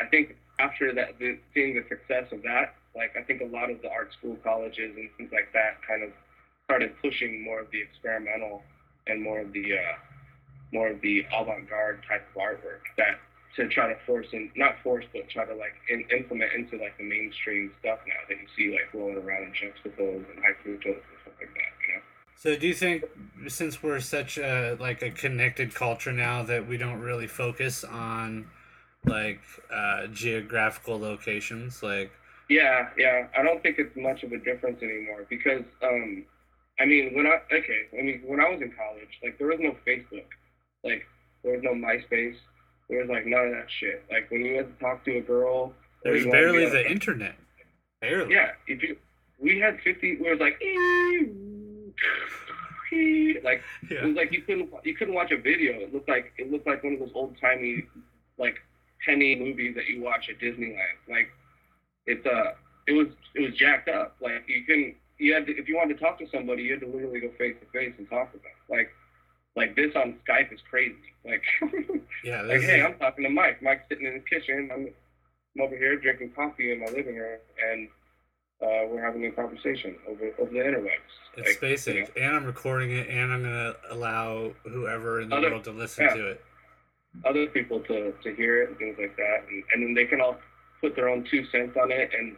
I 0.01 0.05
think 0.07 0.35
after 0.59 0.93
that 0.93 1.19
the, 1.19 1.37
seeing 1.53 1.75
the 1.75 1.83
success 1.87 2.31
of 2.31 2.41
that 2.43 2.75
like 2.95 3.15
I 3.17 3.23
think 3.23 3.41
a 3.41 3.45
lot 3.45 3.69
of 3.69 3.81
the 3.81 3.89
art 3.89 4.11
school 4.17 4.37
colleges 4.43 4.91
and 4.97 5.09
things 5.17 5.31
like 5.31 5.53
that 5.53 5.79
kind 5.87 6.03
of 6.03 6.09
started 6.65 6.91
pushing 7.01 7.43
more 7.43 7.61
of 7.61 7.71
the 7.71 7.81
experimental 7.81 8.63
and 9.07 9.21
more 9.21 9.41
of 9.41 9.53
the 9.53 9.77
uh, 9.77 9.95
more 10.73 10.89
of 10.89 11.01
the 11.01 11.23
avant-garde 11.33 12.03
type 12.07 12.23
of 12.35 12.41
artwork 12.41 12.83
that 12.97 13.19
to 13.55 13.67
try 13.67 13.87
to 13.87 13.99
force 14.05 14.27
and 14.33 14.49
not 14.55 14.75
force 14.83 15.05
but 15.13 15.27
try 15.29 15.45
to 15.45 15.55
like 15.55 15.73
in, 15.89 16.03
implement 16.15 16.51
into 16.53 16.77
like 16.77 16.97
the 16.97 17.03
mainstream 17.03 17.71
stuff 17.79 17.99
now 18.07 18.13
that 18.29 18.37
you 18.37 18.47
see 18.55 18.71
like 18.71 18.93
rolling 18.93 19.17
around 19.17 19.43
in 19.43 19.51
Juxtapoz 19.51 20.23
and 20.29 20.39
high 20.39 20.53
fructose 20.63 20.85
and 20.85 21.17
stuff 21.21 21.33
like 21.39 21.53
that 21.53 21.71
you 21.87 21.93
know? 21.95 22.01
So, 22.41 22.57
do 22.57 22.67
you 22.67 22.73
think 22.73 23.03
since 23.49 23.83
we're 23.83 23.99
such 23.99 24.39
a 24.39 24.75
like 24.79 25.03
a 25.03 25.11
connected 25.11 25.75
culture 25.75 26.11
now 26.11 26.41
that 26.43 26.67
we 26.67 26.77
don't 26.77 26.99
really 26.99 27.27
focus 27.27 27.83
on 27.83 28.47
like 29.05 29.41
uh, 29.71 30.07
geographical 30.07 30.99
locations, 30.99 31.83
like? 31.83 32.11
Yeah 32.49 32.89
yeah. 32.97 33.27
I 33.37 33.43
don't 33.43 33.61
think 33.61 33.77
it's 33.79 33.95
much 33.95 34.23
of 34.23 34.31
a 34.31 34.37
difference 34.37 34.81
anymore 34.81 35.25
because 35.29 35.63
um 35.83 36.25
I 36.79 36.85
mean 36.85 37.13
when 37.13 37.27
I 37.27 37.37
okay 37.53 37.87
I 37.97 38.01
mean 38.01 38.23
when 38.25 38.39
I 38.39 38.49
was 38.49 38.61
in 38.61 38.71
college 38.71 39.19
like 39.23 39.37
there 39.37 39.47
was 39.47 39.59
no 39.59 39.75
Facebook. 39.87 40.25
Like 40.83 41.05
there 41.43 41.53
was 41.53 41.61
no 41.63 41.71
MySpace 41.71 42.37
there 42.91 42.99
was 43.01 43.09
like 43.09 43.25
none 43.25 43.47
of 43.47 43.51
that 43.53 43.71
shit 43.79 44.03
like 44.11 44.29
when 44.29 44.45
you 44.45 44.57
had 44.57 44.67
to 44.67 44.79
talk 44.83 45.03
to 45.03 45.17
a 45.17 45.21
girl 45.21 45.73
there's 46.03 46.23
you 46.23 46.29
wanted 46.29 46.41
to 46.41 46.51
barely 46.51 46.69
the 46.69 46.91
internet. 46.91 47.35
Barely. 48.01 48.33
Yeah, 48.33 48.51
if 48.67 48.81
you, 48.81 48.97
we 49.39 49.59
had 49.59 49.79
fifty. 49.81 50.17
We 50.17 50.29
was 50.31 50.39
like, 50.39 50.59
like 53.43 53.61
it 53.89 54.03
was 54.03 54.15
like 54.15 54.31
you 54.31 54.41
couldn't 54.41 54.69
you 54.83 54.95
couldn't 54.95 55.13
watch 55.13 55.31
a 55.31 55.37
video. 55.37 55.73
It 55.73 55.93
looked 55.93 56.09
like 56.09 56.33
it 56.37 56.51
looked 56.51 56.67
like 56.67 56.83
one 56.83 56.93
of 56.93 56.99
those 56.99 57.11
old 57.13 57.35
timey 57.39 57.83
like 58.37 58.55
penny 59.05 59.35
movies 59.35 59.75
that 59.75 59.85
you 59.85 60.01
watch 60.01 60.29
at 60.29 60.39
Disneyland. 60.39 60.97
Like 61.07 61.29
it's 62.07 62.25
uh 62.25 62.53
it 62.87 62.93
was 62.93 63.07
it 63.35 63.41
was 63.41 63.53
jacked 63.53 63.89
up. 63.89 64.15
Like 64.19 64.43
you 64.47 64.63
couldn't 64.63 64.95
you 65.19 65.35
had 65.35 65.45
to, 65.45 65.55
if 65.55 65.67
you 65.67 65.77
wanted 65.77 65.99
to 65.99 65.99
talk 65.99 66.17
to 66.17 66.27
somebody, 66.31 66.63
you 66.63 66.71
had 66.71 66.79
to 66.79 66.87
literally 66.87 67.19
go 67.19 67.29
face 67.37 67.55
to 67.59 67.67
face 67.67 67.93
and 67.99 68.09
talk 68.09 68.31
to 68.31 68.39
them. 68.39 68.51
Like 68.67 68.91
like 69.55 69.75
this 69.75 69.91
on 69.95 70.15
Skype 70.27 70.53
is 70.53 70.59
crazy. 70.69 70.95
Like 71.25 71.43
Yeah. 72.23 72.41
like 72.41 72.61
This 72.61 72.69
hey, 72.69 72.81
I'm 72.81 72.95
talking 72.97 73.23
to 73.25 73.29
Mike. 73.29 73.61
Mike's 73.61 73.83
sitting 73.89 74.05
in 74.07 74.13
the 74.15 74.19
kitchen. 74.21 74.69
I'm, 74.73 74.87
I'm 75.55 75.61
over 75.61 75.75
here 75.75 75.97
drinking 75.97 76.31
coffee 76.31 76.71
in 76.71 76.79
my 76.79 76.85
living 76.87 77.15
room, 77.17 77.39
and 77.69 77.87
uh, 78.61 78.87
we're 78.89 79.03
having 79.03 79.25
a 79.25 79.31
conversation 79.31 79.95
over 80.07 80.31
over 80.39 80.51
the 80.51 80.59
interwebs. 80.59 81.11
it's 81.37 81.47
Like, 81.49 81.59
basic, 81.61 81.95
you 81.95 82.01
know, 82.01 82.07
and 82.27 82.35
I'm 82.37 82.45
recording 82.45 82.91
it, 82.91 83.09
and 83.09 83.33
I'm 83.33 83.43
gonna 83.43 83.73
allow 83.89 84.51
whoever 84.63 85.21
in 85.21 85.29
the 85.29 85.35
Other- 85.35 85.49
world 85.51 85.63
to 85.65 85.71
listen 85.71 86.05
yeah. 86.05 86.13
to 86.15 86.27
it. 86.31 86.43
other 87.25 87.47
people 87.47 87.81
to 87.81 88.13
to 88.23 88.35
hear 88.35 88.63
it 88.63 88.69
and 88.69 88.77
things 88.77 88.95
like 88.99 89.15
that, 89.17 89.43
and, 89.49 89.63
and 89.73 89.83
then 89.83 89.93
they 89.93 90.05
can 90.05 90.21
all 90.21 90.37
put 90.79 90.95
their 90.95 91.09
own 91.09 91.25
two 91.29 91.45
cents 91.47 91.75
on 91.81 91.91
it 91.91 92.11
and 92.17 92.35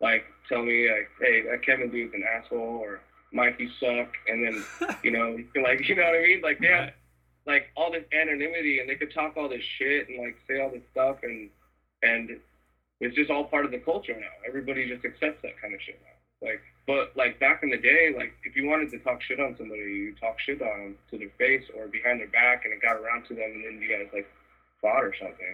like 0.00 0.24
tell 0.48 0.62
me 0.62 0.88
like, 0.90 1.08
hey, 1.20 1.42
that 1.42 1.64
Kevin 1.64 1.90
dude's 1.90 2.12
an 2.14 2.24
asshole, 2.36 2.58
or 2.82 3.00
Mike, 3.32 3.56
you 3.58 3.68
suck, 3.78 4.08
and 4.28 4.44
then 4.44 4.64
you 5.04 5.10
know, 5.10 5.36
like 5.62 5.88
you 5.88 5.94
know 5.94 6.04
what 6.04 6.14
I 6.14 6.22
mean? 6.22 6.40
Like 6.42 6.58
they 6.58 6.68
have 6.68 6.80
Right. 6.84 6.92
like 7.46 7.70
all 7.76 7.90
this 7.90 8.04
anonymity, 8.12 8.80
and 8.80 8.88
they 8.88 8.94
could 8.96 9.12
talk 9.12 9.36
all 9.36 9.48
this 9.48 9.62
shit 9.78 10.08
and 10.08 10.18
like 10.18 10.36
say 10.48 10.60
all 10.60 10.70
this 10.70 10.82
stuff, 10.92 11.18
and 11.22 11.48
and 12.02 12.38
it's 13.00 13.14
just 13.14 13.30
all 13.30 13.44
part 13.44 13.64
of 13.64 13.70
the 13.70 13.78
culture 13.78 14.14
now. 14.18 14.26
Everybody 14.46 14.86
just 14.88 15.04
accepts 15.04 15.42
that 15.42 15.60
kind 15.60 15.72
of 15.74 15.80
shit 15.80 15.98
now. 16.02 16.46
Like, 16.48 16.60
but 16.86 17.12
like 17.16 17.38
back 17.38 17.62
in 17.62 17.70
the 17.70 17.76
day, 17.76 18.12
like 18.16 18.32
if 18.44 18.56
you 18.56 18.66
wanted 18.66 18.90
to 18.90 18.98
talk 18.98 19.22
shit 19.22 19.38
on 19.40 19.54
somebody, 19.56 19.82
you 19.82 20.14
talk 20.20 20.38
shit 20.40 20.60
on 20.60 20.68
them 20.78 20.96
to 21.10 21.18
their 21.18 21.30
face 21.38 21.64
or 21.76 21.86
behind 21.86 22.20
their 22.20 22.28
back, 22.28 22.64
and 22.64 22.72
it 22.74 22.82
got 22.82 22.96
around 22.96 23.24
to 23.28 23.34
them, 23.34 23.50
and 23.54 23.64
then 23.64 23.80
you 23.82 23.88
guys 23.88 24.06
like 24.12 24.26
fought 24.80 25.04
or 25.04 25.14
something, 25.20 25.46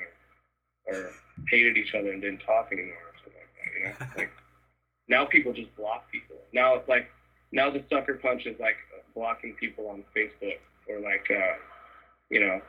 or, 0.87 0.95
or 0.95 1.13
hated 1.51 1.77
each 1.77 1.95
other 1.95 2.13
and 2.13 2.23
didn't 2.23 2.39
talk 2.41 2.69
anymore 2.73 2.95
or 2.95 3.15
something 3.23 3.41
like 3.43 3.55
that. 3.59 3.79
You 3.79 3.85
know, 3.85 4.13
like 4.23 4.31
now 5.09 5.25
people 5.25 5.53
just 5.53 5.75
block 5.77 6.11
people. 6.11 6.37
Now 6.53 6.75
it's 6.75 6.89
like 6.89 7.09
now 7.53 7.71
the 7.71 7.83
sucker 7.91 8.15
punch 8.15 8.47
is 8.47 8.59
like 8.61 8.77
blocking 9.15 9.55
people 9.59 9.89
on 9.89 10.05
Facebook 10.17 10.59
or 10.89 11.01
like 11.01 11.27
uh, 11.31 11.55
you 12.31 12.41
know, 12.41 12.61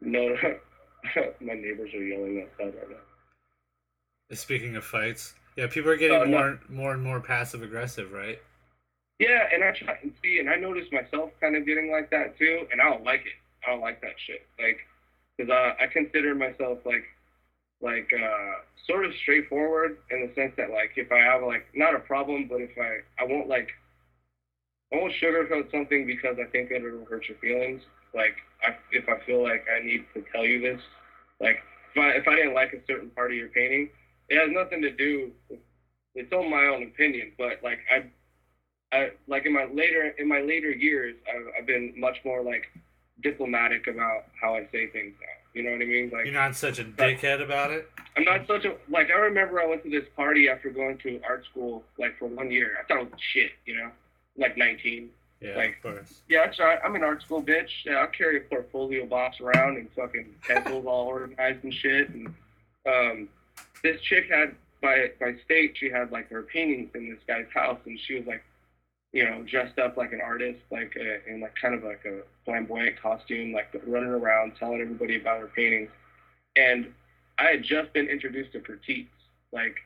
no. 0.00 0.36
my 1.40 1.52
neighbors 1.54 1.92
are 1.94 2.02
yelling 2.02 2.42
outside 2.42 2.74
right 2.76 2.90
now. 2.90 4.36
Speaking 4.36 4.74
of 4.76 4.84
fights, 4.84 5.34
yeah, 5.56 5.66
people 5.66 5.90
are 5.90 5.96
getting 5.96 6.16
Oh, 6.16 6.24
no. 6.24 6.30
more 6.30 6.60
more 6.68 6.92
and 6.94 7.02
more 7.02 7.20
passive 7.20 7.62
aggressive, 7.62 8.12
right? 8.12 8.40
Yeah, 9.20 9.46
and 9.52 9.62
I 9.62 9.70
try 9.72 9.96
and 10.02 10.12
see, 10.22 10.38
and 10.40 10.50
I 10.50 10.56
notice 10.56 10.86
myself 10.90 11.30
kind 11.40 11.56
of 11.56 11.66
getting 11.66 11.90
like 11.92 12.10
that 12.10 12.36
too, 12.38 12.66
and 12.72 12.80
I 12.80 12.84
don't 12.90 13.04
like 13.04 13.20
it. 13.20 13.32
I 13.66 13.70
don't 13.70 13.80
like 13.80 14.00
that 14.00 14.14
shit. 14.26 14.46
Like, 14.58 14.78
cause 15.38 15.48
uh, 15.50 15.74
I 15.82 15.86
consider 15.86 16.34
myself 16.34 16.78
like, 16.84 17.04
like 17.84 18.10
uh, 18.12 18.64
sort 18.86 19.04
of 19.04 19.12
straightforward 19.22 19.98
in 20.10 20.26
the 20.26 20.34
sense 20.34 20.52
that 20.56 20.70
like 20.70 20.92
if 20.96 21.12
I 21.12 21.18
have 21.18 21.42
like 21.42 21.66
not 21.74 21.94
a 21.94 22.00
problem, 22.00 22.48
but 22.48 22.60
if 22.60 22.70
I 22.78 23.22
I 23.22 23.26
won't 23.26 23.48
like, 23.48 23.68
I 24.92 24.96
won't 24.96 25.12
sugarcoat 25.22 25.70
something 25.70 26.06
because 26.06 26.36
I 26.40 26.50
think 26.50 26.70
that 26.70 26.76
it'll 26.76 27.04
hurt 27.04 27.28
your 27.28 27.38
feelings. 27.38 27.82
Like, 28.14 28.36
I, 28.62 28.76
if 28.92 29.08
I 29.08 29.24
feel 29.26 29.42
like 29.42 29.64
I 29.68 29.84
need 29.84 30.04
to 30.14 30.24
tell 30.32 30.44
you 30.44 30.60
this, 30.60 30.80
like 31.40 31.58
if 31.94 32.00
I 32.00 32.10
if 32.12 32.26
I 32.26 32.36
didn't 32.36 32.54
like 32.54 32.72
a 32.72 32.80
certain 32.86 33.10
part 33.10 33.30
of 33.30 33.36
your 33.36 33.48
painting, 33.48 33.90
it 34.28 34.38
has 34.38 34.48
nothing 34.50 34.80
to 34.82 34.90
do. 34.90 35.30
with 35.50 35.60
It's 36.14 36.32
all 36.32 36.48
my 36.48 36.66
own 36.66 36.82
opinion, 36.84 37.32
but 37.36 37.62
like 37.62 37.80
I 37.92 38.04
I, 38.92 39.10
like 39.26 39.44
in 39.44 39.52
my 39.52 39.64
later 39.64 40.14
in 40.18 40.28
my 40.28 40.40
later 40.40 40.70
years, 40.70 41.16
I've, 41.28 41.46
I've 41.60 41.66
been 41.66 41.92
much 41.96 42.16
more 42.24 42.42
like 42.42 42.64
diplomatic 43.22 43.86
about 43.88 44.24
how 44.40 44.54
I 44.54 44.62
say 44.72 44.88
things 44.88 45.14
now. 45.20 45.43
You 45.54 45.62
know 45.62 45.70
what 45.70 45.82
I 45.82 45.84
mean? 45.84 46.10
Like 46.12 46.24
You're 46.26 46.34
not 46.34 46.56
such 46.56 46.80
a 46.80 46.84
dickhead 46.84 47.40
about 47.42 47.70
it. 47.70 47.88
I'm 48.16 48.24
not 48.24 48.46
such 48.46 48.64
a 48.64 48.74
like. 48.88 49.08
I 49.10 49.14
remember 49.18 49.60
I 49.62 49.66
went 49.66 49.82
to 49.84 49.90
this 49.90 50.04
party 50.16 50.48
after 50.48 50.68
going 50.70 50.98
to 50.98 51.20
art 51.26 51.44
school 51.50 51.84
like 51.98 52.18
for 52.18 52.26
one 52.26 52.50
year. 52.50 52.76
I 52.80 52.86
thought 52.86 53.02
it 53.02 53.10
was 53.12 53.20
shit. 53.32 53.52
You 53.64 53.76
know, 53.76 53.90
like 54.36 54.56
19. 54.56 55.08
Yeah, 55.40 55.56
Like- 55.56 55.76
of 55.76 55.82
course. 55.82 56.20
Yeah, 56.28 56.46
that's 56.46 56.58
right. 56.58 56.78
I'm 56.84 56.94
an 56.96 57.02
art 57.04 57.22
school 57.22 57.42
bitch. 57.42 57.68
Yeah, 57.84 57.94
I'll 57.94 58.06
carry 58.08 58.38
a 58.38 58.40
portfolio 58.40 59.06
box 59.06 59.40
around 59.40 59.76
and 59.76 59.88
fucking 59.94 60.26
pencils 60.46 60.86
all 60.86 61.06
organized 61.06 61.62
and 61.64 61.72
shit. 61.74 62.08
And 62.10 62.34
um, 62.86 63.28
this 63.82 64.00
chick 64.02 64.24
had 64.30 64.54
by 64.82 65.10
by 65.20 65.34
state, 65.44 65.76
she 65.78 65.88
had 65.88 66.10
like 66.10 66.28
her 66.30 66.42
paintings 66.42 66.90
in 66.94 67.10
this 67.10 67.18
guy's 67.28 67.46
house, 67.54 67.78
and 67.86 67.98
she 68.06 68.14
was 68.16 68.26
like, 68.26 68.42
you 69.14 69.24
know, 69.24 69.44
dressed 69.44 69.78
up 69.78 69.96
like 69.96 70.12
an 70.12 70.20
artist, 70.20 70.58
like 70.72 70.92
uh 71.00 71.32
in 71.32 71.40
like 71.40 71.54
kind 71.62 71.72
of 71.74 71.84
like 71.84 72.04
a 72.04 72.22
flamboyant 72.44 73.00
costume, 73.00 73.52
like 73.52 73.68
running 73.86 74.10
around 74.10 74.54
telling 74.58 74.80
everybody 74.80 75.16
about 75.20 75.40
her 75.40 75.50
paintings. 75.54 75.88
And 76.56 76.92
I 77.38 77.44
had 77.44 77.62
just 77.62 77.92
been 77.92 78.08
introduced 78.08 78.52
to 78.52 78.60
critiques, 78.60 79.14
like 79.52 79.76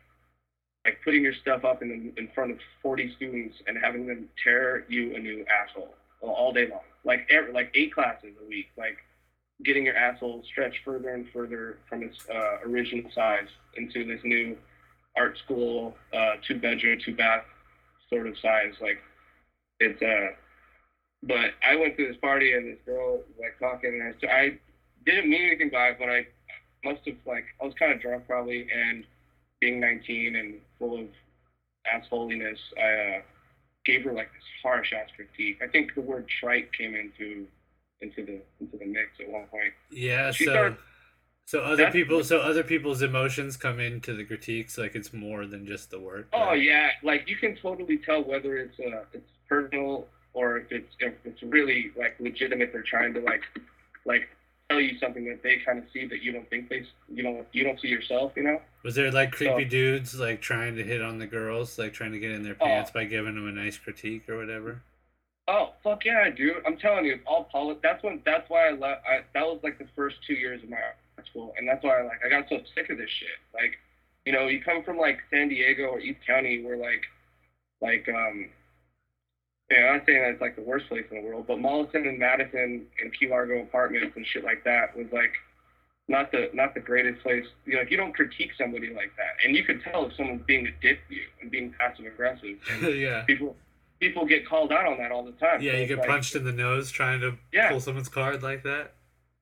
like 0.86 0.98
putting 1.04 1.22
your 1.22 1.34
stuff 1.34 1.62
up 1.66 1.82
in 1.82 2.14
in 2.16 2.28
front 2.34 2.52
of 2.52 2.58
40 2.82 3.14
students 3.16 3.56
and 3.66 3.76
having 3.76 4.06
them 4.06 4.30
tear 4.42 4.86
you 4.88 5.14
a 5.14 5.18
new 5.18 5.44
asshole 5.62 5.94
all- 6.22 6.34
all 6.34 6.52
day 6.52 6.66
long, 6.66 6.80
like 7.04 7.26
every, 7.30 7.52
like 7.52 7.70
eight 7.74 7.92
classes 7.94 8.32
a 8.42 8.48
week, 8.48 8.70
like 8.78 8.96
getting 9.62 9.84
your 9.84 9.96
asshole 9.96 10.42
stretched 10.50 10.78
further 10.84 11.10
and 11.10 11.26
further 11.34 11.78
from 11.88 12.02
its 12.02 12.16
uh, 12.32 12.58
original 12.64 13.10
size 13.14 13.48
into 13.76 14.04
this 14.06 14.20
new 14.24 14.56
art 15.18 15.36
school 15.44 15.94
uh, 16.14 16.36
two 16.46 16.58
bedroom, 16.58 16.98
two 17.04 17.14
bath 17.14 17.44
sort 18.08 18.26
of 18.26 18.38
size. 18.38 18.72
Like 18.80 18.98
it's 19.80 20.02
uh, 20.02 20.34
but 21.22 21.50
I 21.68 21.76
went 21.76 21.96
to 21.96 22.06
this 22.06 22.16
party 22.16 22.52
and 22.52 22.66
this 22.72 22.78
girl 22.86 23.16
was 23.16 23.24
like 23.40 23.58
talking 23.58 24.00
and 24.00 24.30
I, 24.30 24.34
I 24.34 24.58
didn't 25.04 25.28
mean 25.30 25.42
anything 25.46 25.70
by 25.70 25.88
it, 25.88 25.96
but 25.98 26.08
I 26.08 26.26
must 26.84 27.00
have 27.06 27.16
like 27.26 27.44
I 27.60 27.64
was 27.64 27.74
kind 27.78 27.92
of 27.92 28.00
drunk 28.00 28.26
probably 28.26 28.68
and 28.72 29.04
being 29.60 29.80
19 29.80 30.36
and 30.36 30.54
full 30.78 31.00
of 31.00 31.06
assholiness, 31.92 32.58
I 32.78 33.16
uh, 33.18 33.22
gave 33.84 34.04
her 34.04 34.12
like 34.12 34.32
this 34.32 34.42
harsh 34.62 34.92
ass 34.92 35.08
critique. 35.16 35.58
I 35.62 35.66
think 35.66 35.94
the 35.94 36.00
word 36.00 36.28
trite 36.28 36.72
came 36.72 36.94
into 36.94 37.46
into 38.00 38.24
the 38.24 38.40
into 38.60 38.76
the 38.76 38.86
mix 38.86 39.08
at 39.20 39.28
one 39.28 39.46
point. 39.46 39.72
Yeah, 39.90 40.30
She 40.30 40.44
so 40.44 40.50
started- 40.52 40.78
so 41.46 41.62
other 41.62 41.90
people 41.90 42.22
so 42.22 42.40
other 42.40 42.62
people's 42.62 43.00
emotions 43.00 43.56
come 43.56 43.80
into 43.80 44.14
the 44.14 44.22
critiques 44.24 44.76
like 44.76 44.94
it's 44.94 45.14
more 45.14 45.46
than 45.46 45.66
just 45.66 45.90
the 45.90 45.98
work. 45.98 46.28
Oh 46.34 46.48
right? 46.48 46.62
yeah, 46.62 46.90
like 47.02 47.26
you 47.26 47.36
can 47.36 47.56
totally 47.56 47.96
tell 47.96 48.22
whether 48.22 48.58
it's 48.58 48.78
uh 48.78 49.04
it's 49.14 49.30
personal 49.48 50.06
or 50.34 50.58
if 50.58 50.70
it's 50.72 50.94
if 51.00 51.14
it's 51.24 51.42
really 51.42 51.90
like 51.96 52.16
legitimate. 52.20 52.72
They're 52.72 52.82
trying 52.82 53.14
to 53.14 53.20
like 53.20 53.42
like 54.04 54.28
tell 54.70 54.80
you 54.80 54.98
something 54.98 55.24
that 55.26 55.42
they 55.42 55.56
kind 55.64 55.78
of 55.78 55.84
see 55.92 56.06
that 56.06 56.22
you 56.22 56.32
don't 56.32 56.48
think 56.50 56.68
they 56.68 56.84
you 57.12 57.22
don't 57.22 57.46
you 57.52 57.64
don't 57.64 57.80
see 57.80 57.88
yourself. 57.88 58.32
You 58.36 58.44
know? 58.44 58.60
Was 58.84 58.94
there 58.94 59.10
like 59.10 59.32
creepy 59.32 59.64
So- 59.64 59.68
dudes 59.70 60.18
like 60.18 60.40
trying 60.40 60.76
to 60.76 60.84
hit 60.84 61.02
on 61.02 61.18
the 61.18 61.26
girls, 61.26 61.78
like 61.78 61.92
trying 61.92 62.12
to 62.12 62.18
get 62.18 62.30
in 62.32 62.42
their 62.42 62.56
Oh. 62.60 62.64
pants 62.66 62.90
by 62.90 63.04
giving 63.04 63.34
them 63.34 63.48
a 63.48 63.52
nice 63.52 63.76
critique 63.78 64.28
or 64.28 64.36
whatever? 64.36 64.82
Oh 65.50 65.72
fuck 65.82 66.04
yeah, 66.04 66.28
dude! 66.28 66.62
I'm 66.66 66.76
telling 66.76 67.06
you, 67.06 67.14
it's 67.14 67.22
all 67.26 67.44
politics. 67.44 67.80
That's 67.82 68.02
when. 68.02 68.20
That's 68.26 68.48
why 68.50 68.68
I 68.68 68.72
left. 68.72 69.02
I, 69.08 69.20
that 69.32 69.46
was 69.46 69.60
like 69.62 69.78
the 69.78 69.86
first 69.96 70.16
two 70.26 70.34
years 70.34 70.62
of 70.62 70.68
my 70.68 70.76
school, 71.26 71.54
and 71.56 71.66
that's 71.66 71.82
why 71.82 71.98
I 72.00 72.02
like 72.02 72.20
I 72.24 72.28
got 72.28 72.48
so 72.50 72.58
sick 72.74 72.90
of 72.90 72.98
this 72.98 73.08
shit. 73.08 73.28
Like, 73.54 73.78
you 74.26 74.32
know, 74.32 74.46
you 74.48 74.60
come 74.60 74.82
from 74.84 74.98
like 74.98 75.18
San 75.30 75.48
Diego 75.48 75.84
or 75.84 76.00
East 76.00 76.20
County, 76.26 76.62
where 76.62 76.76
like, 76.76 77.02
like 77.80 78.06
um, 78.14 78.50
yeah, 79.70 79.86
I'm 79.90 79.96
not 79.98 80.06
saying 80.06 80.22
that 80.22 80.30
it's 80.30 80.40
like 80.40 80.56
the 80.56 80.62
worst 80.62 80.88
place 80.88 81.04
in 81.10 81.18
the 81.22 81.28
world, 81.28 81.46
but 81.46 81.58
Mollison 81.60 82.06
and 82.06 82.18
Madison 82.18 82.86
and 83.00 83.12
Key 83.18 83.28
Largo 83.28 83.62
apartments 83.62 84.16
and 84.16 84.26
shit 84.26 84.44
like 84.44 84.64
that 84.64 84.96
was 84.96 85.06
like 85.12 85.32
not 86.08 86.32
the 86.32 86.48
not 86.54 86.72
the 86.74 86.80
greatest 86.80 87.22
place. 87.22 87.44
You 87.66 87.74
know, 87.74 87.80
like 87.80 87.90
you 87.90 87.96
don't 87.98 88.14
critique 88.14 88.50
somebody 88.56 88.88
like 88.94 89.12
that, 89.16 89.36
and 89.44 89.54
you 89.54 89.64
could 89.64 89.82
tell 89.82 90.06
if 90.06 90.14
someone's 90.16 90.42
being 90.46 90.66
a 90.66 90.70
dick 90.80 91.00
to 91.08 91.14
you 91.14 91.24
and 91.42 91.50
being 91.50 91.74
passive 91.78 92.06
aggressive. 92.06 92.56
Yeah. 92.82 93.24
people 93.24 93.56
people 94.00 94.24
get 94.24 94.48
called 94.48 94.72
out 94.72 94.86
on 94.86 94.96
that 94.98 95.10
all 95.12 95.24
the 95.24 95.32
time. 95.32 95.60
Yeah, 95.60 95.72
So 95.72 95.78
you 95.78 95.86
get 95.86 95.98
like, 95.98 96.08
punched 96.08 96.34
in 96.36 96.44
the 96.44 96.52
nose 96.52 96.90
trying 96.90 97.20
to 97.20 97.34
Yeah. 97.52 97.68
pull 97.70 97.80
someone's 97.80 98.08
card 98.08 98.42
like 98.42 98.62
that. 98.62 98.92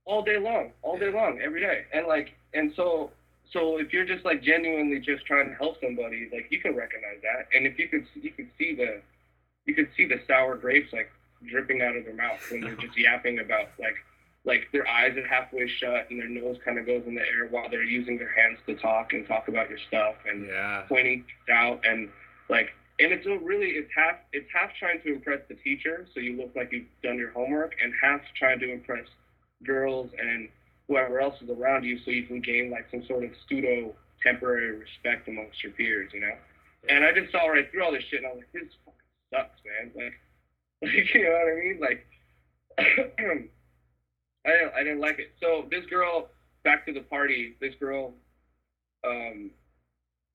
all 0.06 0.22
day 0.22 0.38
long, 0.38 0.72
all 0.82 0.98
day 0.98 1.10
long, 1.12 1.38
every 1.40 1.60
day, 1.60 1.84
and 1.92 2.06
like, 2.06 2.32
and 2.54 2.72
so, 2.74 3.10
so 3.52 3.78
if 3.78 3.92
you're 3.92 4.06
just 4.06 4.24
like 4.24 4.42
genuinely 4.42 4.98
just 4.98 5.24
trying 5.26 5.48
to 5.50 5.54
help 5.54 5.78
somebody, 5.80 6.28
like 6.32 6.46
you 6.50 6.60
can 6.60 6.74
recognize 6.74 7.18
that, 7.22 7.46
and 7.54 7.66
if 7.66 7.78
you 7.78 7.86
could, 7.88 8.06
you 8.20 8.30
could 8.32 8.48
see 8.58 8.74
the, 8.74 9.00
you 9.66 9.74
could 9.74 9.88
see 9.96 10.06
the 10.06 10.20
sour 10.26 10.56
grapes 10.56 10.92
like 10.92 11.10
dripping 11.48 11.82
out 11.82 11.96
of 11.96 12.04
their 12.04 12.14
mouth 12.14 12.40
when 12.50 12.60
they're 12.62 12.76
just 12.76 12.96
yapping 12.96 13.40
about 13.40 13.68
like, 13.78 13.96
like 14.44 14.68
their 14.72 14.86
eyes 14.88 15.16
are 15.16 15.26
halfway 15.26 15.68
shut 15.68 16.06
and 16.10 16.18
their 16.20 16.28
nose 16.28 16.56
kind 16.64 16.78
of 16.78 16.86
goes 16.86 17.02
in 17.06 17.14
the 17.14 17.20
air 17.20 17.46
while 17.50 17.68
they're 17.68 17.82
using 17.82 18.16
their 18.16 18.32
hands 18.32 18.58
to 18.66 18.74
talk 18.76 19.12
and 19.12 19.26
talk 19.26 19.48
about 19.48 19.68
your 19.68 19.78
stuff 19.88 20.14
and 20.28 20.46
Yeah. 20.46 20.84
pointing 20.88 21.24
out 21.50 21.84
and 21.84 22.08
like 22.48 22.70
and 22.98 23.12
it's 23.12 23.26
a 23.26 23.36
really 23.38 23.66
it's 23.70 23.90
half 23.94 24.16
it's 24.32 24.48
half 24.54 24.70
trying 24.78 25.00
to 25.02 25.12
impress 25.14 25.40
the 25.48 25.54
teacher 25.56 26.06
so 26.14 26.20
you 26.20 26.36
look 26.36 26.52
like 26.56 26.72
you've 26.72 26.86
done 27.02 27.18
your 27.18 27.32
homework 27.32 27.74
and 27.82 27.92
half 28.00 28.20
trying 28.38 28.58
to 28.60 28.72
impress 28.72 29.04
girls 29.64 30.10
and 30.18 30.48
whoever 30.88 31.20
else 31.20 31.34
is 31.42 31.50
around 31.50 31.84
you 31.84 31.98
so 32.04 32.10
you 32.10 32.22
can 32.22 32.40
gain 32.40 32.70
like 32.70 32.86
some 32.90 33.04
sort 33.06 33.24
of 33.24 33.30
pseudo 33.48 33.92
temporary 34.22 34.70
respect 34.78 35.28
amongst 35.28 35.62
your 35.62 35.72
peers 35.72 36.10
you 36.14 36.20
know 36.20 36.32
and 36.88 37.04
i 37.04 37.12
just 37.12 37.30
saw 37.32 37.46
right 37.46 37.70
through 37.70 37.82
all 37.84 37.92
this 37.92 38.02
shit 38.08 38.18
and 38.22 38.26
i 38.28 38.30
was 38.30 38.38
like 38.38 38.62
this 38.64 38.72
sucks 39.32 39.60
man 39.64 39.92
like 39.94 40.12
like 40.82 41.14
you 41.14 41.24
know 41.24 41.30
what 41.30 41.48
i 41.48 41.54
mean 41.58 41.78
like 41.80 42.06
i 44.46 44.50
didn't 44.50 44.74
i 44.74 44.82
didn't 44.82 45.00
like 45.00 45.18
it 45.18 45.32
so 45.42 45.66
this 45.70 45.84
girl 45.86 46.28
back 46.64 46.84
to 46.86 46.92
the 46.92 47.00
party 47.00 47.56
this 47.60 47.74
girl 47.80 48.12
um 49.06 49.50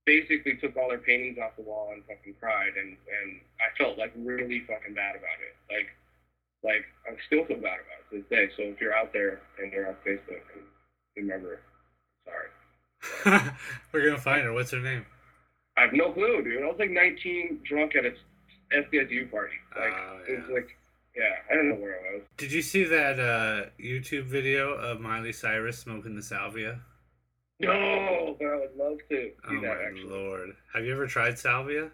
basically 0.05 0.55
took 0.55 0.75
all 0.77 0.89
her 0.89 0.97
paintings 0.97 1.37
off 1.37 1.55
the 1.55 1.61
wall 1.63 1.91
and 1.93 2.03
fucking 2.05 2.35
cried 2.39 2.73
and 2.77 2.97
and 2.97 3.39
I 3.59 3.77
felt 3.77 3.97
like 3.97 4.11
really 4.15 4.61
fucking 4.67 4.93
bad 4.93 5.15
about 5.15 5.39
it. 5.39 5.55
Like 5.69 5.89
like 6.63 6.85
I 7.07 7.17
still 7.27 7.45
feel 7.45 7.57
bad 7.57 7.79
about 7.79 7.99
it 8.01 8.09
to 8.09 8.17
this 8.21 8.29
day. 8.29 8.49
So 8.57 8.63
if 8.63 8.81
you're 8.81 8.95
out 8.95 9.13
there 9.13 9.41
and 9.61 9.71
you're 9.71 9.87
on 9.87 9.95
Facebook 10.05 10.41
and 10.55 10.63
remember, 11.15 11.61
sorry. 12.25 13.41
We're 13.91 14.05
gonna 14.05 14.17
find 14.17 14.43
her. 14.43 14.53
What's 14.53 14.71
her 14.71 14.79
name? 14.79 15.05
I 15.77 15.81
have 15.81 15.93
no 15.93 16.11
clue, 16.11 16.43
dude. 16.43 16.61
I 16.61 16.65
was 16.65 16.75
like 16.77 16.91
19, 16.91 17.61
drunk 17.63 17.95
at 17.95 18.05
a 18.05 18.11
SDSU 18.75 19.29
party. 19.31 19.53
Like 19.77 19.93
Oh, 19.93 20.19
it 20.27 20.39
was 20.41 20.49
like, 20.49 20.77
yeah, 21.15 21.23
I 21.51 21.55
don't 21.55 21.69
know 21.69 21.75
where 21.75 21.95
I 21.99 22.13
was. 22.15 22.23
Did 22.37 22.51
you 22.51 22.61
see 22.61 22.83
that 22.85 23.19
uh, 23.19 23.69
YouTube 23.79 24.25
video 24.25 24.73
of 24.73 24.99
Miley 25.01 25.33
Cyrus 25.33 25.77
smoking 25.77 26.15
the 26.15 26.21
salvia? 26.23 26.79
No, 27.59 28.35
but 28.39 28.47
I 28.47 28.55
would 28.55 28.75
love 28.75 28.97
to 29.09 29.15
see 29.15 29.31
Oh 29.47 29.61
that 29.61 29.77
my 29.77 29.83
actually. 29.83 30.03
lord! 30.09 30.49
Have 30.73 30.83
you 30.85 30.93
ever 30.93 31.05
tried 31.05 31.37
salvia? 31.37 31.91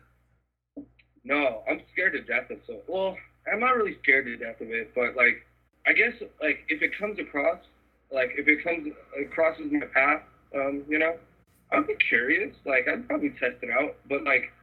No, 1.25 1.63
I'm 1.69 1.81
scared 1.91 2.13
to 2.13 2.21
death 2.21 2.49
of 2.51 2.59
so. 2.65 2.79
Well, 2.87 3.17
I'm 3.51 3.59
not 3.59 3.75
really 3.75 3.97
scared 4.01 4.25
to 4.25 4.37
death 4.37 4.61
of 4.61 4.69
it, 4.71 4.93
but 4.95 5.15
like, 5.15 5.45
I 5.85 5.93
guess 5.93 6.13
like 6.41 6.59
if 6.69 6.81
it 6.81 6.97
comes 6.97 7.19
across, 7.19 7.59
like 8.11 8.31
if 8.37 8.47
it 8.47 8.63
comes 8.63 8.87
it 9.15 9.31
crosses 9.31 9.69
my 9.71 9.85
path, 9.87 10.21
um, 10.55 10.83
you 10.87 10.99
know, 10.99 11.15
I'd 11.71 11.85
be 11.87 11.95
curious. 11.95 12.55
Like 12.65 12.87
I'd 12.87 13.05
probably 13.07 13.31
test 13.31 13.57
it 13.61 13.69
out, 13.69 13.95
but 14.07 14.23
like, 14.23 14.53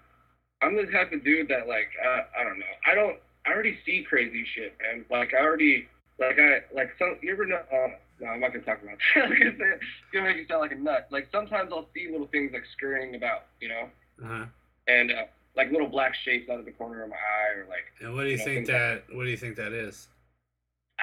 I'm 0.64 0.76
the 0.76 0.86
type 0.90 1.12
of 1.12 1.22
dude 1.24 1.48
that 1.48 1.68
like 1.68 1.88
uh, 2.04 2.20
I 2.38 2.44
don't 2.44 2.58
know. 2.58 2.64
I 2.90 2.94
don't. 2.94 3.18
I 3.46 3.50
already 3.52 3.78
see 3.84 4.04
crazy 4.08 4.44
shit, 4.54 4.74
man. 4.80 5.04
Like 5.10 5.32
I 5.34 5.42
already 5.42 5.86
like 6.18 6.38
I 6.38 6.60
like 6.74 6.90
some. 6.98 7.16
You 7.22 7.32
ever 7.32 7.46
know? 7.46 7.60
Uh, 7.72 7.88
no, 8.20 8.28
I'm 8.28 8.40
not 8.40 8.52
gonna 8.52 8.64
talk 8.64 8.80
about 8.82 8.96
that. 9.16 9.30
it's 9.32 9.82
gonna 10.12 10.26
make 10.28 10.36
you 10.36 10.46
sound 10.48 10.60
like 10.62 10.72
a 10.72 10.76
nut. 10.76 11.08
Like 11.10 11.28
sometimes 11.32 11.70
I'll 11.72 11.88
see 11.94 12.08
little 12.10 12.28
things 12.28 12.52
like 12.52 12.64
scurrying 12.76 13.14
about, 13.16 13.44
you 13.60 13.68
know, 13.68 13.88
Uh-huh. 14.24 14.44
and 14.88 15.10
uh, 15.10 15.24
like 15.56 15.70
little 15.72 15.88
black 15.88 16.14
shapes 16.24 16.48
out 16.48 16.58
of 16.60 16.64
the 16.64 16.70
corner 16.72 17.02
of 17.02 17.10
my 17.10 17.16
eye, 17.16 17.58
or 17.58 17.66
like 17.68 17.84
And 18.00 18.14
what 18.14 18.22
do 18.22 18.28
you 18.30 18.32
You 18.32 18.38
know, 18.38 18.44
think 18.44 18.56
things 18.66 18.68
like- 18.68 18.78
that? 19.08 19.16
What 19.16 19.24
do 19.24 19.30
you 19.30 19.36
think 19.36 19.56
that 19.56 19.72
is? 19.72 20.08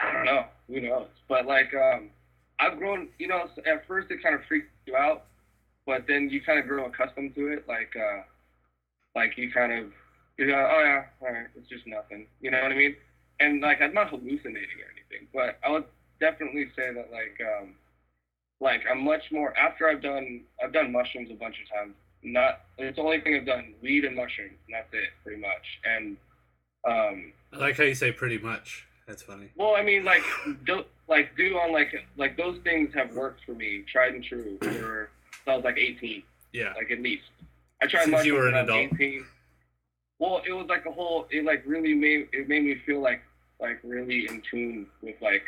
I 0.02 0.12
don't 0.14 0.26
know. 0.26 0.46
Who 0.68 0.82
knows? 0.82 1.08
But 1.28 1.46
like, 1.46 1.74
um, 1.76 2.10
I've 2.60 2.78
grown. 2.80 3.10
You 3.20 3.28
know, 3.28 3.50
at 3.66 3.86
first 3.88 4.10
it 4.10 4.24
kind 4.24 4.34
of 4.34 4.42
freaked 4.46 4.72
you 4.88 4.96
out, 4.96 5.26
but 5.86 6.08
then 6.08 6.30
you 6.30 6.42
kind 6.42 6.58
of 6.60 6.66
grow 6.68 6.86
accustomed 6.86 7.36
to 7.36 7.48
it. 7.50 7.68
Like, 7.68 7.94
uh, 7.96 8.22
like 9.16 9.38
you 9.38 9.52
kind 9.52 9.72
of, 9.74 9.92
you 10.38 10.48
know, 10.48 10.54
oh 10.72 10.84
yeah, 10.84 11.04
all 11.22 11.32
right, 11.34 11.48
it's 11.56 11.68
just 11.70 11.86
nothing. 11.88 12.28
You 12.42 12.52
know 12.52 12.62
what 12.62 12.72
I 12.72 12.76
mean? 12.76 12.96
And 13.40 13.62
like, 13.62 13.82
I'm 13.82 13.94
not 13.94 14.10
hallucinating 14.10 14.54
or 14.80 14.90
anything, 14.96 15.28
but 15.34 15.60
I 15.66 15.72
would 15.72 15.86
definitely 16.20 16.68
say 16.76 16.94
that 16.94 17.10
like, 17.12 17.38
um, 17.42 17.74
like 18.60 18.82
I'm 18.90 19.04
much 19.04 19.24
more 19.32 19.58
after 19.58 19.90
I've 19.90 20.02
done 20.02 20.42
I've 20.64 20.74
done 20.74 20.92
mushrooms 20.92 21.30
a 21.32 21.36
bunch 21.36 21.56
of 21.62 21.70
times. 21.78 21.96
Not 22.24 22.62
it's 22.78 22.98
the 22.98 23.02
only 23.02 23.20
thing 23.22 23.36
I've 23.36 23.46
done 23.48 23.74
weed 23.82 24.06
and 24.06 24.16
mushrooms, 24.16 24.54
and 24.68 24.76
that's 24.76 24.94
it 24.94 25.10
pretty 25.24 25.42
much. 25.42 25.80
And 25.86 26.18
um, 26.88 27.34
I 27.54 27.58
like 27.58 27.78
how 27.78 27.84
you 27.84 27.96
say 27.96 28.12
pretty 28.12 28.38
much. 28.38 28.86
That's 29.08 29.24
funny. 29.24 29.50
well, 29.58 29.76
I 29.76 29.82
mean, 29.84 30.06
like, 30.06 30.22
do, 30.64 30.86
like, 31.10 31.36
do 31.36 31.56
on 31.58 31.74
like, 31.74 31.92
like 32.16 32.38
those 32.38 32.60
things 32.64 32.94
have 32.94 33.14
worked 33.14 33.42
for 33.46 33.54
me, 33.54 33.84
tried 33.92 34.14
and 34.14 34.24
true. 34.24 34.58
For 34.62 35.10
since 35.34 35.48
I 35.48 35.56
was 35.56 35.66
like 35.66 35.78
18, 35.78 36.24
Yeah. 36.54 36.74
like 36.78 36.92
at 36.92 37.02
least. 37.02 37.24
I 37.82 37.88
tried 37.88 38.06
Since 38.06 38.26
you 38.26 38.36
were 38.36 38.48
an 38.48 38.56
adult. 38.56 38.94
18. 38.94 39.26
Well, 40.20 40.42
it 40.48 40.52
was 40.52 40.68
like 40.70 40.86
a 40.86 40.92
whole. 40.92 41.28
It 41.32 41.46
like 41.46 41.64
really 41.66 41.94
made 41.94 42.28
it 42.32 42.48
made 42.48 42.64
me 42.64 42.76
feel 42.86 43.02
like 43.02 43.22
like 43.60 43.80
really 43.84 44.28
in 44.30 44.42
tune 44.50 44.88
with 45.02 45.16
like 45.22 45.44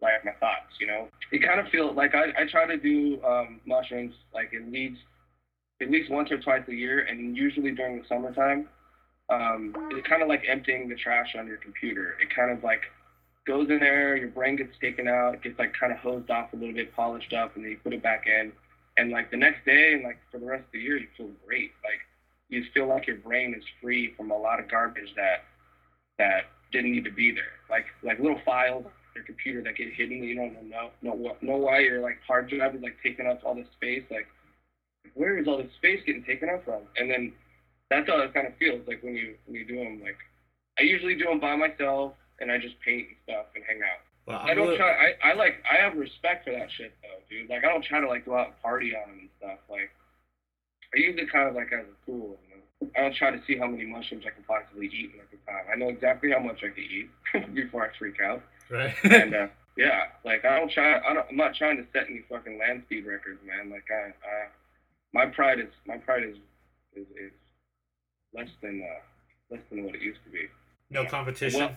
like 0.00 0.24
my 0.24 0.32
thoughts. 0.32 0.74
You 0.80 0.86
know, 0.86 1.08
it 1.32 1.42
kind 1.42 1.58
of 1.58 1.68
feel 1.68 1.92
like 1.92 2.14
I 2.14 2.26
I 2.38 2.46
try 2.50 2.66
to 2.66 2.76
do 2.76 3.22
um, 3.24 3.60
mushrooms 3.66 4.14
like 4.32 4.52
at 4.54 4.70
least 4.70 5.00
at 5.82 5.90
least 5.90 6.10
once 6.10 6.30
or 6.30 6.38
twice 6.38 6.62
a 6.68 6.74
year, 6.74 7.04
and 7.04 7.36
usually 7.36 7.72
during 7.72 7.98
the 7.98 8.04
summertime. 8.08 8.68
Um, 9.28 9.74
it's 9.90 10.06
kind 10.06 10.22
of 10.22 10.28
like 10.28 10.44
emptying 10.48 10.88
the 10.88 10.94
trash 10.94 11.34
on 11.36 11.48
your 11.48 11.56
computer. 11.56 12.16
It 12.22 12.28
kind 12.34 12.56
of 12.56 12.62
like 12.62 12.82
goes 13.44 13.68
in 13.70 13.80
there, 13.80 14.16
your 14.16 14.28
brain 14.28 14.56
gets 14.56 14.76
taken 14.80 15.08
out, 15.08 15.34
it 15.34 15.42
gets 15.42 15.58
like 15.58 15.72
kind 15.78 15.92
of 15.92 15.98
hosed 15.98 16.30
off 16.30 16.52
a 16.52 16.56
little 16.56 16.74
bit, 16.74 16.94
polished 16.94 17.32
up, 17.32 17.56
and 17.56 17.64
then 17.64 17.72
you 17.72 17.78
put 17.82 17.92
it 17.92 18.02
back 18.02 18.24
in. 18.26 18.52
And 18.96 19.10
like 19.10 19.30
the 19.30 19.36
next 19.36 19.64
day 19.64 19.92
and 19.94 20.02
like 20.02 20.18
for 20.30 20.38
the 20.38 20.46
rest 20.46 20.64
of 20.64 20.72
the 20.72 20.80
year, 20.80 20.96
you 20.96 21.08
feel 21.16 21.30
great. 21.46 21.72
Like 21.84 22.00
you 22.48 22.64
feel 22.72 22.86
like 22.86 23.06
your 23.06 23.16
brain 23.16 23.54
is 23.56 23.64
free 23.82 24.14
from 24.16 24.30
a 24.30 24.36
lot 24.36 24.60
of 24.60 24.70
garbage 24.70 25.12
that 25.16 25.44
that 26.18 26.44
didn't 26.72 26.92
need 26.92 27.04
to 27.04 27.12
be 27.12 27.32
there. 27.32 27.60
Like 27.68 27.86
like 28.02 28.18
little 28.18 28.40
files 28.44 28.84
on 28.86 28.92
your 29.14 29.24
computer 29.24 29.62
that 29.62 29.76
get 29.76 29.92
hidden. 29.92 30.22
You 30.22 30.34
don't 30.34 30.70
know 30.70 30.90
know 31.02 31.36
know 31.42 31.56
why 31.56 31.80
your 31.80 32.00
like 32.00 32.18
hard 32.26 32.48
drive 32.48 32.74
is 32.74 32.82
like 32.82 32.96
taking 33.02 33.26
up 33.26 33.40
all 33.44 33.54
this 33.54 33.68
space. 33.76 34.04
Like 34.10 34.26
where 35.14 35.38
is 35.38 35.46
all 35.46 35.58
this 35.58 35.72
space 35.76 36.00
getting 36.06 36.24
taken 36.24 36.48
up 36.48 36.64
from? 36.64 36.82
And 36.96 37.10
then 37.10 37.32
that's 37.90 38.08
how 38.08 38.20
it 38.20 38.34
kind 38.34 38.46
of 38.46 38.56
feels 38.56 38.86
like 38.86 39.02
when 39.02 39.14
you 39.14 39.36
when 39.46 39.56
you 39.56 39.66
do 39.66 39.76
them. 39.76 40.00
Like 40.02 40.18
I 40.78 40.82
usually 40.82 41.16
do 41.16 41.24
them 41.24 41.40
by 41.40 41.56
myself 41.56 42.14
and 42.40 42.50
I 42.50 42.58
just 42.58 42.74
paint 42.84 43.08
and 43.08 43.16
stuff 43.24 43.46
and 43.54 43.64
hang 43.66 43.80
out. 43.82 44.00
Well, 44.26 44.38
I 44.42 44.54
don't 44.54 44.70
li- 44.70 44.76
try. 44.76 44.90
I, 45.22 45.30
I 45.30 45.32
like. 45.34 45.62
I 45.70 45.76
have 45.82 45.96
respect 45.96 46.44
for 46.44 46.52
that 46.52 46.68
shit 46.76 46.92
though, 47.02 47.20
dude. 47.30 47.48
Like 47.48 47.64
I 47.64 47.68
don't 47.68 47.84
try 47.84 48.00
to 48.00 48.08
like 48.08 48.24
go 48.26 48.36
out 48.36 48.48
and 48.48 48.62
party 48.62 48.92
on 48.96 49.08
them 49.10 49.18
and 49.20 49.28
stuff. 49.38 49.58
Like 49.70 49.90
I 50.94 50.98
use 50.98 51.14
it 51.18 51.30
kind 51.30 51.48
of 51.48 51.54
like 51.54 51.72
as 51.72 51.84
a 51.86 52.06
tool. 52.06 52.36
You 52.50 52.56
know? 52.56 52.90
I 52.96 53.00
don't 53.02 53.14
try 53.14 53.30
to 53.30 53.40
see 53.46 53.56
how 53.56 53.66
many 53.68 53.84
mushrooms 53.86 54.24
I 54.26 54.30
can 54.30 54.42
possibly 54.44 54.86
eat 54.86 55.12
in 55.14 55.18
like 55.18 55.30
a 55.32 55.50
time. 55.50 55.64
I 55.72 55.76
know 55.76 55.88
exactly 55.88 56.30
how 56.32 56.40
much 56.40 56.58
I 56.64 56.68
can 56.74 56.84
eat 56.84 57.54
before 57.54 57.84
I 57.88 57.96
freak 57.98 58.20
out. 58.20 58.42
right. 58.70 58.92
And 59.04 59.34
uh, 59.34 59.46
yeah, 59.76 60.04
like 60.24 60.44
I 60.44 60.58
don't 60.58 60.70
try. 60.72 60.98
I 60.98 61.14
don't, 61.14 61.26
I'm 61.30 61.36
not 61.36 61.54
trying 61.54 61.76
to 61.76 61.84
set 61.92 62.08
any 62.10 62.22
fucking 62.28 62.58
land 62.58 62.82
speed 62.86 63.06
records, 63.06 63.38
man. 63.46 63.70
Like 63.70 63.84
I, 63.90 64.08
I 64.08 64.46
my 65.12 65.26
pride 65.26 65.60
is 65.60 65.68
my 65.86 65.98
pride 65.98 66.24
is 66.24 66.36
is, 66.96 67.06
is 67.16 67.32
less 68.34 68.48
than 68.60 68.82
uh, 68.82 69.54
less 69.54 69.62
than 69.70 69.84
what 69.84 69.94
it 69.94 70.02
used 70.02 70.18
to 70.24 70.30
be. 70.30 70.48
no 70.90 71.04
competition. 71.06 71.60
Well- 71.60 71.76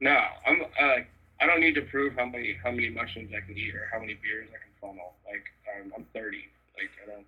No, 0.00 0.18
I'm. 0.46 0.62
Uh, 0.80 1.04
I 1.42 1.46
don't 1.46 1.60
need 1.60 1.74
to 1.74 1.82
prove 1.82 2.14
how 2.14 2.26
many 2.26 2.56
how 2.62 2.70
many 2.70 2.88
mushrooms 2.90 3.32
I 3.36 3.40
can 3.44 3.56
eat 3.58 3.74
or 3.74 3.88
how 3.92 3.98
many 3.98 4.14
beers 4.14 4.48
I 4.50 4.58
can 4.62 4.72
funnel. 4.80 5.14
Like 5.26 5.44
um, 5.74 5.92
I'm 5.96 6.06
30. 6.14 6.38
Like 6.76 6.90
I 7.02 7.10
don't. 7.10 7.26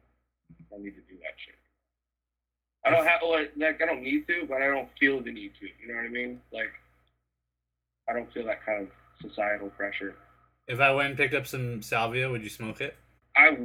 I 0.52 0.64
don't 0.70 0.84
need 0.84 0.94
to 0.94 1.02
do 1.12 1.18
that 1.22 1.34
shit. 1.44 1.54
I 2.86 2.90
don't 2.90 3.06
have 3.06 3.20
like 3.56 3.80
I 3.82 3.86
don't 3.86 4.02
need 4.02 4.26
to, 4.28 4.46
but 4.48 4.62
I 4.62 4.66
don't 4.68 4.88
feel 5.00 5.20
the 5.22 5.32
need 5.32 5.52
to. 5.60 5.66
You 5.66 5.88
know 5.88 5.96
what 5.96 6.04
I 6.06 6.08
mean? 6.08 6.40
Like 6.52 6.72
I 8.08 8.12
don't 8.12 8.32
feel 8.32 8.44
that 8.46 8.64
kind 8.64 8.82
of 8.82 8.88
societal 9.20 9.70
pressure. 9.70 10.14
if 10.68 10.80
I 10.80 10.92
went 10.92 11.08
and 11.08 11.16
picked 11.16 11.34
up 11.34 11.46
some 11.46 11.82
salvia, 11.82 12.30
would 12.30 12.42
you 12.42 12.50
smoke 12.50 12.80
it? 12.80 12.96
I, 13.36 13.56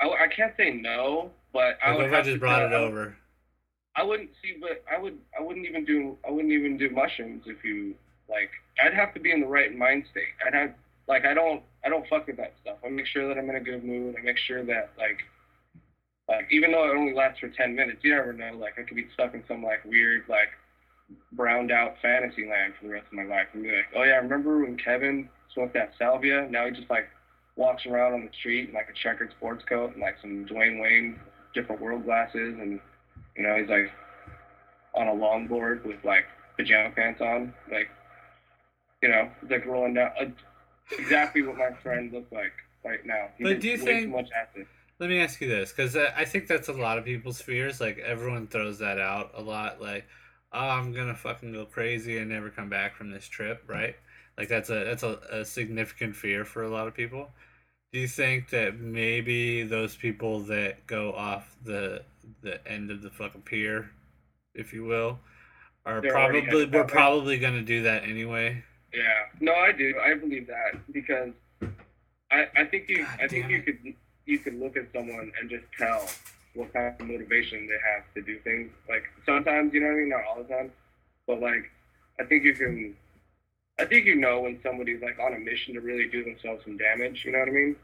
I, 0.00 0.08
I 0.24 0.28
can't 0.34 0.54
say 0.56 0.70
no, 0.72 1.30
but 1.52 1.78
I 1.84 1.90
Like, 1.90 1.98
would 1.98 2.06
if 2.06 2.12
I 2.14 2.22
just 2.22 2.40
brought 2.40 2.62
it 2.62 2.72
I 2.72 2.76
over? 2.76 3.16
I 3.94 4.02
wouldn't 4.04 4.30
see, 4.42 4.56
but 4.60 4.82
I 4.90 4.98
would. 4.98 5.18
I 5.38 5.42
wouldn't 5.42 5.66
even 5.66 5.84
do. 5.84 6.16
I 6.26 6.30
wouldn't 6.30 6.52
even 6.52 6.78
do 6.78 6.88
mushrooms 6.90 7.42
if 7.46 7.62
you 7.62 7.94
like. 8.32 8.50
I'd 8.82 8.94
have 8.94 9.12
to 9.14 9.20
be 9.20 9.30
in 9.30 9.40
the 9.40 9.46
right 9.46 9.76
mind 9.76 10.04
state. 10.10 10.32
I'd 10.46 10.54
have 10.54 10.74
like 11.06 11.24
I 11.24 11.34
don't. 11.34 11.62
I 11.84 11.88
don't 11.88 12.08
fuck 12.08 12.26
with 12.26 12.36
that 12.38 12.54
stuff. 12.62 12.78
I 12.84 12.88
make 12.88 13.06
sure 13.06 13.28
that 13.28 13.38
I'm 13.38 13.50
in 13.50 13.56
a 13.56 13.60
good 13.60 13.84
mood. 13.84 14.16
I 14.18 14.22
make 14.22 14.38
sure 14.38 14.64
that 14.64 14.90
like, 14.96 15.18
like 16.28 16.46
even 16.50 16.72
though 16.72 16.90
it 16.90 16.96
only 16.96 17.12
lasts 17.12 17.40
for 17.40 17.48
ten 17.48 17.74
minutes, 17.74 17.98
you 18.02 18.14
never 18.14 18.32
know. 18.32 18.56
Like 18.56 18.78
I 18.78 18.82
could 18.82 18.96
be 18.96 19.06
stuck 19.12 19.34
in 19.34 19.44
some 19.46 19.62
like 19.62 19.84
weird 19.84 20.22
like 20.28 20.48
browned 21.32 21.70
out 21.70 21.96
fantasy 22.00 22.48
land 22.48 22.74
for 22.78 22.86
the 22.86 22.92
rest 22.92 23.06
of 23.06 23.12
my 23.12 23.24
life 23.24 23.46
and 23.52 23.62
be 23.62 23.68
like, 23.68 23.88
oh 23.94 24.02
yeah, 24.02 24.14
I 24.14 24.24
remember 24.24 24.62
when 24.62 24.76
Kevin 24.78 25.28
smoked 25.52 25.74
that 25.74 25.92
salvia? 25.98 26.48
Now 26.50 26.66
he 26.66 26.72
just 26.72 26.88
like 26.88 27.08
walks 27.56 27.84
around 27.84 28.14
on 28.14 28.24
the 28.24 28.32
street 28.38 28.68
in 28.68 28.74
like 28.74 28.88
a 28.88 28.94
checkered 29.02 29.30
sports 29.36 29.64
coat 29.68 29.92
and 29.92 30.00
like 30.00 30.16
some 30.20 30.46
Dwayne 30.46 30.80
Wayne 30.80 31.20
different 31.54 31.82
world 31.82 32.04
glasses 32.04 32.56
and 32.58 32.80
you 33.36 33.42
know, 33.42 33.56
he's 33.58 33.68
like 33.68 33.90
on 34.94 35.08
a 35.08 35.12
longboard 35.12 35.84
with 35.84 36.02
like 36.04 36.24
pajama 36.56 36.90
pants 36.94 37.20
on, 37.20 37.52
like 37.70 37.88
you 39.02 39.08
know, 39.08 39.30
like 39.50 39.66
rolling 39.66 39.94
down. 39.94 40.10
Uh, 40.18 40.26
exactly 40.98 41.42
what 41.42 41.56
my 41.56 41.72
friend 41.72 42.12
looks 42.12 42.32
like 42.32 42.52
right 42.84 43.04
now. 43.04 43.28
He 43.38 43.44
But 43.44 43.60
do 43.60 43.68
you 43.68 43.78
think- 43.78 44.04
too 44.04 44.08
much 44.10 44.28
acid? 44.34 44.66
Let 44.98 45.10
me 45.10 45.18
ask 45.20 45.40
you 45.40 45.48
this, 45.48 45.72
because 45.72 45.96
I 45.96 46.12
I 46.18 46.24
think 46.24 46.46
that's 46.46 46.68
a 46.68 46.72
lot 46.72 46.96
of 46.96 47.04
people's 47.04 47.40
fears. 47.40 47.80
Like 47.80 47.98
everyone 47.98 48.46
throws 48.46 48.78
that 48.78 49.00
out 49.00 49.32
a 49.34 49.42
lot. 49.42 49.82
Like, 49.82 50.06
oh, 50.52 50.60
I'm 50.68 50.92
gonna 50.92 51.14
fucking 51.16 51.52
go 51.52 51.64
crazy 51.66 52.18
and 52.18 52.30
never 52.30 52.50
come 52.50 52.68
back 52.68 52.94
from 52.94 53.10
this 53.10 53.26
trip, 53.26 53.64
right? 53.66 53.96
Like 54.38 54.48
that's 54.48 54.70
a 54.70 54.84
that's 54.84 55.02
a, 55.02 55.18
a 55.30 55.44
significant 55.44 56.14
fear 56.14 56.44
for 56.44 56.62
a 56.62 56.68
lot 56.68 56.86
of 56.86 56.94
people. 56.94 57.30
Do 57.92 57.98
you 57.98 58.06
think 58.06 58.50
that 58.50 58.78
maybe 58.78 59.64
those 59.64 59.96
people 59.96 60.40
that 60.44 60.86
go 60.86 61.12
off 61.14 61.56
the 61.64 62.04
the 62.42 62.64
end 62.70 62.92
of 62.92 63.02
the 63.02 63.10
fucking 63.10 63.42
pier, 63.42 63.90
if 64.54 64.72
you 64.72 64.84
will, 64.84 65.18
are 65.84 66.00
They're 66.00 66.12
probably 66.12 66.66
we're 66.66 66.84
probably 66.84 67.38
gonna 67.38 67.62
do 67.62 67.82
that 67.82 68.04
anyway? 68.04 68.62
Yeah, 68.92 69.02
no, 69.40 69.54
I 69.54 69.72
do. 69.72 69.94
I 70.02 70.14
believe 70.14 70.46
that 70.48 70.92
because 70.92 71.30
I 72.30 72.46
I 72.56 72.64
think 72.64 72.88
you 72.88 73.04
God 73.04 73.18
I 73.22 73.28
think 73.28 73.48
you 73.48 73.62
could 73.62 73.94
you 74.26 74.38
could 74.38 74.58
look 74.58 74.76
at 74.76 74.88
someone 74.94 75.32
and 75.40 75.50
just 75.50 75.64
tell 75.76 76.08
what 76.54 76.72
kind 76.72 76.94
of 77.00 77.06
motivation 77.06 77.66
they 77.66 77.78
have 77.94 78.04
to 78.14 78.22
do 78.22 78.38
things. 78.40 78.70
Like 78.88 79.04
sometimes, 79.24 79.72
you 79.72 79.80
know 79.80 79.86
what 79.86 79.94
I 79.94 79.96
mean, 79.96 80.08
not 80.10 80.20
all 80.28 80.42
the 80.42 80.48
time, 80.48 80.70
but 81.26 81.40
like 81.40 81.70
I 82.20 82.24
think 82.24 82.44
you 82.44 82.54
can. 82.54 82.96
I 83.78 83.86
think 83.86 84.04
you 84.04 84.16
know 84.16 84.40
when 84.40 84.60
somebody's 84.62 85.00
like 85.00 85.18
on 85.18 85.34
a 85.34 85.38
mission 85.38 85.74
to 85.74 85.80
really 85.80 86.06
do 86.06 86.22
themselves 86.22 86.62
some 86.64 86.76
damage. 86.76 87.24
You 87.24 87.32
know 87.32 87.38
what 87.40 87.48
I 87.48 87.52
mean? 87.52 87.76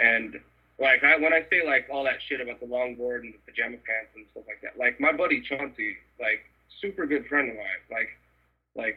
And 0.00 0.40
like 0.78 1.04
I 1.04 1.16
when 1.16 1.32
I 1.32 1.46
say 1.48 1.64
like 1.64 1.86
all 1.90 2.04
that 2.04 2.20
shit 2.26 2.40
about 2.40 2.58
the 2.58 2.66
longboard 2.66 3.20
and 3.20 3.32
the 3.32 3.38
pajama 3.46 3.76
pants 3.86 4.10
and 4.16 4.26
stuff 4.32 4.44
like 4.48 4.60
that, 4.62 4.78
like 4.78 4.98
my 4.98 5.12
buddy 5.12 5.40
Chauncey, 5.40 5.96
like 6.18 6.42
super 6.80 7.06
good 7.06 7.26
friend 7.26 7.48
of 7.50 7.56
mine, 7.56 7.82
like 7.90 8.08
like 8.74 8.96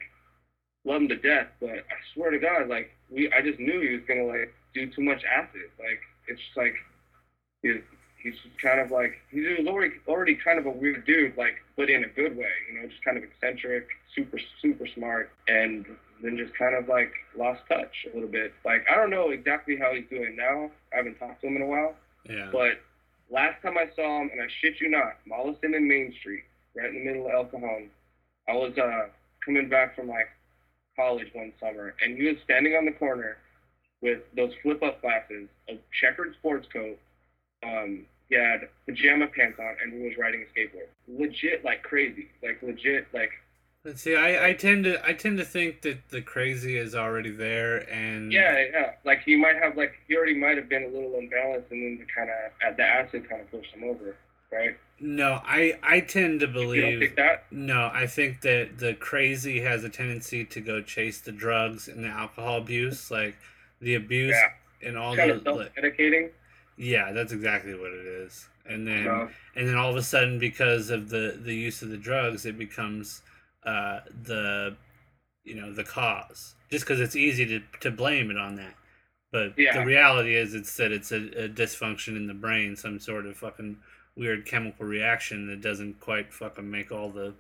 love 0.86 1.02
him 1.02 1.08
to 1.10 1.16
death, 1.18 1.48
but 1.60 1.70
I 1.70 1.98
swear 2.14 2.32
to 2.32 2.40
God, 2.40 2.68
like 2.70 2.92
we, 3.10 3.32
I 3.34 3.42
just 3.42 3.60
knew 3.60 3.82
he 3.82 3.96
was 3.96 4.04
gonna 4.08 4.26
like 4.26 4.54
do 4.74 4.88
too 4.92 5.02
much 5.02 5.24
acid. 5.26 5.70
Like 5.80 6.00
it's 6.28 6.40
just 6.40 6.56
like 6.58 6.76
he's 7.62 7.82
he's 8.22 8.36
kind 8.62 8.80
of 8.80 8.92
like 8.92 9.14
he's 9.32 9.46
already 9.68 9.96
already 10.08 10.36
kind 10.36 10.60
of 10.60 10.66
a 10.66 10.70
weird 10.72 11.06
dude, 11.06 11.36
like 11.38 11.56
but 11.76 11.90
in 11.90 12.04
a 12.04 12.08
good 12.08 12.38
way, 12.38 12.52
you 12.72 12.80
know, 12.82 12.88
just 12.88 13.04
kind 13.04 13.18
of 13.18 13.24
eccentric, 13.24 13.88
super 14.16 14.40
super 14.62 14.88
smart, 14.88 15.32
and 15.48 15.86
then 16.24 16.38
just 16.38 16.54
kind 16.56 16.76
of 16.76 16.88
like 16.88 17.12
lost 17.38 17.62
touch 17.70 18.06
a 18.12 18.16
little 18.16 18.30
bit. 18.30 18.54
Like 18.64 18.86
I 18.92 18.96
don't 18.96 19.10
know 19.10 19.30
exactly 19.30 19.78
how 19.78 19.94
he's 19.94 20.08
doing 20.10 20.36
now. 20.36 20.72
I 20.94 20.98
haven't 20.98 21.16
talked 21.20 21.42
to 21.42 21.48
him 21.48 21.58
in 21.58 21.62
a 21.64 21.68
while, 21.68 21.96
Yeah. 22.30 22.50
but 22.52 22.80
last 23.30 23.62
time 23.62 23.78
I 23.78 23.90
saw 23.96 24.22
him, 24.22 24.30
and 24.32 24.42
I 24.42 24.48
shit 24.62 24.80
you 24.80 24.90
not, 24.90 25.18
Mollison 25.28 25.74
and 25.74 25.88
Main 25.88 26.14
Street, 26.20 26.44
right 26.76 26.90
in 26.90 26.96
the 26.96 27.04
middle 27.06 27.28
of 27.28 27.34
El 27.34 27.46
Cajon. 27.46 27.90
I 28.48 28.54
was 28.54 28.78
uh, 28.78 29.08
coming 29.44 29.68
back 29.68 29.96
from 29.96 30.08
like 30.08 30.28
college 30.96 31.28
one 31.34 31.54
summer, 31.60 31.94
and 32.04 32.18
he 32.18 32.28
was 32.28 32.38
standing 32.44 32.74
on 32.74 32.86
the 32.86 32.92
corner 32.92 33.38
with 34.02 34.20
those 34.36 34.52
flip 34.62 34.82
up 34.84 35.02
glasses, 35.02 35.48
a 35.70 35.80
checkered 36.00 36.34
sports 36.36 36.68
coat. 36.72 36.98
Um, 37.64 38.06
he 38.30 38.36
had 38.36 38.70
pajama 38.86 39.28
pants 39.28 39.60
on, 39.60 39.76
and 39.82 39.94
he 39.94 40.08
was 40.08 40.18
riding 40.18 40.44
a 40.44 40.60
skateboard. 40.60 40.88
Legit, 41.08 41.64
like 41.64 41.84
crazy, 41.84 42.28
like 42.44 42.62
legit, 42.62 43.08
like. 43.14 43.32
Let's 43.84 44.02
see. 44.02 44.16
I, 44.16 44.48
I 44.48 44.54
tend 44.54 44.86
to 44.86 45.06
I 45.08 45.14
tend 45.14 45.38
to 45.38 45.46
think 45.46 45.84
that 45.84 46.10
the 46.10 46.22
crazy 46.22 46.76
is 46.76 46.96
already 46.96 47.30
there, 47.30 47.78
and 47.92 48.32
Yeah, 48.32 48.66
yeah. 48.72 48.92
Like 49.04 49.22
he 49.24 49.36
might 49.36 49.58
have, 49.58 49.78
like 49.78 49.94
he 50.08 50.16
already 50.16 50.34
might 50.34 50.58
have 50.58 50.68
been 50.68 50.84
a 50.84 50.88
little 50.88 51.16
unbalanced, 51.20 51.72
and 51.72 51.84
then 51.84 52.00
the 52.00 52.12
kind 52.12 52.30
of 52.32 52.78
the 52.78 52.84
acid 52.84 53.30
kind 53.30 53.42
of 53.42 53.52
pushed 53.52 53.72
him 53.72 53.84
over, 53.84 54.16
right? 54.52 54.78
No, 55.00 55.42
I 55.44 55.78
I 55.84 56.00
tend 56.00 56.40
to 56.40 56.48
believe. 56.48 57.14
No, 57.52 57.92
I 57.94 58.08
think 58.08 58.42
that 58.42 58.78
the 58.78 58.94
crazy 58.94 59.60
has 59.62 59.84
a 59.84 59.90
tendency 59.90 60.46
to 60.46 60.62
go 60.62 60.82
chase 60.82 61.20
the 61.20 61.32
drugs 61.34 61.88
and 61.88 62.04
the 62.04 62.08
alcohol 62.10 62.58
abuse, 62.58 63.12
like 63.12 63.36
the 63.82 63.96
abuse 63.96 64.36
Yeah. 64.36 64.88
and 64.88 64.98
all 64.98 65.16
Kind 65.16 65.32
the 65.32 65.42
self-medicating. 65.44 66.30
yeah, 66.78 67.12
that's 67.12 67.34
exactly 67.34 67.74
what 67.74 67.92
it 67.92 68.06
is. 68.06 68.48
And 68.66 68.88
then 68.88 69.04
know? 69.04 69.30
and 69.56 69.68
then 69.68 69.76
all 69.76 69.90
of 69.90 69.98
a 69.98 70.02
sudden 70.02 70.40
because 70.40 70.90
of 70.90 71.10
the 71.10 71.38
the 71.44 71.54
use 71.54 71.82
of 71.82 71.90
the 71.90 71.98
drugs, 71.98 72.46
it 72.46 72.58
becomes 72.58 73.22
uh, 73.64 74.00
the 74.24 74.76
you 75.44 75.56
know 75.56 75.74
the 75.74 75.84
cause 75.84 76.56
just 76.72 76.86
because 76.86 77.00
it's 77.02 77.16
easy 77.16 77.46
to 77.46 77.62
to 77.82 77.92
blame 77.92 78.32
it 78.32 78.38
on 78.38 78.56
that. 78.56 78.76
But 79.32 79.54
Yeah. 79.58 79.78
the 79.80 79.86
reality 79.86 80.36
is, 80.36 80.54
it's 80.56 80.76
that 80.78 80.94
it's 80.94 81.12
a, 81.12 81.18
a 81.46 81.50
dysfunction 81.50 82.16
in 82.16 82.28
the 82.28 82.34
brain, 82.34 82.78
some 82.78 83.00
sort 83.00 83.26
of 83.26 83.36
fucking 83.36 83.78
weird 84.16 84.46
chemical 84.46 84.86
reaction 84.86 85.48
that 85.48 85.62
doesn't 85.62 86.00
quite 86.00 86.34
fucking 86.34 86.70
make 86.70 86.92
all 86.92 87.10
the 87.10 87.34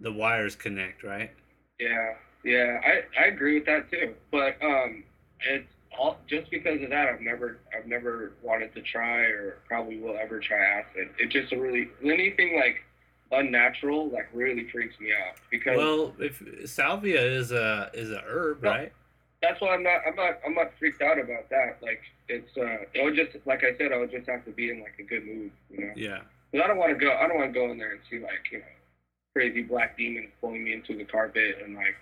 the 0.00 0.12
wires 0.12 0.56
connect, 0.56 1.02
right? 1.04 1.30
Yeah, 1.78 2.14
yeah, 2.44 2.80
I, 2.84 3.02
I 3.20 3.26
agree 3.26 3.54
with 3.54 3.66
that 3.66 3.90
too. 3.90 4.14
But 4.30 4.56
um, 4.62 5.04
it's 5.48 5.68
all 5.96 6.18
just 6.28 6.50
because 6.50 6.82
of 6.82 6.90
that. 6.90 7.08
I've 7.08 7.20
never 7.20 7.58
I've 7.76 7.86
never 7.86 8.32
wanted 8.42 8.74
to 8.74 8.82
try 8.82 9.20
or 9.20 9.58
probably 9.68 9.98
will 9.98 10.16
ever 10.16 10.40
try 10.40 10.58
acid. 10.58 11.10
It 11.18 11.30
just 11.30 11.52
really 11.52 11.88
anything 12.02 12.56
like 12.56 12.84
unnatural 13.32 14.08
like 14.10 14.28
really 14.32 14.68
freaks 14.68 14.98
me 15.00 15.08
out 15.10 15.36
because 15.50 15.76
Well, 15.76 16.14
if 16.18 16.42
salvia 16.68 17.20
is 17.20 17.52
a 17.52 17.90
is 17.94 18.10
a 18.10 18.22
herb, 18.26 18.62
No. 18.62 18.70
right? 18.70 18.92
That's 19.48 19.60
why 19.60 19.74
I'm 19.74 19.82
not 19.82 20.00
I'm 20.06 20.16
not 20.16 20.38
I'm 20.46 20.54
not 20.54 20.70
freaked 20.78 21.02
out 21.02 21.18
about 21.18 21.48
that. 21.50 21.78
Like 21.82 22.00
it's 22.28 22.56
uh 22.56 22.84
it 22.94 23.04
would 23.04 23.14
just 23.16 23.36
like 23.46 23.62
I 23.64 23.76
said 23.78 23.92
I 23.92 23.98
would 23.98 24.10
just 24.10 24.28
have 24.28 24.44
to 24.44 24.50
be 24.50 24.70
in 24.70 24.80
like 24.80 24.94
a 24.98 25.02
good 25.02 25.24
mood, 25.26 25.50
you 25.70 25.80
know. 25.80 25.92
Yeah. 25.96 26.20
Because 26.50 26.64
I 26.64 26.68
don't 26.68 26.78
want 26.78 26.98
to 26.98 27.04
go 27.04 27.12
I 27.12 27.26
don't 27.28 27.36
want 27.38 27.52
to 27.52 27.58
go 27.60 27.70
in 27.70 27.78
there 27.78 27.92
and 27.92 28.00
see 28.10 28.18
like 28.18 28.44
you 28.52 28.58
know 28.58 28.64
crazy 29.34 29.62
black 29.62 29.96
demons 29.96 30.30
pulling 30.40 30.62
me 30.64 30.72
into 30.72 30.96
the 30.96 31.04
carpet 31.04 31.58
and 31.64 31.74
like 31.74 31.96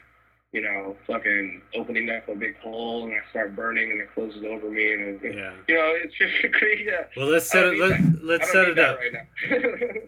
you 0.52 0.60
know 0.60 0.94
fucking 1.06 1.62
opening 1.74 2.10
up 2.10 2.28
a 2.28 2.34
big 2.34 2.58
hole 2.58 3.04
and 3.04 3.14
I 3.14 3.18
start 3.30 3.56
burning 3.56 3.90
and 3.90 4.00
it 4.02 4.12
closes 4.14 4.44
over 4.44 4.70
me 4.70 4.92
and 4.92 5.02
it, 5.24 5.34
Yeah. 5.34 5.52
you 5.68 5.74
know 5.74 5.92
it's 5.96 6.14
just 6.14 6.32
crazy. 6.54 6.90
Well, 7.16 7.26
let's 7.28 7.48
set 7.50 7.64
it. 7.66 7.72
need 7.72 7.80
Let, 7.80 7.90
that. 8.02 8.24
let's 8.24 8.52
set 8.52 8.68
it 8.68 8.78
up. 8.78 8.98
right 8.98 9.12
now. 9.12 9.58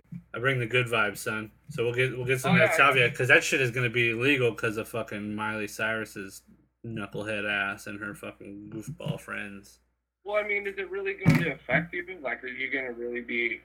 I 0.35 0.39
bring 0.41 0.59
the 0.59 0.67
good 0.67 0.87
vibes, 0.87 1.19
son. 1.19 1.51
So 1.71 1.85
we'll 1.85 1.95
get 1.95 2.15
we'll 2.17 2.27
get 2.27 2.41
some 2.41 2.51
Oh, 2.53 2.55
of 2.55 2.61
that 2.61 2.71
yeah. 2.73 2.77
salvia 2.77 3.09
because 3.09 3.29
that 3.29 3.43
shit 3.45 3.61
is 3.61 3.71
gonna 3.71 3.89
be 3.89 4.11
illegal 4.11 4.51
because 4.51 4.77
of 4.77 4.87
fucking 4.89 5.35
Miley 5.35 5.69
Cyrus's 5.69 6.43
knucklehead 6.85 7.49
ass 7.51 7.87
and 7.87 8.01
her 8.01 8.15
fucking 8.15 8.71
goofball 8.75 9.21
friends. 9.21 9.81
well, 10.25 10.37
I 10.43 10.47
mean, 10.47 10.67
is 10.67 10.75
it 10.79 10.91
really 10.91 11.15
going 11.15 11.41
to 11.43 11.53
affect 11.53 11.93
you? 11.93 12.05
Like, 12.23 12.43
are 12.45 12.49
you 12.49 12.71
going 12.71 12.87
to 12.87 12.93
really 12.93 13.21
be 13.21 13.61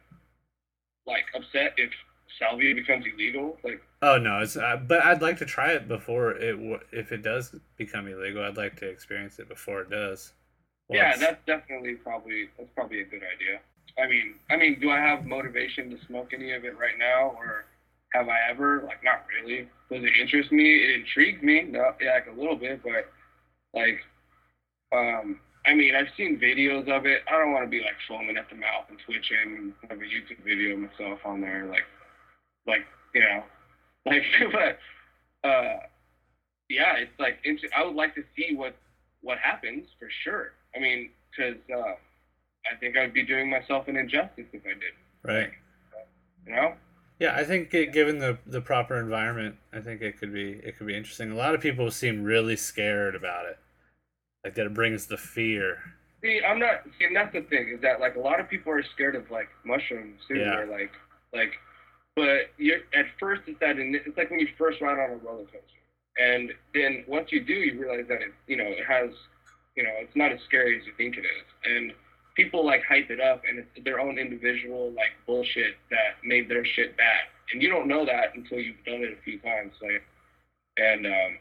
like 1.06 1.26
upset 1.36 1.74
if 1.78 1.92
salvia 2.38 2.76
becomes 2.76 3.06
illegal? 3.12 3.58
Like, 3.64 3.82
Oh 4.02 4.18
no, 4.18 4.40
it's 4.40 4.56
uh, 4.56 4.78
but 4.78 5.04
I'd 5.04 5.22
like 5.22 5.38
to 5.40 5.46
try 5.46 5.72
it 5.74 5.88
before 5.88 6.32
it 6.32 6.54
w- 6.54 6.80
if 6.92 7.12
it 7.12 7.22
does 7.22 7.54
become 7.78 8.08
illegal. 8.08 8.44
I'd 8.44 8.56
like 8.58 8.78
to 8.78 8.88
experience 8.88 9.40
it 9.40 9.50
before 9.50 9.82
it 9.82 9.90
does. 9.90 10.34
yeah, 10.90 11.16
that's 11.18 11.44
definitely 11.46 11.96
probably 11.96 12.50
that's 12.58 12.70
probably 12.76 13.02
a 13.02 13.06
good 13.06 13.22
idea. 13.24 13.60
I 13.98 14.08
mean, 14.08 14.36
I 14.50 14.56
mean, 14.56 14.80
do 14.80 14.90
I 14.92 15.00
have 15.00 15.26
motivation 15.26 15.90
to 15.90 15.98
smoke 16.06 16.32
any 16.34 16.52
of 16.54 16.64
it 16.64 16.78
right 16.78 16.98
now, 16.98 17.36
or 17.38 17.66
have 18.14 18.30
I 18.30 18.38
ever? 18.50 18.84
Like, 18.86 19.04
not 19.04 19.26
really. 19.28 19.68
Does 19.92 20.04
it 20.04 20.12
interest 20.22 20.52
me? 20.52 20.76
It 20.76 21.02
intrigues 21.02 21.42
me, 21.42 21.64
no, 21.64 21.94
yeah, 22.00 22.14
like 22.14 22.28
a 22.28 22.40
little 22.40 22.56
bit, 22.56 22.82
but 22.84 23.12
like, 23.74 24.00
um, 24.92 25.40
I 25.66 25.74
mean, 25.74 25.96
I've 25.96 26.08
seen 26.16 26.40
videos 26.40 26.88
of 26.90 27.06
it. 27.06 27.22
I 27.28 27.38
don't 27.38 27.52
want 27.54 27.66
to 27.66 27.70
be 27.70 27.82
like 27.82 27.96
foaming 28.08 28.38
at 28.38 28.50
the 28.50 28.56
mouth 28.56 28.86
and 28.90 29.00
twitching 29.06 29.58
and 29.58 29.74
have 29.90 30.00
a 30.00 30.04
YouTube 30.04 30.44
video 30.44 30.74
of 30.74 30.80
myself 30.80 31.20
on 31.26 31.42
there, 31.42 31.66
like, 31.66 31.86
like 32.68 32.86
you 33.14 33.22
know, 33.22 33.44
like, 34.06 34.24
but 34.52 35.48
uh, 35.48 35.80
yeah, 36.70 36.96
it's 36.98 37.20
like 37.20 37.40
I 37.76 37.84
would 37.84 37.96
like 37.96 38.16
to 38.16 38.24
see 38.36 38.56
what 38.56 38.76
what 39.22 39.38
happens 39.40 39.88
for 40.00 40.08
sure. 40.24 40.54
I 40.76 40.80
mean, 40.80 41.10
because 41.30 41.58
uh, 41.74 41.96
I 42.72 42.76
think 42.80 42.98
I'd 42.98 43.14
be 43.14 43.24
doing 43.24 43.50
myself 43.50 43.88
an 43.88 43.98
injustice 43.98 44.46
if 44.54 44.62
I 44.66 44.74
did. 44.74 44.94
right. 45.24 45.52
You 46.46 46.56
know? 46.56 46.74
Yeah, 47.20 47.36
I 47.36 47.44
think 47.44 47.74
it, 47.74 47.92
given 47.92 48.20
the 48.20 48.38
the 48.48 48.62
proper 48.62 48.98
environment, 48.98 49.58
I 49.74 49.82
think 49.82 50.02
it 50.02 50.18
could 50.18 50.34
be 50.34 50.62
it 50.64 50.78
could 50.78 50.88
be 50.88 50.96
interesting. 50.96 51.32
A 51.32 51.36
lot 51.36 51.54
of 51.54 51.60
people 51.60 51.92
seem 51.92 52.24
really 52.24 52.56
scared 52.56 53.14
about 53.14 53.46
it, 53.46 53.60
like 54.44 54.56
that 54.56 54.66
it 54.66 54.74
brings 54.74 55.08
the 55.08 55.18
fear. 55.18 55.80
See, 56.22 56.42
I'm 56.46 56.60
not. 56.60 56.84
See, 56.98 57.06
and 57.06 57.16
that's 57.16 57.34
the 57.34 57.42
thing 57.42 57.72
is 57.76 57.82
that 57.82 58.00
like 58.00 58.16
a 58.16 58.20
lot 58.20 58.40
of 58.40 58.50
people 58.50 58.72
are 58.72 58.84
scared 58.94 59.16
of 59.16 59.30
like 59.30 59.50
mushrooms 59.66 60.22
too. 60.30 60.38
Yeah. 60.38 60.60
Or 60.60 60.66
like, 60.66 60.92
like, 61.34 61.54
but 62.16 62.52
you're 62.58 62.80
at 62.94 63.06
first 63.20 63.42
it's 63.48 63.60
that 63.60 63.78
in, 63.78 63.96
it's 63.96 64.18
like 64.18 64.32
when 64.32 64.40
you 64.40 64.48
first 64.58 64.80
ride 64.80 65.00
on 65.00 65.12
a 65.12 65.18
roller 65.18 65.44
coaster, 65.44 65.60
and 66.18 66.54
then 66.74 67.04
once 67.06 67.34
you 67.34 67.44
do, 67.44 67.54
you 67.54 67.80
realize 67.82 68.08
that 68.08 68.22
it 68.22 68.34
you 68.48 68.56
know 68.56 68.66
it 68.66 68.86
has 68.86 69.12
you 69.76 69.84
know 69.84 69.92
it's 69.96 70.16
not 70.16 70.32
as 70.32 70.40
scary 70.48 70.80
as 70.80 70.86
you 70.86 70.94
think 70.96 71.18
it 71.18 71.26
is, 71.26 71.46
and 71.66 71.92
people 72.40 72.66
like 72.66 72.82
hype 72.88 73.10
it 73.10 73.20
up, 73.20 73.42
and 73.48 73.60
it's 73.60 73.84
their 73.84 74.00
own 74.00 74.18
individual 74.18 74.92
like 74.96 75.12
bullshit 75.28 75.76
that 75.92 76.24
made 76.24 76.48
their 76.48 76.64
shit 76.64 76.96
bad, 76.96 77.28
and 77.52 77.62
you 77.62 77.68
don't 77.68 77.88
know 77.88 78.06
that 78.06 78.34
until 78.34 78.60
you've 78.60 78.84
done 78.86 79.04
it 79.04 79.12
a 79.12 79.22
few 79.24 79.38
times, 79.40 79.74
like, 79.82 80.02
and 80.78 81.06
um, 81.06 81.32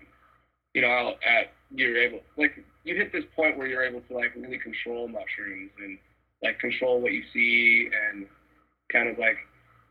you 0.74 0.82
know, 0.82 0.88
I'll, 0.88 1.08
at 1.22 1.52
you're 1.70 1.96
able 1.98 2.20
like 2.36 2.50
you 2.82 2.96
hit 2.96 3.12
this 3.12 3.22
point 3.36 3.56
where 3.56 3.68
you're 3.68 3.84
able 3.84 4.00
to 4.00 4.12
like 4.14 4.34
really 4.34 4.58
control 4.58 5.06
mushrooms 5.06 5.70
and 5.78 5.98
like 6.42 6.58
control 6.58 7.00
what 7.00 7.12
you 7.12 7.22
see 7.32 7.90
and 7.92 8.26
kind 8.90 9.08
of 9.08 9.18
like 9.18 9.36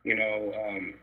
you 0.03 0.15
know 0.15 0.51
um, 0.67 0.93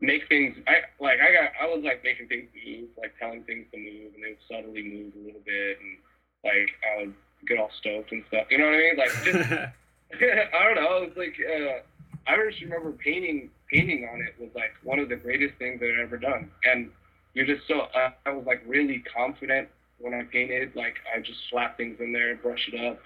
make 0.00 0.28
things. 0.28 0.56
I 0.68 0.86
like 1.02 1.18
I 1.18 1.32
got 1.32 1.50
I 1.60 1.66
was 1.66 1.82
like 1.84 2.04
making 2.04 2.28
things 2.28 2.48
move, 2.54 2.88
like 2.96 3.14
telling 3.18 3.42
things 3.42 3.66
to 3.72 3.78
move, 3.78 4.14
and 4.14 4.22
they 4.22 4.38
would 4.38 4.46
subtly 4.46 4.84
move 4.84 5.12
a 5.18 5.26
little 5.26 5.42
bit, 5.44 5.78
and 5.82 5.98
like 6.44 6.70
I 6.86 7.02
would 7.02 7.14
get 7.46 7.58
all 7.58 7.70
stoked 7.78 8.12
and 8.12 8.24
stuff. 8.28 8.46
You 8.50 8.58
know 8.58 8.66
what 8.66 8.74
I 8.74 8.78
mean? 8.78 8.96
Like 8.96 9.12
just 9.24 9.50
I 10.12 10.64
don't 10.64 10.74
know. 10.76 11.02
It's 11.04 11.16
like 11.16 11.36
uh, 11.40 12.30
I 12.30 12.36
just 12.50 12.60
remember 12.62 12.92
painting 12.92 13.50
painting 13.72 14.08
on 14.12 14.20
it 14.20 14.34
was 14.40 14.50
like 14.54 14.72
one 14.82 14.98
of 14.98 15.08
the 15.08 15.16
greatest 15.16 15.54
things 15.58 15.80
that 15.80 15.90
I've 15.90 16.06
ever 16.06 16.16
done, 16.18 16.50
and 16.64 16.90
you're 17.34 17.46
just 17.46 17.66
so 17.68 17.80
uh, 17.94 18.10
I 18.26 18.30
was 18.32 18.44
like 18.46 18.62
really 18.66 19.02
confident 19.16 19.68
when 19.98 20.14
I 20.14 20.22
painted. 20.24 20.74
Like 20.74 20.96
I 21.14 21.20
just 21.20 21.38
slap 21.50 21.76
things 21.76 21.98
in 22.00 22.12
there, 22.12 22.34
brush 22.36 22.68
it 22.72 22.80
up, 22.80 22.98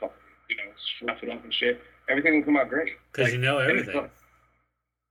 you 0.48 0.56
know, 0.56 0.70
slap 1.00 1.22
it 1.22 1.28
up 1.30 1.44
and 1.44 1.52
shit. 1.52 1.80
Everything 2.08 2.36
would 2.36 2.44
come 2.44 2.56
out 2.56 2.68
great. 2.68 2.92
Because 3.12 3.24
Like, 3.24 3.32
you 3.34 3.38
know 3.40 3.58
and 3.58 3.68
it 3.70 3.72
everything. 3.80 3.92
felt, 3.94 4.10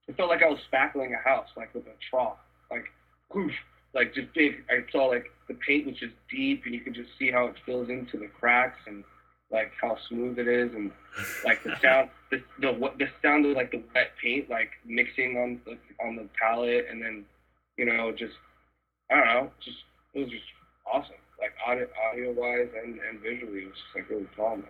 it 0.07 0.17
felt 0.17 0.29
like 0.29 0.43
I 0.43 0.47
was 0.49 0.59
spackling 0.71 1.11
a 1.13 1.21
house, 1.27 1.47
like 1.55 1.73
with 1.73 1.85
a 1.87 1.93
trough, 2.09 2.37
like 2.71 2.85
whoosh, 3.33 3.55
like 3.93 4.13
just 4.13 4.33
big. 4.33 4.63
I 4.69 4.83
saw 4.91 5.05
like 5.05 5.31
the 5.47 5.53
paint 5.55 5.85
was 5.87 5.95
just 5.97 6.13
deep, 6.29 6.63
and 6.65 6.73
you 6.73 6.81
could 6.81 6.93
just 6.95 7.09
see 7.19 7.31
how 7.31 7.45
it 7.47 7.55
fills 7.65 7.89
into 7.89 8.17
the 8.17 8.27
cracks 8.27 8.79
and 8.87 9.03
like 9.53 9.71
how 9.79 9.95
smooth 10.09 10.39
it 10.39 10.47
is, 10.47 10.73
and 10.73 10.91
like 11.45 11.63
the 11.63 11.75
sound, 11.81 12.09
the 12.31 12.43
the 12.59 12.73
what 12.73 12.97
the 12.97 13.07
sound 13.21 13.45
of 13.45 13.55
like 13.55 13.71
the 13.71 13.81
wet 13.93 14.11
paint 14.21 14.49
like 14.49 14.71
mixing 14.85 15.37
on 15.37 15.61
the 15.65 15.77
on 16.05 16.15
the 16.15 16.27
palette, 16.39 16.87
and 16.89 17.01
then 17.01 17.23
you 17.77 17.85
know 17.85 18.11
just 18.11 18.33
I 19.11 19.15
don't 19.15 19.25
know, 19.27 19.51
just 19.63 19.77
it 20.13 20.19
was 20.19 20.29
just 20.29 20.43
awesome, 20.91 21.15
like 21.39 21.53
audio 21.65 21.87
audio 22.09 22.31
wise 22.31 22.69
and 22.83 22.99
and 22.99 23.19
visually, 23.21 23.59
it 23.59 23.67
was 23.67 23.75
just 23.75 23.95
like 23.95 24.09
really 24.09 24.27
calm. 24.35 24.63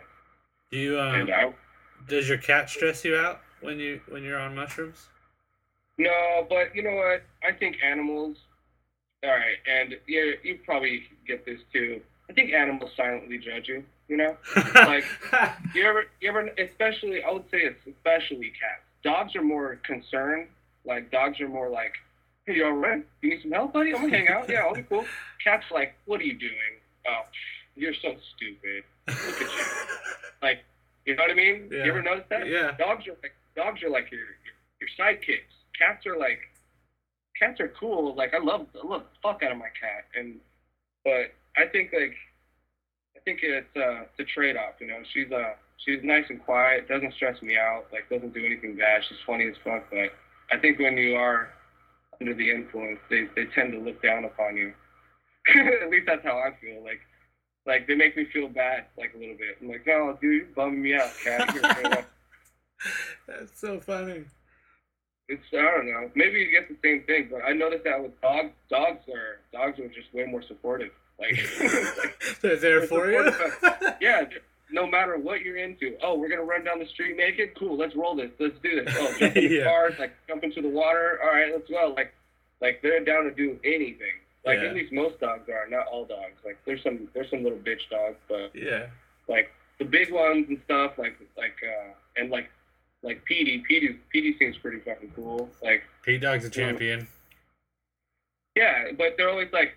Do 0.72 0.78
you 0.78 1.00
um? 1.00 1.30
I 1.34 1.54
Does 2.08 2.28
your 2.28 2.38
cat 2.38 2.70
stress 2.70 3.06
you 3.06 3.16
out 3.16 3.40
when 3.62 3.80
you 3.80 4.02
when 4.10 4.24
you're 4.24 4.40
on 4.40 4.54
mushrooms? 4.54 5.08
no, 5.98 6.46
but 6.50 6.76
you 6.76 6.84
know 6.84 6.96
what? 6.96 7.24
I 7.48 7.56
think 7.58 7.78
animals. 7.86 8.38
All 9.24 9.30
right, 9.30 9.56
and 9.72 9.96
yeah, 10.08 10.34
you 10.44 10.60
probably 10.66 11.04
get 11.26 11.46
this 11.46 11.60
too. 11.72 12.02
I 12.30 12.34
think 12.34 12.52
animals 12.52 12.92
silently 12.98 13.38
judge 13.38 13.70
you. 13.70 13.84
You 14.08 14.18
know. 14.18 14.38
Like- 14.76 15.06
You 15.74 15.88
ever, 15.88 16.04
you 16.22 16.30
ever, 16.30 16.49
especially, 16.60 17.24
I 17.24 17.32
would 17.32 17.45
say 17.49 17.58
it's 17.64 17.80
especially 17.88 18.51
cats. 18.60 18.84
Dogs 19.04 19.36
are 19.36 19.41
more 19.41 19.80
concerned. 19.84 20.47
Like 20.86 21.10
dogs 21.12 21.39
are 21.41 21.47
more 21.49 21.68
like, 21.70 21.93
"Hey, 22.45 22.56
you 22.58 22.66
all 22.66 22.74
right? 22.74 23.04
You 23.22 23.30
need 23.32 23.41
some 23.41 23.51
help, 23.51 23.74
buddy? 23.74 23.93
I'm 23.95 24.01
gonna 24.01 24.16
hang 24.18 24.28
out. 24.28 24.47
Yeah, 24.49 24.60
I'll 24.60 24.76
be 24.76 24.84
cool." 24.84 25.06
Cats 25.43 25.66
like, 25.72 25.95
"What 26.06 26.22
are 26.22 26.26
you 26.26 26.38
doing? 26.38 26.74
Oh, 27.08 27.22
you're 27.76 27.93
so 27.95 28.16
stupid. 28.36 28.84
Look 29.08 29.18
at 29.18 29.41
you." 29.41 29.64
Like, 30.43 30.60
you 31.06 31.16
know 31.16 31.24
what 31.24 31.32
I 31.32 31.36
mean? 31.36 31.70
Yeah. 31.72 31.86
You 31.86 31.91
ever 31.91 32.01
notice 32.04 32.26
that? 32.30 32.47
yeah. 32.47 32.72
Dogs 32.78 33.08
are 33.08 33.16
like, 33.24 33.34
dogs 33.56 33.82
are 33.82 33.89
like 33.89 34.12
your 34.12 34.20
your, 34.22 34.56
your 34.82 34.89
sidekicks. 34.99 35.49
Cats 35.80 36.06
are 36.06 36.18
like, 36.18 36.39
cats 37.39 37.60
are 37.60 37.70
cool. 37.80 38.14
Like 38.14 38.34
I 38.36 38.39
love 38.43 38.68
I 38.82 38.86
love 38.86 39.01
the 39.04 39.20
fuck 39.24 39.41
out 39.43 39.51
of 39.51 39.58
my 39.58 39.70
cat, 39.80 40.06
and 40.16 40.36
but 41.04 41.34
I 41.58 41.66
think 41.72 41.91
like 41.93 42.16
think 43.26 43.40
it's 43.44 43.76
uh 43.76 44.04
it's 44.04 44.20
a 44.20 44.24
trade 44.24 44.58
off. 44.58 44.76
You 44.80 44.88
know, 44.88 45.00
she's 45.14 45.32
uh 45.32 45.54
she's 45.78 46.00
nice 46.04 46.26
and 46.30 46.44
quiet, 46.44 46.88
doesn't 46.88 47.14
stress 47.14 47.42
me 47.42 47.58
out, 47.58 47.86
like 47.92 48.10
doesn't 48.10 48.34
do 48.34 48.46
anything 48.46 48.76
bad. 48.76 49.02
She's 49.08 49.18
funny 49.26 49.48
as 49.48 49.56
fuck, 49.64 49.86
but 49.90 50.12
I 50.52 50.60
think 50.60 50.80
when 50.80 50.98
you 50.98 51.16
are 51.16 51.50
under 52.20 52.34
the 52.34 52.52
influence, 52.52 53.00
they 53.10 53.28
they 53.36 53.46
tend 53.56 53.72
to 53.74 53.80
look 53.80 54.02
down 54.02 54.26
upon 54.26 54.58
you. 54.58 54.74
At 55.84 55.90
least 55.90 56.06
that's 56.08 56.24
how 56.24 56.38
I 56.38 56.56
feel. 56.62 56.84
Like 56.84 57.02
like 57.66 57.88
they 57.88 57.96
make 57.96 58.16
me 58.18 58.26
feel 58.32 58.50
bad 58.50 58.86
like 58.98 59.14
a 59.16 59.18
little 59.18 59.38
bit. 59.38 59.58
I'm 59.62 59.70
like, 59.70 59.88
oh 59.88 60.18
dude, 60.22 60.34
you're 60.34 60.46
bumming 60.56 60.82
me 60.82 60.96
out, 60.96 61.12
cat. 61.24 62.06
that's 63.28 63.60
so 63.60 63.80
funny. 63.80 64.26
It's 65.30 65.44
I 65.54 65.62
don't 65.62 65.86
know. 65.86 66.12
Maybe 66.16 66.40
you 66.40 66.52
get 66.52 66.68
the 66.68 66.78
same 66.84 67.04
thing, 67.06 67.30
but 67.32 67.42
I 67.48 67.54
noticed 67.54 67.86
that 67.86 68.02
with 68.02 68.20
dogs. 68.22 68.52
Dogs 68.70 69.04
are 69.10 69.40
dogs 69.52 69.80
are 69.80 69.88
just 69.88 70.14
way 70.14 70.26
more 70.26 70.44
supportive. 70.48 70.92
Like, 71.20 71.39
they're 72.41 72.57
there 72.57 72.88
for 72.88 73.11
you. 73.11 73.32
yeah, 74.01 74.26
no 74.72 74.88
matter 74.88 75.18
what 75.18 75.41
you're 75.41 75.57
into. 75.57 75.95
Oh, 76.01 76.18
we're 76.18 76.30
gonna 76.30 76.43
run 76.43 76.64
down 76.64 76.80
the 76.80 76.88
street 76.88 77.18
naked. 77.18 77.51
Cool, 77.57 77.78
let's 77.78 77.95
roll 77.95 78.16
this. 78.16 78.32
Let's 78.39 78.57
do 78.64 78.84
this. 78.84 78.93
Oh, 78.97 79.16
jump 79.20 79.36
in 79.36 79.47
the 79.47 79.55
yeah. 79.55 79.64
cars, 79.64 79.93
like 79.99 80.14
jump 80.28 80.43
into 80.43 80.61
the 80.61 80.70
water. 80.70 81.20
All 81.24 81.32
right, 81.32 81.51
let's 81.53 81.70
go. 81.70 81.93
Like, 81.95 82.14
like 82.61 82.82
they're 82.82 83.03
down 83.03 83.26
to 83.26 83.32
do 83.32 83.59
anything. 83.64 84.20
Like 84.45 84.59
yeah. 84.59 84.70
at 84.70 84.76
least 84.76 84.91
most 84.91 85.20
dogs 85.20 85.47
are, 85.47 85.70
not 85.70 85.88
all 85.88 86.05
dogs. 86.05 86.39
Like 86.45 86.57
there's 86.66 86.84
some 86.84 87.07
there's 87.14 87.30
some 87.30 87.43
little 87.43 87.59
bitch 87.59 87.89
dogs, 87.89 88.18
but 88.28 88.51
yeah, 88.53 88.88
like 89.30 89.51
the 89.80 89.86
big 89.86 90.11
ones 90.11 90.47
and 90.49 90.59
stuff. 90.66 90.93
Like 90.97 91.18
like 91.38 91.55
uh 91.64 91.93
and 92.18 92.30
like 92.30 92.49
like 93.03 93.24
Petey. 93.26 93.64
Petey 93.68 93.99
Petey 94.11 94.36
seems 94.38 94.57
pretty 94.57 94.80
fucking 94.80 95.11
cool. 95.16 95.49
Like 95.61 95.84
Pete 96.03 96.22
Dog's 96.22 96.45
a 96.45 96.49
champion. 96.49 97.07
Yeah, 98.55 98.91
but 98.97 99.16
they're 99.18 99.30
always 99.30 99.51
like, 99.51 99.76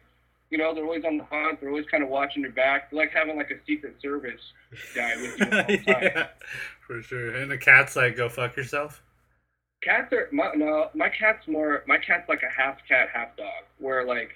you 0.51 0.59
know, 0.59 0.75
they're 0.75 0.85
always 0.85 1.05
on 1.05 1.19
the 1.19 1.25
hunt. 1.25 1.61
They're 1.61 1.71
always 1.71 1.87
kind 1.91 2.03
of 2.03 2.09
watching 2.09 2.43
your 2.43 2.53
back. 2.53 2.91
They're 2.91 3.01
like 3.01 3.13
having 3.13 3.37
like 3.37 3.51
a 3.51 3.59
secret 3.67 3.97
service 4.01 4.41
guy 4.95 5.17
with 5.17 5.39
you 5.39 5.45
all 5.47 5.65
the 5.67 5.77
time. 5.87 6.03
yeah, 6.03 6.27
for 6.87 7.03
sure. 7.03 7.35
And 7.35 7.51
the 7.51 7.59
cat's 7.59 7.97
like, 7.97 8.17
go 8.17 8.29
fuck 8.29 8.57
yourself. 8.57 9.03
Cats 9.83 10.13
are 10.13 10.29
my, 10.33 10.53
no, 10.55 10.89
my 10.95 11.09
cat's 11.09 11.47
more. 11.49 11.85
My 11.87 11.99
cat's 11.99 12.29
like 12.29 12.43
a 12.43 12.51
half 12.51 12.79
cat, 12.89 13.09
half 13.13 13.37
dog. 13.37 13.65
Where 13.79 14.07
like, 14.07 14.31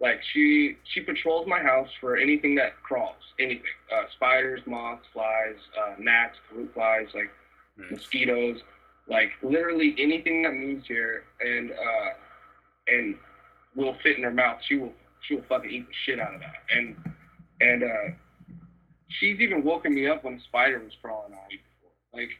like 0.00 0.20
she 0.32 0.76
she 0.84 1.00
patrols 1.00 1.46
my 1.46 1.60
house 1.60 1.88
for 2.00 2.16
anything 2.16 2.54
that 2.56 2.80
crawls, 2.82 3.16
anything, 3.40 3.62
uh, 3.94 4.04
spiders, 4.14 4.60
moths, 4.66 5.06
flies, 5.12 5.56
uh, 5.80 5.94
gnats, 5.98 6.36
fruit 6.50 6.70
flies, 6.74 7.06
like 7.14 7.30
nice. 7.78 7.92
mosquitoes, 7.92 8.60
like 9.08 9.30
literally 9.42 9.94
anything 9.98 10.42
that 10.42 10.52
moves 10.52 10.86
here 10.86 11.24
and 11.40 11.70
uh, 11.70 12.10
and 12.88 13.16
will 13.74 13.96
fit 14.02 14.18
in 14.18 14.24
her 14.24 14.30
mouth. 14.30 14.58
She 14.68 14.76
will 14.76 14.92
she 15.26 15.36
will 15.36 15.44
fucking 15.48 15.70
eat 15.70 15.86
the 15.86 15.94
shit 16.04 16.20
out 16.20 16.34
of 16.34 16.40
that. 16.40 16.62
And 16.74 16.96
and 17.60 17.82
uh, 17.82 18.14
she's 19.08 19.40
even 19.40 19.64
woken 19.64 19.94
me 19.94 20.08
up 20.08 20.24
when 20.24 20.34
a 20.34 20.40
spider 20.48 20.78
was 20.78 20.92
crawling 21.02 21.32
on 21.32 21.48
me 21.48 21.58
before. 21.58 21.92
Like 22.12 22.30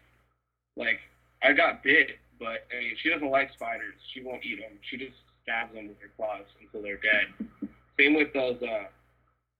like 0.76 1.00
I 1.42 1.52
got 1.52 1.82
bit, 1.82 2.18
but 2.38 2.66
I 2.72 2.80
mean 2.80 2.96
she 3.02 3.10
doesn't 3.10 3.30
like 3.30 3.50
spiders. 3.52 3.94
She 4.12 4.22
won't 4.22 4.44
eat 4.44 4.60
them. 4.60 4.78
She 4.90 4.96
just 4.96 5.16
stabs 5.42 5.74
them 5.74 5.88
with 5.88 5.98
her 6.00 6.10
claws 6.16 6.46
until 6.60 6.82
they're 6.82 7.00
dead. 7.00 7.70
Same 7.98 8.14
with 8.14 8.32
those 8.34 8.60
uh, 8.62 8.88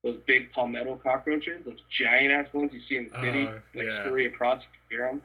those 0.06 0.18
big 0.26 0.52
palmetto 0.52 0.96
cockroaches, 1.02 1.64
those 1.64 1.80
giant 1.98 2.32
ass 2.32 2.46
ones 2.54 2.70
you 2.72 2.80
see 2.88 2.96
in 2.96 3.10
the 3.10 3.20
city, 3.20 3.46
uh, 3.46 3.58
like 3.74 3.86
yeah. 3.86 4.02
scurry 4.02 4.26
across, 4.26 4.62
you 4.62 4.96
hear 4.96 5.08
them. 5.08 5.20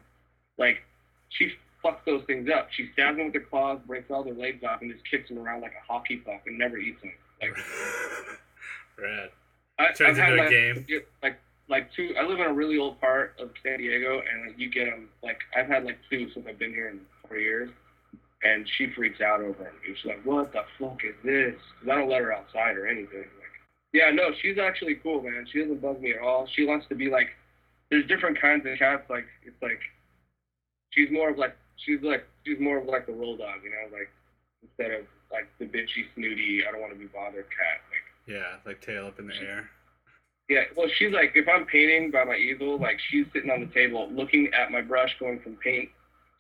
Like, 0.58 0.78
she 1.30 1.52
fucks 1.86 2.04
those 2.06 2.24
things 2.26 2.50
up. 2.56 2.70
She 2.76 2.90
stabs 2.94 3.18
them 3.18 3.28
with 3.28 3.36
her 3.36 3.42
claws, 3.48 3.80
breaks 3.86 4.10
all 4.10 4.24
their 4.24 4.34
legs 4.34 4.64
off, 4.64 4.82
and 4.82 4.92
just 4.92 5.04
kicks 5.10 5.30
them 5.30 5.38
around 5.38 5.62
like 5.62 5.74
a 5.74 5.92
hockey 5.92 6.18
puck 6.18 6.42
and 6.48 6.58
never 6.58 6.78
eats 6.78 7.00
them. 7.02 7.12
Rad. 9.02 9.30
I, 9.80 9.92
Turns 9.94 10.20
I've 10.20 10.30
into 10.30 10.36
a 10.36 10.44
like, 10.44 10.50
game. 10.50 10.86
Like, 11.24 11.40
like 11.70 11.94
two. 11.94 12.14
I 12.20 12.26
live 12.26 12.40
in 12.40 12.46
a 12.46 12.54
really 12.54 12.78
old 12.78 13.00
part 13.00 13.36
of 13.40 13.50
San 13.64 13.80
Diego, 13.80 14.22
and 14.22 14.48
like, 14.48 14.60
you 14.60 14.70
get 14.70 14.86
them. 14.86 15.10
Like, 15.24 15.40
I've 15.56 15.68
had 15.68 15.84
like 15.84 15.98
two 16.10 16.30
since 16.34 16.46
I've 16.48 16.60
been 16.60 16.74
here 16.74 16.90
in 16.90 17.00
four 17.28 17.38
years, 17.38 17.70
and 18.44 18.68
she 18.78 18.88
freaks 18.96 19.22
out 19.22 19.42
over 19.42 19.64
them. 19.64 19.74
She's 19.86 20.06
like, 20.06 20.24
"What 20.26 20.52
the 20.54 20.64
fuck 20.80 21.00
is 21.04 21.16
this?" 21.24 21.56
Because 21.80 21.92
I 21.92 21.96
don't 22.00 22.10
let 22.10 22.22
her 22.22 22.34
outside 22.34 22.78
or 22.78 22.88
anything. 22.88 23.20
Like, 23.20 23.56
yeah, 23.94 24.12
no, 24.12 24.32
she's 24.42 24.58
actually 24.58 24.96
cool, 24.96 25.24
man. 25.24 25.48
She 25.52 25.62
doesn't 25.62 25.82
bug 25.82 26.02
me 26.02 26.12
at 26.14 26.22
all. 26.22 26.48
She 26.56 26.66
wants 26.66 26.88
to 26.90 26.96
be 26.96 27.10
like. 27.10 27.30
There's 27.90 28.08
different 28.08 28.40
kinds 28.40 28.66
of 28.66 28.80
cats. 28.80 29.04
Like, 29.10 29.26
it's 29.44 29.62
like 29.62 29.82
she's 30.92 31.10
more 31.12 31.30
of 31.30 31.38
like 31.38 31.56
she's 31.78 32.02
like 32.02 32.26
she's 32.46 32.60
more 32.60 32.78
of 32.78 32.86
like 32.86 33.06
the 33.06 33.14
roll 33.14 33.38
dog, 33.38 33.64
you 33.64 33.72
know, 33.72 33.98
like 33.98 34.10
instead 34.64 34.92
of 34.92 35.06
like 35.32 35.48
the 35.60 35.66
bitchy, 35.66 36.06
snooty, 36.16 36.64
I 36.68 36.72
don't 36.72 36.82
want 36.82 36.94
to 36.94 37.00
be 37.00 37.08
bothered 37.08 37.46
cat. 37.50 37.82
Like 37.90 38.06
yeah, 38.28 38.58
like 38.66 38.82
tail 38.82 39.08
up 39.08 39.20
in 39.20 39.28
the 39.28 39.36
air. 39.36 39.70
Yeah, 40.50 40.64
well, 40.76 40.88
she's 40.98 41.14
like 41.14 41.32
if 41.36 41.48
I'm 41.48 41.66
painting 41.66 42.12
by 42.12 42.24
my 42.24 42.36
easel, 42.36 42.80
like 42.80 43.00
she's 43.10 43.26
sitting 43.34 43.50
on 43.50 43.62
the 43.62 43.74
table 43.74 44.10
looking 44.12 44.52
at 44.54 44.72
my 44.72 44.82
brush, 44.82 45.16
going 45.20 45.40
from 45.40 45.56
paint 45.64 45.90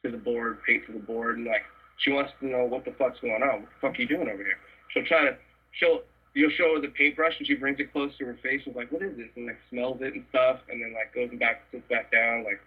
to 0.03 0.11
the 0.11 0.17
board, 0.17 0.59
paint 0.67 0.85
to 0.87 0.93
the 0.93 0.99
board, 0.99 1.37
and 1.37 1.47
like 1.47 1.63
she 1.97 2.11
wants 2.11 2.31
to 2.39 2.47
know 2.47 2.65
what 2.65 2.85
the 2.85 2.91
fuck's 2.91 3.19
going 3.21 3.43
on. 3.43 3.61
What 3.61 3.69
the 3.69 3.79
fuck 3.81 3.97
are 3.97 4.01
you 4.01 4.07
doing 4.07 4.27
over 4.27 4.43
here? 4.43 4.57
She'll 4.89 5.05
try 5.05 5.25
to 5.25 5.37
she'll 5.71 6.01
you'll 6.33 6.51
show 6.51 6.75
her 6.75 6.81
the 6.81 6.89
paintbrush 6.89 7.33
and 7.37 7.47
she 7.47 7.55
brings 7.55 7.79
it 7.79 7.91
close 7.91 8.11
to 8.17 8.25
her 8.25 8.37
face 8.41 8.61
and 8.65 8.75
like, 8.75 8.91
what 8.91 9.01
is 9.01 9.15
this? 9.17 9.27
And 9.35 9.47
like 9.47 9.59
smells 9.69 10.01
it 10.01 10.13
and 10.13 10.25
stuff, 10.29 10.59
and 10.69 10.81
then 10.81 10.93
like 10.93 11.13
goes 11.13 11.37
back 11.39 11.61
sits 11.71 11.83
back 11.89 12.11
down. 12.11 12.43
Like, 12.43 12.59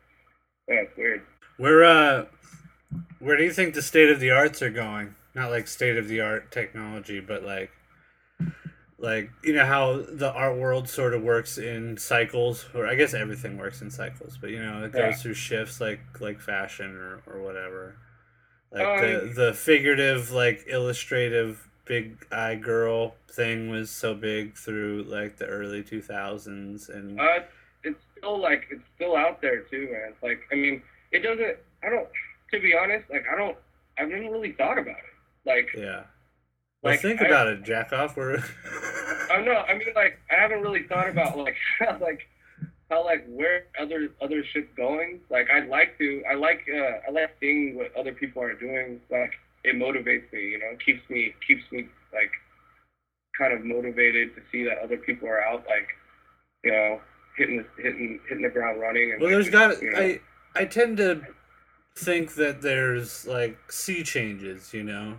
yeah, 0.68 0.82
weird. 0.96 1.22
Where 1.57 1.84
uh, 1.84 2.26
where 3.18 3.36
do 3.36 3.44
you 3.44 3.52
think 3.52 3.74
the 3.74 3.82
state 3.82 4.11
of 4.11 4.20
the 4.20 4.30
arts 4.30 4.62
are 4.62 4.70
going? 4.70 5.14
Not 5.35 5.51
like 5.51 5.66
state 5.66 5.97
of 5.97 6.09
the 6.09 6.20
art 6.20 6.53
technology, 6.53 7.20
but 7.20 7.43
like, 7.43 7.70
like 8.99 9.30
you 9.43 9.53
know 9.53 9.66
how 9.66 10.03
the 10.09 10.32
art 10.32 10.57
world 10.57 10.89
sort 10.89 11.14
of 11.14 11.22
works 11.22 11.59
in 11.59 11.97
cycles, 11.97 12.66
or 12.74 12.87
I 12.87 12.95
guess 12.95 13.14
everything 13.14 13.59
works 13.59 13.82
in 13.82 13.91
cycles, 13.91 14.39
but 14.41 14.51
you 14.51 14.62
know 14.62 14.85
it 14.85 14.93
goes 14.93 15.01
yeah. 15.01 15.12
through 15.12 15.35
shifts, 15.35 15.80
like 15.80 16.01
like 16.20 16.41
fashion 16.41 16.97
or 16.97 17.22
or 17.26 17.43
whatever. 17.43 17.97
Like 18.70 18.87
um, 18.87 19.01
the 19.01 19.32
the 19.35 19.55
figurative, 19.55 20.30
like 20.30 20.64
illustrative 20.68 21.68
big 21.85 22.26
eye 22.32 22.55
girl 22.55 23.14
thing 23.30 23.68
was 23.68 23.91
so 23.91 24.14
big 24.14 24.57
through 24.57 25.05
like 25.07 25.37
the 25.37 25.47
early 25.47 25.82
two 25.82 26.01
thousands, 26.01 26.89
and 26.89 27.20
uh, 27.20 27.41
it's 27.82 28.01
still 28.16 28.41
like 28.41 28.66
it's 28.70 28.85
still 28.97 29.16
out 29.16 29.41
there 29.41 29.61
too, 29.61 29.89
man. 29.93 30.14
Like 30.22 30.41
I 30.53 30.55
mean 30.55 30.82
it 31.12 31.20
doesn't. 31.20 31.57
I 31.82 31.91
don't. 31.91 32.09
To 32.53 32.61
be 32.61 32.74
honest, 32.74 33.09
like 33.11 33.24
I 33.32 33.37
don't. 33.37 33.57
I've 33.99 34.09
never 34.09 34.30
really 34.30 34.53
thought 34.53 34.78
about 34.78 34.97
it. 34.97 35.14
Like 35.47 35.68
yeah. 35.76 36.05
Like, 36.82 37.01
think 37.01 37.22
I, 37.22 37.26
about 37.26 37.47
it, 37.49 37.62
jack 37.62 37.92
off. 37.92 38.16
Where 38.16 38.36
I 39.30 39.36
don't 39.36 39.47
know. 39.47 39.64
I 39.66 39.72
mean, 39.74 39.88
like 39.97 40.18
I 40.30 40.40
haven't 40.40 40.61
really 40.61 40.82
thought 40.82 41.09
about 41.09 41.36
like 41.38 41.57
how 41.78 41.99
like 41.99 42.20
how 42.90 43.05
like 43.05 43.24
where 43.26 43.66
other 43.80 44.11
other 44.20 44.45
shit's 44.53 44.68
going. 44.76 45.20
Like 45.30 45.49
I'd 45.51 45.68
like 45.68 45.97
to. 45.99 46.22
I 46.30 46.34
like 46.34 46.62
uh, 46.72 47.09
I 47.09 47.11
like 47.11 47.30
seeing 47.40 47.76
what 47.76 47.95
other 47.97 48.12
people 48.12 48.42
are 48.42 48.55
doing. 48.55 49.01
Like 49.11 49.32
it 49.64 49.76
motivates 49.76 50.30
me. 50.32 50.42
You 50.51 50.59
know, 50.59 50.76
keeps 50.84 51.09
me 51.09 51.34
keeps 51.47 51.64
me 51.72 51.88
like 52.12 52.30
kind 53.38 53.53
of 53.53 53.64
motivated 53.64 54.34
to 54.36 54.42
see 54.53 54.64
that 54.64 54.78
other 54.78 54.99
people 54.99 55.26
are 55.28 55.42
out 55.42 55.64
like 55.66 55.88
you 56.62 56.70
know 56.70 57.01
hitting 57.36 57.57
the 57.57 57.82
hitting 57.82 58.20
hitting 58.28 58.42
the 58.42 58.51
ground 58.51 58.80
running. 58.80 59.12
And, 59.12 59.20
well, 59.22 59.30
like, 59.30 59.42
there's 59.42 59.51
got 59.51 59.82
you 59.82 59.90
know, 59.90 59.99
I 59.99 60.20
I 60.55 60.64
tend 60.66 60.99
to 60.99 61.22
think 61.97 62.34
that 62.34 62.61
there's 62.61 63.26
like 63.26 63.57
sea 63.70 64.03
changes, 64.03 64.74
you 64.74 64.84
know, 64.84 65.18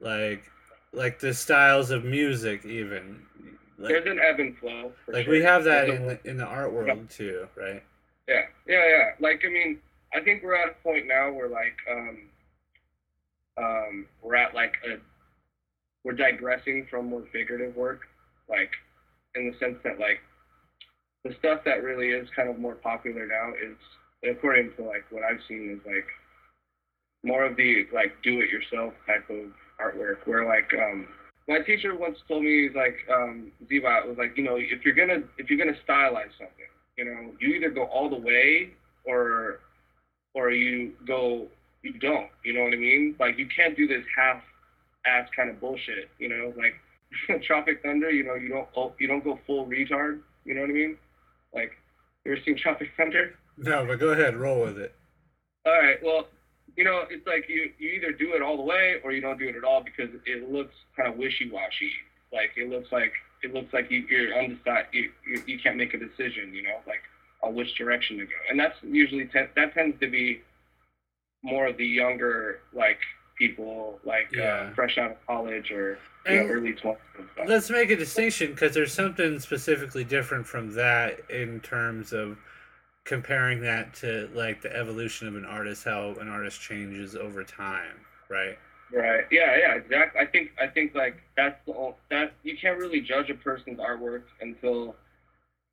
like 0.00 0.44
like 0.92 1.18
the 1.18 1.34
styles 1.34 1.90
of 1.90 2.04
music 2.04 2.64
even. 2.64 3.22
Like, 3.78 3.90
there's 3.90 4.06
an 4.06 4.18
ebb 4.18 4.40
and 4.40 4.56
flow. 4.58 4.92
like 5.06 5.24
sure. 5.24 5.34
we 5.34 5.42
have 5.42 5.64
that 5.64 5.88
in 5.88 6.06
the, 6.06 6.18
in 6.28 6.36
the 6.36 6.44
art 6.44 6.72
world 6.72 6.88
yeah. 6.88 7.16
too, 7.16 7.48
right? 7.56 7.82
Yeah, 8.26 8.42
yeah, 8.66 8.88
yeah. 8.88 9.04
Like 9.20 9.42
I 9.46 9.50
mean, 9.50 9.78
I 10.12 10.20
think 10.20 10.42
we're 10.42 10.56
at 10.56 10.70
a 10.70 10.82
point 10.82 11.06
now 11.06 11.32
where 11.32 11.48
like 11.48 11.76
um 11.90 12.18
um 13.56 14.06
we're 14.22 14.36
at 14.36 14.54
like 14.54 14.74
a 14.84 14.96
we're 16.04 16.12
digressing 16.12 16.86
from 16.90 17.06
more 17.06 17.24
figurative 17.32 17.76
work, 17.76 18.00
like 18.48 18.70
in 19.34 19.50
the 19.50 19.58
sense 19.58 19.78
that 19.84 20.00
like 20.00 20.20
the 21.24 21.34
stuff 21.38 21.60
that 21.64 21.82
really 21.82 22.08
is 22.08 22.28
kind 22.34 22.48
of 22.48 22.58
more 22.58 22.74
popular 22.74 23.26
now 23.26 23.52
is 23.52 23.76
according 24.28 24.72
to 24.76 24.82
like 24.82 25.04
what 25.10 25.22
I've 25.22 25.40
seen 25.48 25.78
is 25.78 25.86
like 25.86 26.06
more 27.22 27.44
of 27.44 27.56
the 27.56 27.86
like 27.92 28.12
do 28.22 28.40
it 28.40 28.50
yourself 28.50 28.94
type 29.06 29.28
of 29.30 29.52
artwork 29.80 30.26
where 30.26 30.46
like 30.46 30.70
um 30.74 31.06
my 31.48 31.60
teacher 31.60 31.96
once 31.96 32.18
told 32.28 32.44
me 32.44 32.68
like 32.74 32.96
um 33.12 33.50
Ziva 33.70 34.06
was 34.06 34.16
like, 34.18 34.36
you 34.36 34.44
know, 34.44 34.56
if 34.56 34.84
you're 34.84 34.94
gonna 34.94 35.22
if 35.38 35.48
you're 35.48 35.58
gonna 35.58 35.78
stylize 35.88 36.30
something, 36.38 36.68
you 36.96 37.04
know, 37.04 37.32
you 37.40 37.54
either 37.54 37.70
go 37.70 37.84
all 37.84 38.10
the 38.10 38.16
way 38.16 38.70
or 39.04 39.60
or 40.34 40.50
you 40.50 40.92
go 41.06 41.48
you 41.82 41.92
don't, 41.92 42.28
you 42.44 42.52
know 42.52 42.64
what 42.64 42.72
I 42.72 42.76
mean? 42.76 43.14
Like 43.18 43.38
you 43.38 43.48
can't 43.54 43.76
do 43.76 43.86
this 43.86 44.04
half 44.16 44.42
ass 45.06 45.28
kind 45.34 45.48
of 45.48 45.60
bullshit, 45.60 46.10
you 46.18 46.28
know, 46.28 46.52
like 46.56 46.74
Tropic 47.42 47.82
Thunder, 47.82 48.10
you 48.10 48.24
know, 48.24 48.34
you 48.34 48.48
don't 48.48 48.92
you 48.98 49.06
don't 49.06 49.24
go 49.24 49.38
full 49.46 49.66
retard, 49.66 50.20
you 50.44 50.54
know 50.54 50.62
what 50.62 50.70
I 50.70 50.74
mean? 50.74 50.98
Like 51.54 51.72
you 52.24 52.32
ever 52.32 52.40
seen 52.44 52.58
Tropic 52.58 52.90
Thunder? 52.96 53.34
No, 53.56 53.86
but 53.86 53.98
go 53.98 54.10
ahead, 54.10 54.36
roll 54.36 54.60
with 54.62 54.78
it. 54.78 54.94
All 55.64 55.72
right. 55.72 55.98
Well, 56.02 56.28
you 56.76 56.84
know, 56.84 57.04
it's 57.10 57.26
like 57.26 57.48
you 57.48 57.70
you 57.78 57.90
either 57.90 58.12
do 58.12 58.34
it 58.34 58.42
all 58.42 58.56
the 58.56 58.62
way 58.62 58.96
or 59.04 59.12
you 59.12 59.20
don't 59.20 59.38
do 59.38 59.48
it 59.48 59.56
at 59.56 59.64
all 59.64 59.82
because 59.82 60.10
it 60.26 60.50
looks 60.50 60.74
kind 60.96 61.08
of 61.10 61.16
wishy 61.18 61.50
washy. 61.50 61.92
Like 62.32 62.50
it 62.56 62.68
looks 62.68 62.92
like 62.92 63.12
it 63.42 63.54
looks 63.54 63.72
like 63.72 63.90
you, 63.90 64.04
you're 64.10 64.34
undecided. 64.38 64.86
You, 64.92 65.10
you 65.26 65.42
you 65.46 65.58
can't 65.58 65.76
make 65.76 65.94
a 65.94 65.98
decision. 65.98 66.52
You 66.54 66.62
know, 66.64 66.78
like 66.86 67.02
on 67.42 67.54
which 67.54 67.74
direction 67.76 68.18
to 68.18 68.24
go. 68.24 68.32
And 68.50 68.58
that's 68.58 68.76
usually 68.82 69.26
te- 69.26 69.46
that 69.54 69.74
tends 69.74 69.98
to 70.00 70.08
be 70.08 70.40
more 71.42 71.68
of 71.68 71.76
the 71.76 71.86
younger 71.86 72.60
like 72.72 72.98
people, 73.38 74.00
like 74.04 74.26
uh, 74.36 74.40
Yeah. 74.40 74.68
uh, 74.70 74.74
fresh 74.74 74.98
out 74.98 75.12
of 75.12 75.26
college 75.26 75.70
or 75.70 75.98
you 76.26 76.34
know, 76.34 76.46
early 76.48 76.72
twenties. 76.72 77.00
Let's 77.46 77.70
make 77.70 77.90
a 77.90 77.96
distinction 77.96 78.50
because 78.50 78.74
there's 78.74 78.92
something 78.92 79.38
specifically 79.38 80.04
different 80.04 80.46
from 80.46 80.74
that 80.74 81.20
in 81.30 81.60
terms 81.60 82.12
of 82.12 82.36
comparing 83.08 83.62
that 83.62 83.94
to 83.94 84.28
like 84.34 84.60
the 84.60 84.70
evolution 84.76 85.26
of 85.26 85.34
an 85.34 85.46
artist, 85.46 85.82
how 85.84 86.14
an 86.20 86.28
artist 86.28 86.60
changes 86.60 87.16
over 87.16 87.42
time, 87.42 87.96
right? 88.28 88.58
Right. 88.92 89.24
Yeah. 89.32 89.56
Yeah. 89.56 89.74
Exactly. 89.74 90.20
I 90.20 90.26
think. 90.26 90.50
I 90.60 90.66
think 90.66 90.94
like 90.94 91.16
that's 91.36 91.58
the 91.66 91.72
ol- 91.72 91.98
that 92.10 92.34
you 92.42 92.56
can't 92.60 92.78
really 92.78 93.00
judge 93.00 93.30
a 93.30 93.34
person's 93.34 93.78
artwork 93.78 94.24
until 94.42 94.94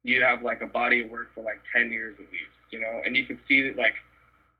you 0.04 0.24
have 0.24 0.44
like 0.44 0.62
a 0.62 0.66
body 0.68 1.04
of 1.04 1.10
work 1.12 1.28
for 1.36 1.44
like 1.44 1.62
ten 1.76 1.92
years 1.92 2.16
at 2.20 2.32
least, 2.32 2.56
you 2.72 2.80
know, 2.80 3.02
and 3.06 3.16
you 3.16 3.26
can 3.26 3.38
see 3.48 3.62
that 3.68 3.78
like 3.78 3.96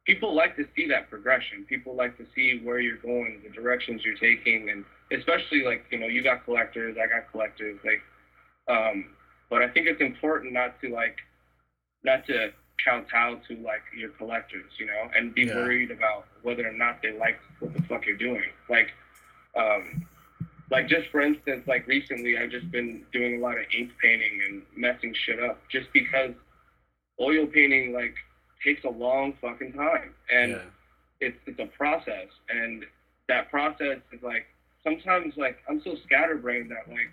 people 0.06 0.36
like 0.36 0.56
to 0.58 0.66
see 0.76 0.88
that 0.90 1.10
progression. 1.10 1.66
People 1.68 1.96
like 1.96 2.18
to 2.18 2.26
see 2.36 2.60
where 2.64 2.80
you're 2.80 2.98
going, 2.98 3.42
the 3.44 3.50
directions 3.50 4.02
you're 4.04 4.18
taking, 4.18 4.70
and 4.70 4.84
especially 5.18 5.64
like 5.64 5.86
you 5.92 6.00
know 6.00 6.08
you 6.08 6.22
got 6.24 6.44
collectors, 6.44 6.98
I 7.02 7.08
got 7.08 7.32
collectors, 7.32 7.80
like. 7.86 8.02
Um, 8.68 9.12
but 9.50 9.62
I 9.62 9.70
think 9.70 9.86
it's 9.88 10.02
important 10.02 10.54
not 10.54 10.82
to 10.82 10.90
like, 10.90 11.18
not 12.04 12.26
to 12.26 12.52
kowtow 12.84 13.36
to 13.48 13.56
like 13.58 13.82
your 13.96 14.10
collectors, 14.10 14.72
you 14.78 14.86
know, 14.86 15.10
and 15.16 15.34
be 15.34 15.44
Yeah. 15.44 15.56
worried 15.56 15.92
about 15.92 16.26
whether 16.42 16.68
or 16.68 16.74
not 16.74 17.02
they 17.02 17.12
like 17.12 17.40
what 17.60 17.74
the 17.74 17.82
fuck 17.84 18.06
you're 18.06 18.18
doing. 18.18 18.50
Like, 18.70 18.94
um, 19.56 20.06
like 20.72 20.88
just 20.88 21.08
for 21.10 21.22
instance, 21.22 21.64
like 21.68 21.88
recently 21.88 22.38
I've 22.38 22.50
just 22.50 22.70
been 22.72 23.04
doing 23.12 23.36
a 23.36 23.40
lot 23.40 23.58
of 23.58 23.66
ink 23.78 23.92
painting 24.02 24.42
and 24.48 24.62
messing 24.76 25.14
shit 25.14 25.40
up 25.40 25.62
just 25.70 25.88
because 25.94 26.32
oil 27.20 27.46
painting 27.46 27.94
like 27.94 28.16
takes 28.64 28.84
a 28.84 28.90
long 28.90 29.34
fucking 29.42 29.74
time 29.74 30.14
and 30.34 30.52
yeah. 30.52 30.62
it's 31.22 31.38
it's 31.46 31.60
a 31.60 31.66
process 31.78 32.28
and 32.50 32.84
that 33.28 33.50
process 33.50 34.00
is 34.12 34.22
like 34.24 34.48
sometimes 34.84 35.38
like 35.38 35.58
I'm 35.70 35.82
so 35.84 35.96
scatterbrained 36.04 36.72
that 36.72 36.90
like 36.90 37.12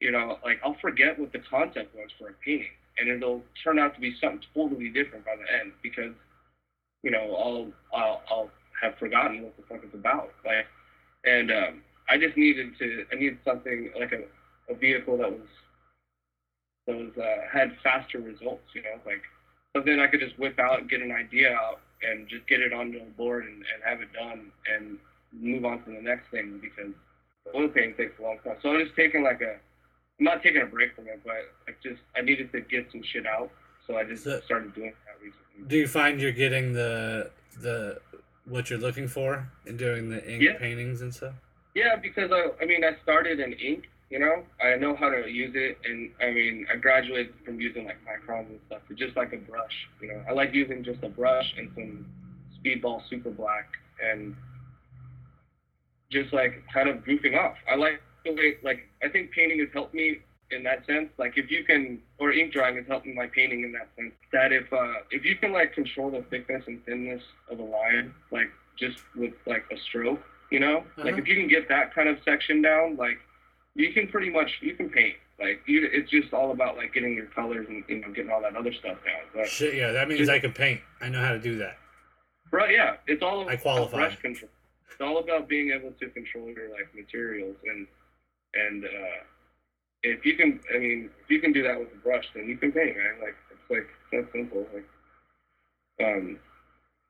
you 0.00 0.10
know 0.10 0.38
like 0.44 0.60
I'll 0.64 0.76
forget 0.80 1.18
what 1.18 1.32
the 1.32 1.38
concept 1.38 1.94
was 1.94 2.10
for 2.18 2.28
a 2.30 2.32
painting 2.44 2.66
and 2.98 3.08
it'll 3.08 3.42
turn 3.62 3.78
out 3.78 3.94
to 3.94 4.00
be 4.00 4.14
something 4.20 4.40
totally 4.54 4.88
different 4.88 5.24
by 5.24 5.34
the 5.36 5.60
end 5.60 5.72
because 5.82 6.12
you 7.02 7.10
know 7.10 7.34
I'll 7.36 7.72
I'll, 7.98 8.22
I'll 8.30 8.50
have 8.80 8.96
forgotten 8.98 9.42
what 9.42 9.56
the 9.56 9.62
fuck 9.68 9.80
it's 9.82 9.94
about 9.94 10.30
like 10.44 10.66
and 11.24 11.50
um, 11.50 11.82
I 12.08 12.18
just 12.18 12.36
needed 12.36 12.78
to 12.78 13.04
I 13.12 13.16
needed 13.16 13.38
something 13.44 13.90
like 13.98 14.12
a, 14.12 14.72
a 14.72 14.76
vehicle 14.76 15.18
that 15.18 15.30
was 15.30 15.48
that 16.86 16.96
was 16.96 17.12
uh, 17.16 17.46
had 17.52 17.72
faster 17.82 18.18
results 18.18 18.64
you 18.74 18.82
know 18.82 19.00
like 19.06 19.22
something 19.74 19.98
I 19.98 20.06
could 20.06 20.20
just 20.20 20.38
whip 20.38 20.58
out 20.58 20.80
and 20.80 20.88
get 20.88 21.02
an 21.02 21.12
idea 21.12 21.52
out 21.52 21.80
and 22.02 22.28
just 22.28 22.46
get 22.46 22.60
it 22.60 22.72
onto 22.72 22.98
a 22.98 23.10
board 23.16 23.44
and, 23.44 23.56
and 23.56 23.82
have 23.84 24.00
it 24.00 24.12
done 24.12 24.50
and 24.72 24.98
move 25.32 25.64
on 25.64 25.82
to 25.84 25.90
the 25.90 26.02
next 26.02 26.30
thing 26.30 26.60
because 26.60 26.92
oil 27.54 27.68
painting 27.68 27.94
takes 27.96 28.18
a 28.18 28.22
long 28.22 28.38
time. 28.44 28.56
So 28.62 28.70
I'm 28.70 28.84
just 28.84 28.96
taking 28.96 29.22
like 29.22 29.40
a, 29.40 29.56
I'm 30.18 30.24
not 30.24 30.42
taking 30.42 30.62
a 30.62 30.66
break 30.66 30.94
from 30.94 31.06
it, 31.08 31.20
but 31.24 31.34
like 31.66 31.80
just 31.82 32.00
I 32.16 32.20
needed 32.20 32.52
to 32.52 32.60
get 32.60 32.90
some 32.92 33.02
shit 33.02 33.26
out, 33.26 33.50
so 33.86 33.96
I 33.96 34.04
just 34.04 34.24
So- 34.24 34.40
started 34.40 34.74
doing 34.74 34.92
that 35.06 35.16
recently. 35.20 35.68
Do 35.68 35.76
you 35.76 35.88
find 35.88 36.20
you're 36.20 36.32
getting 36.32 36.72
the 36.72 37.30
the 37.60 38.00
what 38.44 38.68
you're 38.70 38.78
looking 38.78 39.08
for 39.08 39.48
in 39.66 39.76
doing 39.76 40.10
the 40.10 40.20
ink 40.30 40.42
Yeah. 40.42 40.58
paintings 40.58 41.00
and 41.00 41.14
stuff? 41.14 41.34
Yeah, 41.74 41.96
because 41.96 42.30
I, 42.30 42.50
I 42.62 42.66
mean, 42.66 42.84
I 42.84 42.96
started 43.02 43.40
in 43.40 43.52
ink, 43.54 43.88
you 44.10 44.18
know, 44.20 44.44
I 44.62 44.76
know 44.76 44.94
how 44.94 45.08
to 45.10 45.28
use 45.28 45.52
it, 45.56 45.78
and 45.84 46.12
I 46.20 46.30
mean, 46.30 46.66
I 46.72 46.76
graduated 46.76 47.34
from 47.44 47.60
using 47.60 47.84
like 47.86 47.96
microns 48.04 48.48
and 48.50 48.60
stuff 48.66 48.82
to 48.88 48.94
just 48.94 49.16
like 49.16 49.32
a 49.32 49.38
brush, 49.38 49.88
you 50.00 50.08
know. 50.08 50.22
I 50.28 50.32
like 50.32 50.52
using 50.54 50.84
just 50.84 51.02
a 51.02 51.08
brush 51.08 51.54
and 51.58 51.70
some 51.74 52.06
speedball 52.56 53.02
super 53.08 53.30
black 53.30 53.66
and 54.04 54.36
just 56.10 56.32
like 56.32 56.62
kind 56.72 56.88
of 56.88 56.98
goofing 56.98 57.36
off. 57.36 57.56
I 57.68 57.74
like 57.76 58.00
the 58.24 58.32
way, 58.32 58.56
like, 58.62 58.88
I 59.02 59.08
think 59.08 59.30
painting 59.32 59.58
has 59.60 59.68
helped 59.72 59.94
me 59.94 60.18
in 60.50 60.62
that 60.64 60.84
sense. 60.86 61.08
Like, 61.18 61.36
if 61.36 61.50
you 61.50 61.64
can, 61.64 62.00
or 62.18 62.32
ink 62.32 62.52
drawing 62.52 62.76
has 62.76 62.86
helped 62.86 63.06
me 63.06 63.12
my 63.14 63.26
painting 63.26 63.62
in 63.64 63.72
that 63.72 63.88
sense. 63.96 64.12
That 64.32 64.52
if 64.52 64.72
uh, 64.72 64.94
if 65.10 65.24
you 65.24 65.36
can 65.36 65.52
like 65.52 65.72
control 65.74 66.10
the 66.10 66.22
thickness 66.30 66.62
and 66.66 66.84
thinness 66.84 67.22
of 67.50 67.58
a 67.58 67.62
line, 67.62 68.12
like 68.30 68.50
just 68.78 68.98
with 69.16 69.32
like 69.46 69.64
a 69.72 69.76
stroke, 69.88 70.20
you 70.50 70.60
know, 70.60 70.84
like 70.98 71.06
Uh-huh. 71.14 71.16
if 71.22 71.28
you 71.28 71.36
can 71.36 71.48
get 71.48 71.68
that 71.68 71.94
kind 71.94 72.08
of 72.08 72.18
section 72.24 72.62
down, 72.62 72.96
like 72.96 73.18
you 73.74 73.92
can 73.92 74.08
pretty 74.08 74.30
much 74.30 74.50
you 74.60 74.74
can 74.74 74.88
paint. 74.90 75.16
Like 75.40 75.62
you, 75.66 75.88
it's 75.92 76.10
just 76.10 76.32
all 76.32 76.52
about 76.52 76.76
like 76.76 76.92
getting 76.94 77.14
your 77.14 77.26
colors 77.26 77.66
and 77.68 77.82
you 77.88 78.00
know 78.00 78.12
getting 78.12 78.30
all 78.30 78.40
that 78.42 78.54
other 78.54 78.72
stuff 78.72 78.98
down. 79.04 79.22
But 79.34 79.48
Shit, 79.48 79.74
yeah, 79.74 79.90
that 79.92 80.08
means 80.08 80.28
I 80.28 80.38
can 80.38 80.52
paint. 80.52 80.80
I 81.00 81.08
know 81.08 81.20
how 81.20 81.32
to 81.32 81.40
do 81.40 81.56
that. 81.58 81.76
Right, 82.52 82.70
yeah, 82.72 82.96
it's 83.08 83.22
all 83.22 83.40
about 83.42 83.52
I 83.52 83.56
qualify. 83.56 83.96
brush 83.96 84.20
control. 84.20 84.50
It's 84.92 85.00
all 85.00 85.18
about 85.18 85.48
being 85.48 85.72
able 85.72 85.90
to 85.90 86.08
control 86.10 86.46
your 86.50 86.70
like 86.70 86.94
materials 86.94 87.56
and 87.64 87.88
and 88.54 88.84
uh, 88.84 89.22
if 90.02 90.24
you 90.24 90.36
can, 90.36 90.60
I 90.74 90.78
mean, 90.78 91.10
if 91.22 91.30
you 91.30 91.40
can 91.40 91.52
do 91.52 91.62
that 91.62 91.78
with 91.78 91.88
a 91.92 91.96
brush, 91.96 92.24
then 92.34 92.48
you 92.48 92.56
can 92.56 92.72
paint, 92.72 92.96
man. 92.96 93.14
Like 93.20 93.34
it's 93.50 93.70
like 93.70 93.86
that 94.12 94.30
simple. 94.32 94.66
Like, 94.74 94.86
um, 96.06 96.38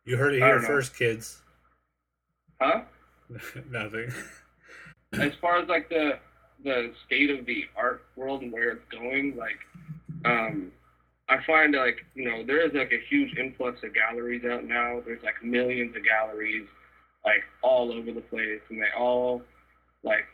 You 0.04 0.16
heard 0.16 0.34
it 0.34 0.40
here 0.42 0.60
first, 0.60 0.96
kids. 0.96 1.42
huh? 2.60 2.82
Nothing. 3.70 4.12
as 5.14 5.32
far 5.40 5.58
as 5.58 5.68
like 5.68 5.88
the 5.88 6.18
the 6.62 6.92
state 7.06 7.30
of 7.30 7.44
the 7.46 7.64
art 7.76 8.04
world 8.16 8.42
and 8.42 8.52
where 8.52 8.70
it's 8.70 8.88
going, 8.90 9.36
like 9.36 9.58
um 10.24 10.70
I 11.28 11.38
find 11.46 11.74
like, 11.74 12.04
you 12.14 12.28
know, 12.30 12.44
there 12.44 12.64
is 12.66 12.72
like 12.74 12.92
a 12.92 13.00
huge 13.08 13.36
influx 13.38 13.82
of 13.82 13.94
galleries 13.94 14.44
out 14.44 14.64
now. 14.64 15.00
There's 15.04 15.22
like 15.22 15.42
millions 15.42 15.96
of 15.96 16.04
galleries 16.04 16.66
like 17.24 17.42
all 17.62 17.90
over 17.90 18.12
the 18.12 18.20
place 18.20 18.60
and 18.68 18.78
they 18.78 18.92
all 18.96 19.40
like 20.02 20.26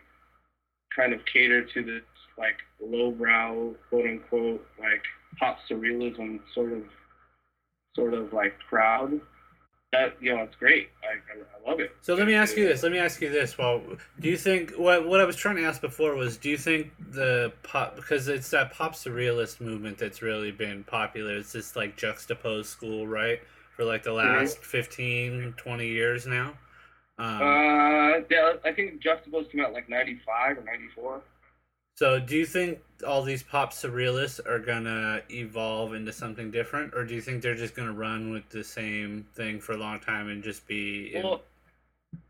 kind 0.94 1.12
of 1.12 1.20
cater 1.32 1.64
to 1.64 1.82
this 1.82 2.02
like 2.38 2.56
lowbrow 2.80 3.74
quote 3.88 4.06
unquote 4.06 4.66
like 4.78 5.02
pop 5.38 5.58
surrealism 5.68 6.40
sort 6.54 6.72
of 6.72 6.82
sort 7.94 8.14
of 8.14 8.32
like 8.32 8.58
crowd. 8.68 9.20
That 9.92 10.16
you 10.20 10.34
know, 10.34 10.42
it's 10.44 10.54
great. 10.54 10.88
I, 11.02 11.14
I, 11.36 11.42
I 11.42 11.70
love 11.70 11.80
it. 11.80 11.90
So 12.00 12.14
let 12.14 12.28
me 12.28 12.34
ask 12.34 12.56
you 12.56 12.68
this. 12.68 12.84
Let 12.84 12.92
me 12.92 12.98
ask 12.98 13.20
you 13.20 13.28
this. 13.28 13.58
Well, 13.58 13.82
do 14.20 14.28
you 14.28 14.36
think 14.36 14.72
what 14.76 15.06
what 15.08 15.20
I 15.20 15.24
was 15.24 15.34
trying 15.34 15.56
to 15.56 15.64
ask 15.64 15.80
before 15.80 16.14
was 16.14 16.36
do 16.36 16.48
you 16.48 16.56
think 16.56 16.92
the 17.10 17.52
pop 17.64 17.96
because 17.96 18.28
it's 18.28 18.50
that 18.50 18.72
pop 18.72 18.94
surrealist 18.94 19.60
movement 19.60 19.98
that's 19.98 20.22
really 20.22 20.52
been 20.52 20.84
popular. 20.84 21.36
It's 21.36 21.52
this 21.52 21.74
like 21.74 21.96
Juxtapoz 21.96 22.66
school, 22.66 23.08
right? 23.08 23.40
For 23.76 23.84
like 23.84 24.04
the 24.04 24.10
mm-hmm. 24.10 24.38
last 24.40 24.58
15, 24.58 25.54
20 25.56 25.86
years 25.86 26.24
now. 26.24 26.54
Um, 27.20 27.42
Uh, 27.42 28.20
yeah, 28.30 28.54
I 28.64 28.72
think 28.72 29.02
Juxtapoz 29.02 29.50
came 29.50 29.60
out 29.60 29.72
like 29.72 29.88
'95 29.88 30.58
or 30.58 30.62
'94. 30.62 31.22
so 31.96 32.18
do 32.18 32.34
you 32.36 32.46
think 32.46 32.78
all 33.06 33.22
these 33.22 33.42
pop 33.42 33.72
surrealists 33.72 34.40
are 34.46 34.58
gonna 34.58 35.22
evolve 35.30 35.92
into 35.94 36.12
something 36.12 36.50
different, 36.50 36.94
or 36.94 37.04
do 37.04 37.14
you 37.14 37.20
think 37.20 37.42
they're 37.42 37.54
just 37.54 37.74
gonna 37.74 37.92
run 37.92 38.30
with 38.32 38.48
the 38.48 38.64
same 38.64 39.26
thing 39.34 39.60
for 39.60 39.72
a 39.72 39.76
long 39.76 40.00
time 40.00 40.28
and 40.28 40.42
just 40.42 40.66
be? 40.66 41.14
in- 41.14 41.22
Well, 41.22 41.42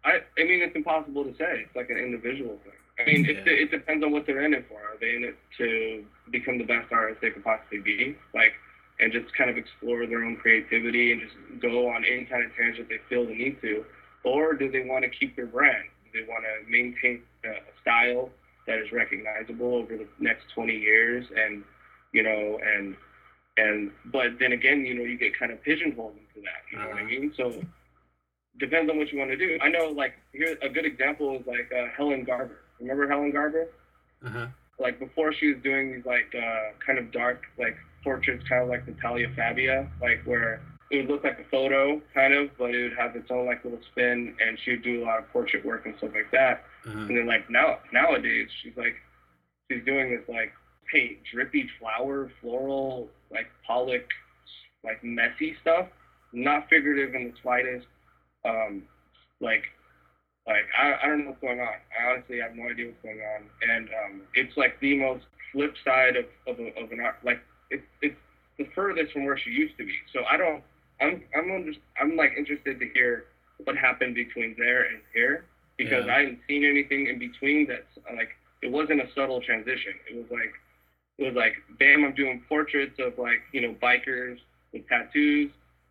I 0.05 0.23
I 0.39 0.45
mean 0.45 0.61
it's 0.61 0.75
impossible 0.75 1.25
to 1.25 1.35
say. 1.37 1.63
It's 1.67 1.77
like 1.77 1.91
an 1.91 1.99
individual 1.99 2.59
thing. 2.65 2.73
I 2.99 3.05
mean, 3.07 3.25
it, 3.25 3.47
it 3.47 3.71
depends 3.71 4.05
on 4.05 4.11
what 4.13 4.27
they're 4.27 4.43
in 4.43 4.53
it 4.53 4.67
for. 4.69 4.75
Are 4.79 4.97
they 5.01 5.15
in 5.17 5.25
it 5.25 5.37
to 5.57 6.05
become 6.31 6.59
the 6.59 6.65
best 6.65 6.93
artist 6.93 7.23
they 7.23 7.31
could 7.31 7.43
possibly 7.45 7.79
be, 7.79 8.15
like, 8.35 8.53
and 8.99 9.11
just 9.11 9.33
kind 9.35 9.49
of 9.49 9.57
explore 9.57 10.05
their 10.07 10.23
own 10.23 10.37
creativity 10.37 11.13
and 11.13 11.23
just 11.23 11.35
go 11.63 11.89
on 11.89 12.05
any 12.05 12.27
kind 12.27 12.45
of 12.45 12.55
tangent 12.55 12.91
they 12.91 12.99
feel 13.09 13.25
the 13.25 13.33
need 13.35 13.59
to, 13.63 13.87
or 14.25 14.55
do 14.55 14.71
they 14.71 14.83
want 14.85 15.05
to 15.05 15.11
keep 15.11 15.37
their 15.37 15.47
brand? 15.47 15.85
Do 16.13 16.21
they 16.21 16.29
want 16.29 16.45
to 16.45 16.71
maintain 16.71 17.23
a, 17.45 17.55
style 17.81 18.31
that 18.67 18.79
is 18.79 18.93
recognizable 18.93 19.75
over 19.77 19.97
the 19.97 20.07
next 20.19 20.45
20 20.55 20.75
years, 20.75 21.25
and 21.37 21.65
you 22.13 22.23
know, 22.23 22.59
and 22.65 22.97
and 23.57 23.91
but 24.07 24.39
then 24.39 24.53
again, 24.53 24.85
you 24.87 24.95
know, 24.95 25.03
you 25.03 25.17
get 25.19 25.39
kind 25.39 25.51
of 25.53 25.63
pigeonholed 25.63 26.13
into 26.13 26.45
that. 26.47 26.63
You 26.73 26.79
know 26.79 26.89
what 26.89 26.97
I 26.97 27.01
Uh-huh. 27.01 27.09
mean? 27.11 27.33
So 27.37 27.55
depends 28.59 28.91
on 28.91 28.99
what 28.99 29.11
you 29.13 29.19
want 29.19 29.31
to 29.31 29.37
do. 29.37 29.59
I 29.63 29.69
know, 29.69 29.87
like, 29.89 30.15
here 30.33 30.57
a 30.63 30.69
good 30.69 30.85
example 30.85 31.37
is 31.41 31.47
like 31.47 31.71
uh, 31.77 31.87
Helen 31.97 32.25
Garber. 32.25 32.59
Remember 32.81 33.09
Helen 33.09 33.31
Garber? 33.31 33.69
uh-huh. 34.25 34.47
Like 34.79 34.99
before 34.99 35.33
she 35.33 35.53
was 35.53 35.63
doing 35.63 35.93
these 35.93 36.07
like 36.07 36.35
uh, 36.35 36.73
kind 36.85 36.99
of 36.99 37.13
dark 37.13 37.43
like 37.59 37.77
portraits, 38.03 38.47
kind 38.49 38.63
of 38.63 38.69
like 38.69 38.87
Natalia 38.89 39.29
Fabia, 39.37 39.89
like 40.01 40.23
where 40.25 40.61
it 40.91 40.97
would 40.97 41.09
look 41.09 41.25
like 41.25 41.39
a 41.39 41.49
photo, 41.51 42.01
kind 42.15 42.35
of, 42.35 42.51
but 42.59 42.75
it 42.75 42.83
would 42.83 42.99
have 42.99 43.15
its 43.15 43.31
own 43.31 43.47
like 43.47 43.65
little 43.65 43.81
spin, 43.93 44.35
and 44.45 44.59
she 44.65 44.73
would 44.73 44.83
do 44.83 45.03
a 45.03 45.05
lot 45.05 45.19
of 45.19 45.29
portrait 45.31 45.65
work 45.65 45.87
and 45.87 45.95
stuff 45.99 46.11
like 46.15 46.31
that. 46.33 46.65
Uh-huh. 46.87 46.99
And 46.99 47.17
then 47.17 47.27
like 47.27 47.49
now 47.51 47.79
nowadays 47.93 48.49
she's 48.63 48.77
like 48.77 48.97
she's 49.71 49.85
doing 49.85 50.11
this 50.11 50.29
like 50.29 50.53
paint 50.93 51.19
drippy 51.33 51.69
flower 51.79 52.31
floral 52.41 53.09
like 53.31 53.47
Pollock 53.67 54.09
like 54.85 55.03
messy 55.03 55.57
stuff, 55.61 55.87
not 56.33 56.69
figurative 56.69 57.15
in 57.15 57.25
the 57.25 57.33
slightest. 57.43 57.87
Um, 58.45 58.85
like, 59.41 59.65
like 60.47 60.65
I, 60.79 60.95
I 61.03 61.07
don't 61.07 61.25
know 61.25 61.31
what's 61.31 61.41
going 61.41 61.61
on. 61.61 61.69
I 61.69 62.13
honestly 62.13 62.41
have 62.41 62.57
no 62.57 62.69
idea 62.69 62.87
what's 62.87 63.03
going 63.03 63.21
on, 63.21 63.45
and 63.69 63.89
um, 63.89 64.23
it's 64.35 64.57
like 64.57 64.81
the 64.81 64.97
most 64.97 65.25
flip 65.53 65.75
side 65.85 66.17
of 66.17 66.25
of, 66.47 66.59
a, 66.59 66.69
of 66.83 66.91
an 66.93 67.01
art. 67.01 67.17
Like 67.25 67.41
it's 67.71 67.85
it's 68.03 68.17
the 68.59 68.67
furthest 68.75 69.13
from 69.13 69.25
where 69.25 69.39
she 69.39 69.51
used 69.51 69.77
to 69.79 69.85
be. 69.85 69.95
So 70.13 70.21
I 70.31 70.37
don't. 70.37 70.63
I'm 71.01 71.23
I'm 71.37 71.51
under, 71.51 71.73
I'm 72.01 72.17
like 72.17 72.33
interested 72.37 72.79
to 72.81 72.89
hear 72.95 73.27
what 73.65 73.77
happened 73.77 74.15
between 74.15 74.55
there 74.59 74.85
and 74.85 75.01
here 75.15 75.45
because 75.77 76.07
Yeah. 76.07 76.15
I 76.15 76.21
haven't 76.21 76.41
seen 76.49 76.65
anything 76.65 77.07
in 77.07 77.19
between 77.19 77.67
that's 77.67 77.99
like 78.15 78.31
it 78.63 78.71
wasn't 78.71 79.01
a 79.01 79.09
subtle 79.15 79.41
transition. 79.41 79.95
It 80.11 80.17
was 80.17 80.31
like 80.31 80.53
it 81.19 81.25
was 81.25 81.35
like 81.35 81.55
bam, 81.79 82.05
I'm 82.05 82.15
doing 82.15 82.43
portraits 82.49 82.99
of 82.99 83.19
like 83.19 83.41
you 83.53 83.61
know 83.63 83.75
bikers 83.83 84.39
with 84.73 84.87
tattoos 84.89 85.51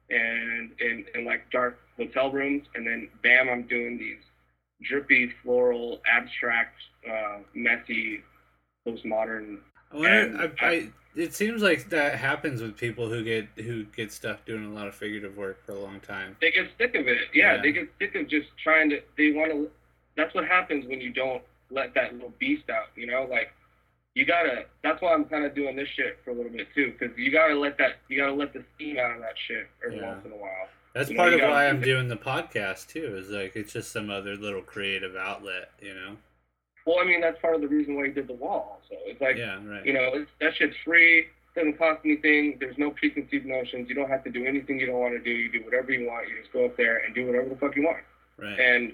and 0.09 0.71
in 0.79 1.05
and 1.13 1.25
like 1.25 1.49
dark 1.51 1.77
hotel 1.97 2.31
rooms, 2.31 2.63
and 2.75 2.85
then 2.85 3.09
bam, 3.23 3.49
I'm 3.49 3.63
doing 3.63 3.97
these 3.97 4.21
drippy 4.81 5.31
floral 5.43 6.01
abstract 6.11 6.75
uh, 7.09 7.39
messy 7.53 8.21
postmodern 8.87 9.57
I 9.91 9.95
wonder. 9.95 10.51
I, 10.61 10.65
I, 10.65 10.89
it 11.19 11.33
seems 11.35 11.61
like 11.61 11.89
that 11.89 12.15
happens 12.17 12.61
with 12.61 12.77
people 12.77 13.09
who 13.09 13.23
get 13.23 13.47
who 13.57 13.83
get 13.85 14.11
stuck 14.11 14.45
doing 14.45 14.65
a 14.65 14.69
lot 14.73 14.87
of 14.87 14.95
figurative 14.95 15.35
work 15.37 15.65
for 15.65 15.73
a 15.73 15.79
long 15.79 15.99
time. 15.99 16.37
they 16.41 16.51
get 16.51 16.67
sick 16.77 16.95
of 16.95 17.07
it. 17.07 17.17
Yeah, 17.33 17.55
Yeah. 17.55 17.61
they 17.61 17.71
get 17.71 17.89
sick 17.99 18.15
of 18.15 18.27
just 18.27 18.47
trying 18.63 18.89
to. 18.91 19.01
They 19.17 19.31
want 19.31 19.51
to. 19.51 19.69
That's 20.15 20.33
what 20.33 20.45
happens 20.47 20.85
when 20.87 20.99
you 21.01 21.11
don't 21.11 21.43
let 21.71 21.93
that 21.93 22.13
little 22.13 22.33
beast 22.39 22.69
out. 22.69 22.87
You 22.95 23.07
know, 23.07 23.27
like 23.29 23.51
you 24.15 24.25
gotta. 24.25 24.65
That's 24.83 25.01
why 25.01 25.13
I'm 25.13 25.25
kind 25.25 25.45
of 25.45 25.53
doing 25.53 25.75
this 25.75 25.87
shit 25.95 26.17
for 26.23 26.31
a 26.31 26.33
little 26.33 26.51
bit 26.51 26.67
too, 26.73 26.93
because 26.97 27.15
you 27.17 27.31
gotta 27.31 27.55
let 27.55 27.77
that. 27.77 27.97
You 28.07 28.17
gotta 28.17 28.33
let 28.33 28.53
the 28.53 28.63
steam 28.75 28.97
out 28.97 29.11
of 29.15 29.21
that 29.21 29.35
shit 29.47 29.67
every 29.85 29.97
Yeah. 29.97 30.13
once 30.13 30.25
in 30.25 30.31
a 30.31 30.35
while. 30.35 30.67
That's 30.93 31.09
You 31.11 31.15
part 31.17 31.31
you 31.33 31.43
of 31.43 31.49
why 31.49 31.67
I'm 31.67 31.81
doing 31.81 32.07
the 32.07 32.17
podcast 32.17 32.87
too. 32.87 33.15
Is 33.17 33.29
like 33.29 33.55
it's 33.55 33.71
just 33.73 33.91
some 33.91 34.09
other 34.09 34.35
little 34.35 34.61
creative 34.63 35.15
outlet, 35.15 35.69
you 35.81 35.93
know? 35.93 36.17
Well, 36.89 36.97
I 36.99 37.05
mean, 37.05 37.21
that's 37.21 37.39
part 37.39 37.53
of 37.53 37.61
the 37.61 37.67
reason 37.67 37.95
why 37.95 38.07
he 38.07 38.11
did 38.11 38.27
the 38.27 38.33
wall. 38.33 38.81
So 38.89 38.95
it's 39.05 39.21
like, 39.21 39.37
yeah, 39.37 39.61
right. 39.63 39.85
you 39.85 39.93
know, 39.93 40.09
it's, 40.11 40.31
that 40.41 40.55
shit's 40.57 40.75
free. 40.83 41.27
Doesn't 41.55 41.77
cost 41.77 41.99
anything. 42.03 42.57
There's 42.59 42.79
no 42.79 42.89
preconceived 42.89 43.45
notions. 43.45 43.87
You 43.89 43.93
don't 43.93 44.09
have 44.09 44.23
to 44.23 44.31
do 44.31 44.43
anything 44.43 44.79
you 44.79 44.87
don't 44.87 44.97
want 44.97 45.13
to 45.13 45.23
do. 45.23 45.29
You 45.29 45.51
do 45.51 45.63
whatever 45.63 45.91
you 45.91 46.07
want. 46.07 46.27
You 46.27 46.41
just 46.41 46.51
go 46.51 46.65
up 46.65 46.77
there 46.77 46.97
and 47.05 47.13
do 47.13 47.27
whatever 47.27 47.47
the 47.47 47.57
fuck 47.57 47.75
you 47.75 47.83
want. 47.83 48.01
right. 48.39 48.59
And 48.59 48.93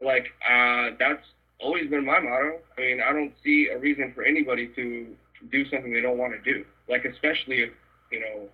like 0.00 0.28
uh, 0.48 0.96
that's 0.98 1.20
always 1.60 1.90
been 1.90 2.06
my 2.06 2.18
motto. 2.18 2.60
I 2.78 2.80
mean, 2.80 3.02
I 3.06 3.12
don't 3.12 3.34
see 3.44 3.68
a 3.74 3.76
reason 3.76 4.12
for 4.14 4.22
anybody 4.22 4.68
to 4.76 5.08
do 5.52 5.68
something 5.68 5.92
they 5.92 6.00
don't 6.00 6.16
want 6.16 6.32
to 6.32 6.40
do. 6.40 6.64
Like 6.88 7.04
especially 7.04 7.60
if 7.60 7.70
you 8.10 8.20
know 8.20 8.48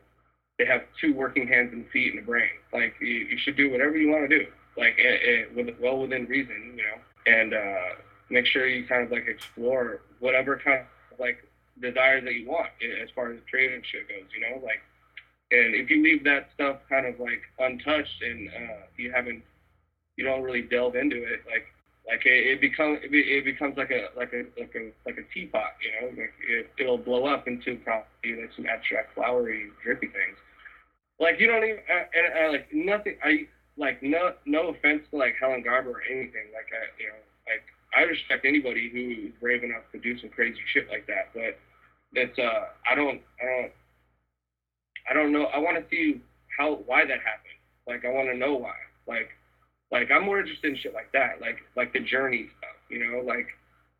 they 0.58 0.66
have 0.66 0.82
two 1.00 1.14
working 1.14 1.46
hands 1.46 1.70
and 1.72 1.88
feet 1.90 2.12
and 2.12 2.24
a 2.24 2.26
brain. 2.26 2.50
Like 2.72 2.94
you, 3.00 3.06
you 3.06 3.38
should 3.38 3.56
do 3.56 3.70
whatever 3.70 3.96
you 3.96 4.08
want 4.10 4.28
to 4.28 4.38
do. 4.38 4.46
Like 4.76 4.96
eh, 4.98 5.30
eh, 5.30 5.44
with 5.54 5.76
well 5.80 6.00
within 6.00 6.24
reason, 6.24 6.74
you 6.76 6.82
know, 6.82 6.98
and 7.26 7.54
uh, 7.54 7.94
make 8.34 8.46
sure 8.46 8.66
you 8.66 8.86
kind 8.86 9.04
of 9.04 9.10
like 9.10 9.26
explore 9.26 10.02
whatever 10.20 10.60
kind 10.62 10.80
of 10.80 11.18
like 11.18 11.38
desires 11.80 12.24
that 12.24 12.34
you 12.34 12.48
want 12.48 12.68
as 13.02 13.08
far 13.14 13.32
as 13.32 13.38
creative 13.48 13.82
shit 13.84 14.08
goes. 14.08 14.28
You 14.34 14.40
know, 14.40 14.64
like. 14.64 14.82
And 15.50 15.74
if 15.74 15.88
you 15.88 16.02
leave 16.02 16.24
that 16.24 16.48
stuff 16.54 16.78
kind 16.88 17.06
of 17.06 17.20
like 17.20 17.42
untouched 17.60 18.22
and 18.22 18.48
uh, 18.48 18.86
you 18.96 19.12
haven't 19.12 19.42
you 20.16 20.24
don't 20.24 20.42
really 20.42 20.62
delve 20.62 20.96
into 20.96 21.16
it 21.16 21.40
like 21.46 21.66
like 22.06 22.24
it, 22.26 22.46
it 22.46 22.60
becomes 22.60 22.98
it, 23.02 23.10
it 23.12 23.44
becomes 23.44 23.76
like 23.76 23.90
a 23.90 24.08
like 24.16 24.32
a 24.32 24.44
like 24.58 24.74
a 24.74 24.92
like 25.06 25.18
a 25.18 25.34
teapot 25.34 25.72
you 25.82 25.90
know 26.00 26.08
like 26.08 26.32
it, 26.48 26.70
it'll 26.78 26.98
blow 26.98 27.26
up 27.26 27.48
into 27.48 27.76
probably 27.78 28.40
like 28.40 28.50
some 28.54 28.66
abstract 28.66 29.14
flowery 29.14 29.70
drippy 29.82 30.06
things 30.08 30.38
like 31.18 31.40
you 31.40 31.46
don't 31.46 31.64
even 31.64 31.80
uh, 31.90 32.04
and 32.14 32.46
uh, 32.48 32.52
like 32.52 32.68
nothing 32.72 33.16
i 33.24 33.46
like 33.76 34.02
no 34.02 34.34
no 34.46 34.68
offense 34.68 35.02
to 35.10 35.16
like 35.16 35.34
helen 35.40 35.62
garber 35.62 35.90
or 35.90 36.02
anything 36.10 36.46
like 36.52 36.68
i 36.72 36.84
you 37.00 37.08
know 37.08 37.20
like 37.46 37.64
i 37.96 38.02
respect 38.02 38.44
anybody 38.44 38.88
who 38.90 39.26
is 39.28 39.32
brave 39.40 39.62
enough 39.64 39.82
to 39.92 39.98
do 39.98 40.18
some 40.18 40.30
crazy 40.30 40.60
shit 40.72 40.88
like 40.90 41.06
that 41.06 41.28
but 41.34 41.58
that's 42.14 42.38
uh 42.38 42.66
i 42.90 42.94
don't 42.94 43.20
i 43.40 43.44
don't 43.44 43.72
i 45.10 45.12
don't 45.12 45.32
know 45.32 45.44
i 45.46 45.58
want 45.58 45.76
to 45.76 45.84
see 45.90 46.20
how 46.58 46.74
why 46.86 47.04
that 47.04 47.18
happened 47.18 47.58
like 47.86 48.04
i 48.04 48.08
want 48.08 48.28
to 48.28 48.36
know 48.36 48.54
why 48.54 48.74
like 49.06 49.30
like 49.94 50.10
I'm 50.10 50.24
more 50.24 50.40
interested 50.40 50.72
in 50.72 50.76
shit 50.76 50.92
like 50.92 51.12
that, 51.12 51.40
like 51.40 51.58
like 51.76 51.92
the 51.92 52.00
journey 52.00 52.48
stuff, 52.58 52.76
you 52.90 52.98
know, 52.98 53.20
like 53.20 53.46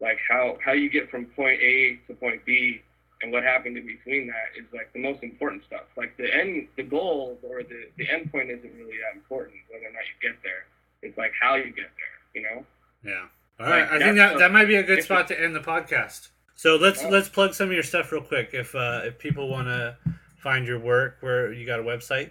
like 0.00 0.18
how 0.28 0.58
how 0.64 0.72
you 0.72 0.90
get 0.90 1.08
from 1.08 1.26
point 1.26 1.60
A 1.60 2.00
to 2.08 2.14
point 2.14 2.44
B 2.44 2.82
and 3.22 3.30
what 3.30 3.44
happened 3.44 3.78
in 3.78 3.86
between 3.86 4.26
that 4.26 4.58
is 4.58 4.66
like 4.74 4.92
the 4.92 4.98
most 4.98 5.22
important 5.22 5.62
stuff. 5.66 5.84
Like 5.96 6.16
the 6.16 6.34
end, 6.34 6.66
the 6.76 6.82
goal 6.82 7.38
or 7.42 7.62
the 7.62 7.88
the 7.96 8.10
end 8.10 8.32
point 8.32 8.50
isn't 8.50 8.74
really 8.74 8.98
that 9.06 9.14
important 9.14 9.54
whether 9.70 9.86
or 9.86 9.92
not 9.92 10.02
you 10.10 10.28
get 10.28 10.42
there. 10.42 10.66
It's 11.02 11.16
like 11.16 11.32
how 11.40 11.54
you 11.54 11.70
get 11.70 11.90
there, 11.94 12.16
you 12.34 12.42
know. 12.42 12.66
Yeah. 13.04 13.26
All 13.60 13.66
right. 13.66 13.82
Like, 13.82 13.92
I 13.92 13.98
think 13.98 14.16
that 14.16 14.38
that 14.38 14.52
might 14.52 14.66
be 14.66 14.76
a 14.76 14.82
good 14.82 15.02
spot 15.02 15.28
to 15.28 15.40
end 15.40 15.54
the 15.54 15.60
podcast. 15.60 16.28
So 16.56 16.76
let's 16.76 17.02
Oh. 17.04 17.08
let's 17.08 17.28
plug 17.28 17.54
some 17.54 17.68
of 17.68 17.72
your 17.74 17.82
stuff 17.82 18.10
real 18.12 18.22
quick. 18.22 18.50
If 18.52 18.74
uh, 18.74 19.02
if 19.04 19.18
people 19.18 19.48
want 19.48 19.68
to 19.68 19.96
find 20.38 20.66
your 20.66 20.78
work, 20.78 21.16
where 21.20 21.52
you 21.52 21.66
got 21.66 21.80
a 21.80 21.82
website? 21.82 22.30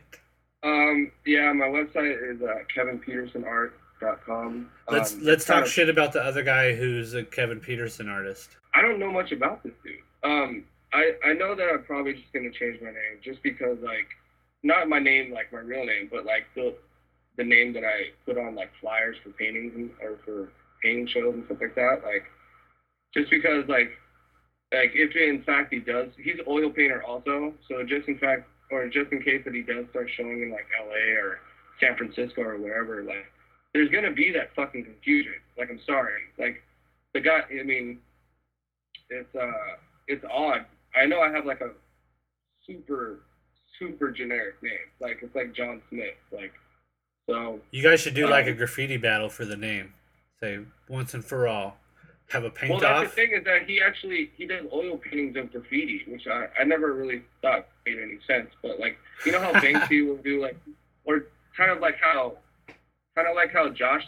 Um, 0.63 1.11
yeah, 1.26 1.51
my 1.51 1.65
website 1.65 2.15
is 2.36 2.41
uh, 2.41 2.59
kevinpetersonart.com. 2.74 4.69
Let's 4.89 5.13
um, 5.13 5.19
let's 5.24 5.45
talk 5.45 5.63
of- 5.63 5.69
shit 5.69 5.89
about 5.89 6.13
the 6.13 6.24
other 6.24 6.43
guy 6.43 6.74
who's 6.76 7.13
a 7.13 7.24
Kevin 7.24 7.59
Peterson 7.59 8.09
artist. 8.09 8.49
I 8.76 8.82
don't 8.82 8.99
know 8.99 9.11
much 9.11 9.32
about 9.32 9.63
this 9.63 9.74
dude. 9.84 9.97
Um, 10.24 10.63
I 10.93 11.13
I 11.26 11.34
know 11.34 11.55
that 11.55 11.67
I'm 11.69 11.84
probably 11.84 12.13
just 12.13 12.32
gonna 12.34 12.51
change 12.51 12.82
my 12.82 12.88
name 12.89 13.19
just 13.21 13.41
because 13.43 13.78
like 13.82 14.07
not 14.63 14.88
my 14.88 14.99
name 14.99 15.32
like 15.34 15.51
my 15.51 15.59
real 15.59 15.86
name, 15.86 16.07
but 16.11 16.26
like 16.26 16.45
the 16.55 16.76
the 17.38 17.43
name 17.43 17.74
that 17.74 17.84
I 17.84 18.11
put 18.26 18.38
on 18.38 18.55
like 18.55 18.71
flyers 18.80 19.17
for 19.24 19.32
paintings 19.32 19.74
and, 19.76 19.89
or 20.01 20.17
for 20.24 20.49
painting 20.84 21.07
shows 21.07 21.34
and 21.34 21.45
stuff 21.45 21.57
like 21.61 21.75
that. 21.75 22.01
Like 22.03 22.25
just 23.15 23.29
because 23.31 23.63
like 23.67 23.91
like 24.73 24.91
if 24.93 25.15
in 25.15 25.43
fact 25.43 25.73
he 25.73 25.79
does, 25.79 26.09
he's 26.17 26.39
an 26.39 26.45
oil 26.47 26.69
painter 26.69 27.03
also. 27.03 27.53
So 27.69 27.84
just 27.84 28.07
in 28.07 28.17
fact, 28.17 28.47
or 28.71 28.88
just 28.89 29.11
in 29.11 29.21
case 29.21 29.41
that 29.45 29.53
he 29.53 29.61
does 29.61 29.86
start 29.91 30.09
showing 30.17 30.41
in 30.43 30.51
like 30.51 30.65
L.A. 30.79 31.11
or 31.17 31.39
San 31.79 31.95
Francisco 31.95 32.41
or 32.41 32.57
wherever, 32.57 33.03
like 33.03 33.25
there's 33.73 33.89
gonna 33.89 34.11
be 34.11 34.31
that 34.31 34.53
fucking 34.55 34.84
confusion. 34.84 35.34
Like 35.57 35.69
I'm 35.69 35.79
sorry, 35.86 36.21
like 36.38 36.61
the 37.13 37.19
guy. 37.21 37.41
I 37.59 37.63
mean, 37.63 37.99
it's 39.09 39.34
uh, 39.36 39.51
it's 40.07 40.25
odd. 40.31 40.65
I 40.95 41.05
know 41.05 41.21
I 41.21 41.29
have 41.31 41.45
like 41.45 41.61
a 41.61 41.71
super 42.65 43.19
super 43.79 44.11
generic 44.11 44.55
name. 44.63 44.71
Like 44.99 45.19
it's 45.21 45.36
like 45.36 45.53
John 45.53 45.81
Smith. 45.89 46.15
Like 46.31 46.53
so. 47.29 47.59
You 47.71 47.84
guys 47.84 48.01
should 48.01 48.15
do 48.15 48.27
like 48.27 48.47
a 48.47 48.51
Um, 48.51 48.57
graffiti 48.57 48.97
battle 48.97 49.29
for 49.29 49.45
the 49.45 49.55
name. 49.57 49.93
Say 50.44 50.60
once 50.89 51.14
and 51.14 51.24
for 51.24 51.48
all. 51.48 51.78
Have 52.32 52.44
a 52.44 52.50
paint 52.50 52.72
Well, 52.72 52.82
that's 52.82 53.06
off. 53.06 53.10
the 53.12 53.16
thing 53.16 53.32
is 53.32 53.46
that 53.46 53.62
he 53.66 53.82
actually 53.82 54.30
he 54.36 54.46
does 54.46 54.66
oil 54.74 54.98
paintings 54.98 55.38
of 55.38 55.50
graffiti, 55.54 56.02
which 56.08 56.28
I, 56.28 56.48
I 56.60 56.66
never 56.66 56.91
really 56.94 57.22
thought 57.41 57.68
made 57.86 57.98
any 57.98 58.18
sense. 58.28 58.50
But 58.62 58.78
like 58.78 58.98
you 59.26 59.32
know 59.32 59.39
how 59.39 59.54
Banksy 59.62 60.06
will 60.06 60.18
do 60.18 60.41
like, 60.41 60.58
or 61.06 61.28
kind 61.56 61.72
of 61.72 61.80
like 61.80 61.96
how, 62.02 62.34
kind 63.16 63.26
of 63.30 63.36
like 63.38 63.54
how 63.54 63.70
Josh, 63.70 64.06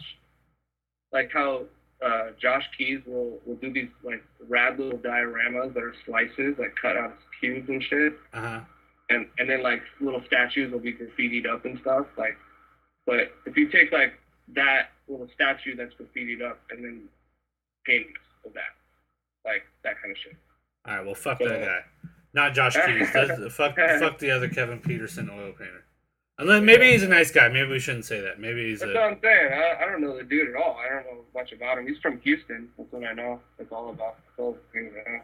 like 1.14 1.32
how 1.32 1.64
uh, 2.06 2.32
Josh 2.42 2.66
Keyes 2.78 3.00
will 3.06 3.40
will 3.46 3.56
do 3.56 3.72
these 3.72 3.88
like 4.04 4.22
rad 4.50 4.78
little 4.78 5.00
dioramas 5.00 5.74
that 5.74 5.84
are 5.84 5.94
slices 6.06 6.56
like 6.60 6.76
cut 6.82 6.98
out 6.98 7.12
of 7.12 7.18
cubes 7.40 7.70
and 7.70 7.82
shit, 7.82 8.14
Uh 8.34 8.42
huh. 8.42 8.60
and 9.10 9.28
and 9.40 9.50
then 9.50 9.64
like 9.64 9.84
little 10.02 10.22
statues 10.28 10.70
will 10.74 10.80
be 10.80 10.92
graffitied 10.94 11.48
up 11.48 11.64
and 11.64 11.80
stuff. 11.80 12.08
Like, 12.18 12.36
but 13.06 13.32
if 13.46 13.56
you 13.56 13.70
take 13.70 13.94
like 13.94 14.16
that 14.54 14.90
little 15.08 15.28
statue 15.34 15.76
that's 15.76 15.94
graffitied 15.96 16.42
up 16.42 16.60
and 16.72 16.84
then 16.84 17.02
paintings 17.86 18.18
of 18.46 18.54
that, 18.54 18.74
like 19.46 19.64
that 19.84 20.02
kind 20.02 20.12
of 20.12 20.18
shit. 20.18 20.36
All 20.88 20.96
right. 20.98 21.06
Well, 21.06 21.16
fuck 21.16 21.40
So- 21.40 21.50
that 21.50 21.62
guy. 21.66 21.80
Not 22.34 22.54
Josh 22.54 22.76
Keyes. 22.86 23.10
Fuck 23.54 23.78
fuck 23.78 24.18
the 24.20 24.30
other 24.30 24.50
Kevin 24.50 24.80
Peterson 24.82 25.30
oil 25.30 25.54
painter. 25.54 25.86
Unless 26.38 26.64
maybe 26.64 26.92
he's 26.92 27.02
a 27.04 27.08
nice 27.08 27.32
guy. 27.32 27.48
Maybe 27.48 27.70
we 27.70 27.80
shouldn't 27.80 28.04
say 28.04 28.20
that. 28.20 28.42
Maybe 28.42 28.66
he's 28.72 28.82
That's 28.82 28.92
a. 28.92 28.94
what 28.94 29.04
I'm 29.04 29.20
saying. 29.24 29.54
I, 29.54 29.82
I 29.82 29.86
don't 29.90 30.02
know 30.02 30.18
the 30.18 30.24
dude 30.26 30.50
at 30.54 30.62
all. 30.62 30.76
I 30.78 30.90
don't 30.90 31.06
know 31.06 31.22
much 31.34 31.54
about 31.54 31.78
him. 31.78 31.88
He's 31.88 31.98
from 32.00 32.20
Houston. 32.20 32.68
That's 32.78 32.92
what 32.92 33.06
I 33.06 33.14
know. 33.14 33.40
That's 33.58 33.72
all 33.72 33.90
about. 33.90 34.18
That's 34.18 34.38
all 34.40 34.58
the 34.74 34.80
I 34.80 34.84
know. 35.14 35.22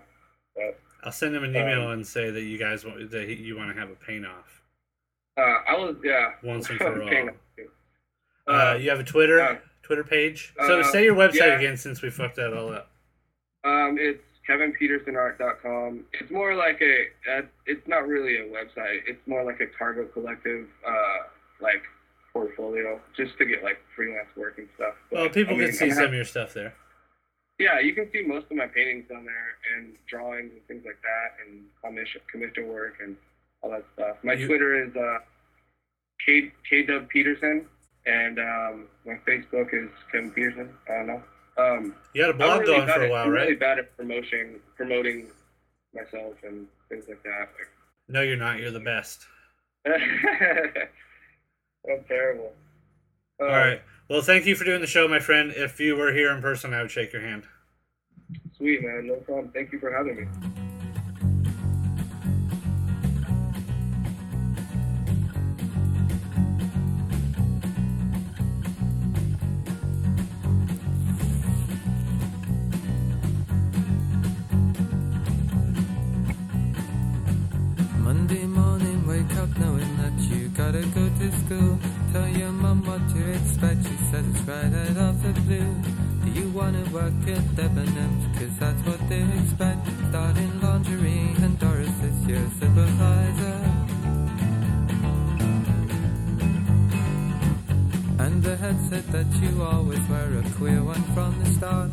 But 0.55 0.79
I'll 1.03 1.11
send 1.11 1.36
him 1.36 1.43
an 1.43 1.49
email 1.49 1.82
Um, 1.88 1.91
and 1.91 2.07
say 2.07 2.29
that 2.32 2.43
you 2.43 2.57
guys 2.57 2.86
want 2.86 3.11
that 3.11 3.27
he- 3.27 3.36
you 3.43 3.57
want 3.57 3.75
to 3.75 3.77
have 3.77 3.89
a 3.89 3.95
paint 3.95 4.25
off 4.25 4.61
uh, 5.38 5.41
I 5.67 5.73
was 5.75 5.97
yeah. 6.05 6.29
once 6.45 6.69
and 6.69 6.77
for 6.79 7.01
all. 7.03 7.09
Uh, 8.47 8.51
Uh, 8.51 8.73
you 8.75 8.89
have 8.89 9.01
a 9.01 9.03
Twitter 9.03 9.41
uh, 9.41 9.57
Twitter 9.91 10.03
page. 10.05 10.53
So 10.65 10.79
uh, 10.79 10.83
say 10.83 11.03
your 11.03 11.15
website 11.15 11.35
yeah. 11.35 11.57
again 11.59 11.75
since 11.75 12.01
we 12.01 12.09
fucked 12.09 12.37
that 12.37 12.53
all 12.53 12.71
up. 12.71 12.87
Um, 13.65 13.97
it's 13.99 14.23
kevinpetersonart.com. 14.49 16.05
It's 16.13 16.31
more 16.31 16.55
like 16.55 16.81
a. 16.81 17.07
Uh, 17.29 17.41
it's 17.65 17.85
not 17.89 18.07
really 18.07 18.37
a 18.37 18.45
website. 18.45 19.01
It's 19.05 19.19
more 19.27 19.43
like 19.43 19.59
a 19.59 19.67
cargo 19.77 20.05
collective, 20.05 20.67
uh, 20.87 21.17
like 21.61 21.83
portfolio, 22.31 23.01
just 23.17 23.37
to 23.39 23.45
get 23.45 23.63
like 23.65 23.79
freelance 23.93 24.29
work 24.37 24.59
and 24.59 24.69
stuff. 24.75 24.93
But, 25.09 25.19
Well, 25.19 25.29
people 25.29 25.55
I 25.55 25.57
mean, 25.57 25.67
can 25.67 25.75
see 25.75 25.85
I'm 25.89 25.95
some 25.95 26.05
of 26.05 26.13
your 26.13 26.23
stuff 26.23 26.53
there. 26.53 26.73
Yeah, 27.59 27.81
you 27.81 27.93
can 27.93 28.09
see 28.13 28.23
most 28.25 28.45
of 28.49 28.55
my 28.55 28.67
paintings 28.67 29.11
on 29.13 29.25
there 29.25 29.57
and 29.75 29.93
drawings 30.07 30.51
and 30.53 30.65
things 30.69 30.83
like 30.85 31.01
that, 31.01 31.45
and 31.45 31.65
commission 31.83 32.21
commission 32.31 32.69
work 32.69 32.93
and 33.03 33.17
all 33.61 33.71
that 33.71 33.83
stuff. 33.95 34.15
My 34.23 34.33
You- 34.33 34.47
Twitter 34.47 34.85
is 34.85 34.95
uh, 34.95 35.17
K 36.25 36.53
K 36.69 36.83
Dub 36.83 37.09
Peterson. 37.09 37.65
And 38.05 38.39
um, 38.39 38.87
my 39.05 39.15
Facebook 39.27 39.73
is 39.73 39.89
Kevin 40.11 40.31
Peterson. 40.31 40.69
I 40.89 40.93
don't 40.93 41.07
know. 41.07 41.23
Um, 41.57 41.95
You 42.13 42.21
had 42.23 42.31
a 42.31 42.37
blog 42.37 42.61
really 42.61 42.77
going 42.77 42.87
for 42.87 43.01
a 43.01 43.05
at- 43.05 43.11
while, 43.11 43.25
I'm 43.25 43.31
really 43.31 43.55
bad 43.55 43.79
at 43.79 43.95
promoting 43.97 44.59
promoting 44.75 45.27
myself 45.93 46.35
and 46.43 46.67
things 46.89 47.05
like 47.07 47.21
that. 47.23 47.49
No, 48.07 48.21
you're 48.21 48.37
not. 48.37 48.59
You're 48.59 48.71
the 48.71 48.79
best. 48.79 49.25
I'm 49.85 49.95
terrible. 52.07 52.53
Um, 53.39 53.47
All 53.47 53.53
right. 53.55 53.81
Well, 54.09 54.21
thank 54.21 54.45
you 54.45 54.55
for 54.55 54.63
doing 54.65 54.81
the 54.81 54.87
show, 54.87 55.07
my 55.07 55.19
friend. 55.19 55.51
If 55.55 55.79
you 55.79 55.95
were 55.95 56.11
here 56.13 56.31
in 56.31 56.41
person, 56.41 56.73
I 56.73 56.81
would 56.81 56.91
shake 56.91 57.13
your 57.13 57.21
hand. 57.21 57.43
Sweet 58.57 58.81
man, 58.83 59.07
no 59.07 59.15
problem. 59.15 59.51
Thank 59.53 59.71
you 59.71 59.79
for 59.79 59.91
having 59.91 60.15
me. 60.17 60.27
Gotta 80.62 80.86
go 80.93 81.09
to 81.20 81.32
school. 81.41 81.80
Tell 82.14 82.28
your 82.28 82.51
mum 82.51 82.86
what 82.86 83.01
to 83.14 83.22
expect, 83.38 83.82
she 83.88 83.97
says 84.09 84.26
it's 84.32 84.41
right 84.41 84.74
out 84.84 84.97
of 85.09 85.16
the 85.24 85.34
blue. 85.41 85.72
Do 86.24 86.30
you 86.39 86.47
wanna 86.49 86.84
work 86.97 87.18
at 87.36 87.43
Debenhams? 87.57 88.24
Cause 88.38 88.55
that's 88.59 88.82
what 88.86 89.01
they 89.09 89.24
expect. 89.39 89.82
Starting 90.09 90.53
lingerie, 90.62 91.34
and 91.43 91.57
Doris 91.57 91.97
is 92.09 92.18
your 92.32 92.45
supervisor. 92.59 93.59
And 98.24 98.43
the 98.43 98.55
head 98.55 98.78
said 98.89 99.05
that 99.16 99.30
you 99.41 99.64
always 99.64 100.03
were 100.07 100.32
a 100.41 100.43
queer 100.57 100.84
one 100.84 101.03
from 101.16 101.32
the 101.39 101.49
start. 101.57 101.91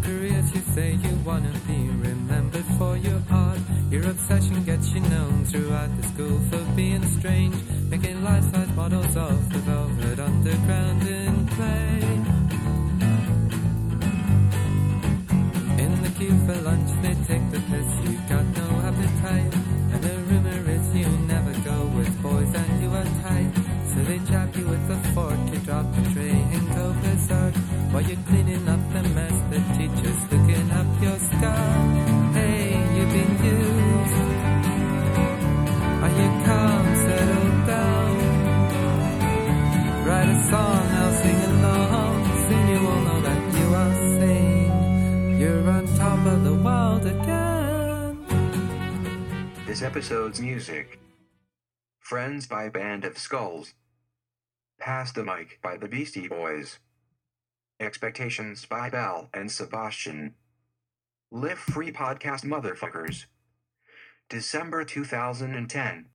For 0.00 0.06
careers, 0.06 0.54
you 0.54 0.60
say 0.74 0.92
you 0.92 1.14
wanna 1.24 1.52
be 1.66 1.88
remembered 1.88 2.64
for 2.78 2.96
your 2.96 3.20
art. 3.30 3.58
Your 3.90 4.08
obsession 4.08 4.62
gets 4.64 4.92
you 4.92 5.00
known 5.00 5.44
throughout 5.44 5.90
the 5.96 6.06
school 6.08 6.38
for 6.50 6.62
being 6.76 7.04
strange, 7.18 7.56
making 7.88 8.22
life-size 8.22 8.70
models 8.76 9.16
of 9.16 9.52
the 9.52 9.58
velvet 9.58 10.18
underground 10.20 11.06
in 11.06 11.48
clay. 11.48 12.00
In 15.84 16.02
the 16.02 16.10
queue 16.16 16.38
for 16.46 16.56
lunch, 16.62 16.90
they 17.02 17.14
take 17.26 17.50
the 17.50 17.60
piss. 17.70 17.90
You 18.04 18.18
got 18.28 18.46
no 18.56 18.68
appetite, 18.88 19.54
and 19.92 20.02
the 20.02 20.18
rumor 20.28 20.70
is 20.70 20.94
you 20.94 21.08
never 21.26 21.52
go 21.64 21.86
with 21.96 22.22
boys 22.22 22.54
and 22.54 22.82
you 22.82 22.90
are 22.90 23.10
tight. 23.22 23.52
So 23.92 24.02
they 24.04 24.18
jab 24.18 24.54
you 24.56 24.66
with 24.66 24.90
a 24.90 24.98
fork, 25.14 25.38
you 25.52 25.58
drop 25.60 25.86
the 25.94 26.02
tray 26.12 26.19
you're 28.02 28.24
cleaning 28.28 28.68
up 28.68 28.80
the 28.92 29.02
mess. 29.10 29.32
The 29.50 29.60
teacher's 29.76 30.22
looking 30.32 30.70
up 30.70 31.02
your 31.02 31.18
skirt. 31.18 32.34
Hey, 32.34 32.78
you've 32.94 33.12
been 33.16 33.44
used. 33.44 34.14
Are 36.04 36.14
you 36.20 36.28
calm? 36.46 36.84
Settle 37.04 37.66
down. 37.66 38.12
Write 40.06 40.28
a 40.28 40.38
song, 40.50 40.86
I'll 41.00 41.14
sing 41.22 41.40
along. 41.50 42.14
Soon 42.48 42.68
you 42.68 42.80
will 42.86 43.02
know 43.02 43.20
that 43.20 43.42
you 43.58 43.66
are 43.74 43.94
sane. 44.18 45.38
You're 45.40 45.70
on 45.70 45.86
top 45.96 46.26
of 46.26 46.44
the 46.44 46.54
world 46.54 47.06
again. 47.06 48.24
This 49.66 49.82
episode's 49.82 50.40
music 50.40 50.98
Friends 51.98 52.46
by 52.46 52.68
Band 52.70 53.04
of 53.04 53.18
Skulls. 53.18 53.74
Pass 54.80 55.12
the 55.12 55.22
Mic 55.22 55.60
by 55.62 55.76
the 55.76 55.86
Beastie 55.86 56.28
Boys. 56.28 56.78
Expectations 57.80 58.66
by 58.66 58.90
Belle 58.90 59.30
and 59.32 59.50
Sebastian. 59.50 60.34
Live 61.30 61.58
Free 61.58 61.90
Podcast 61.90 62.44
Motherfuckers. 62.44 63.24
December 64.28 64.84
2010. 64.84 66.10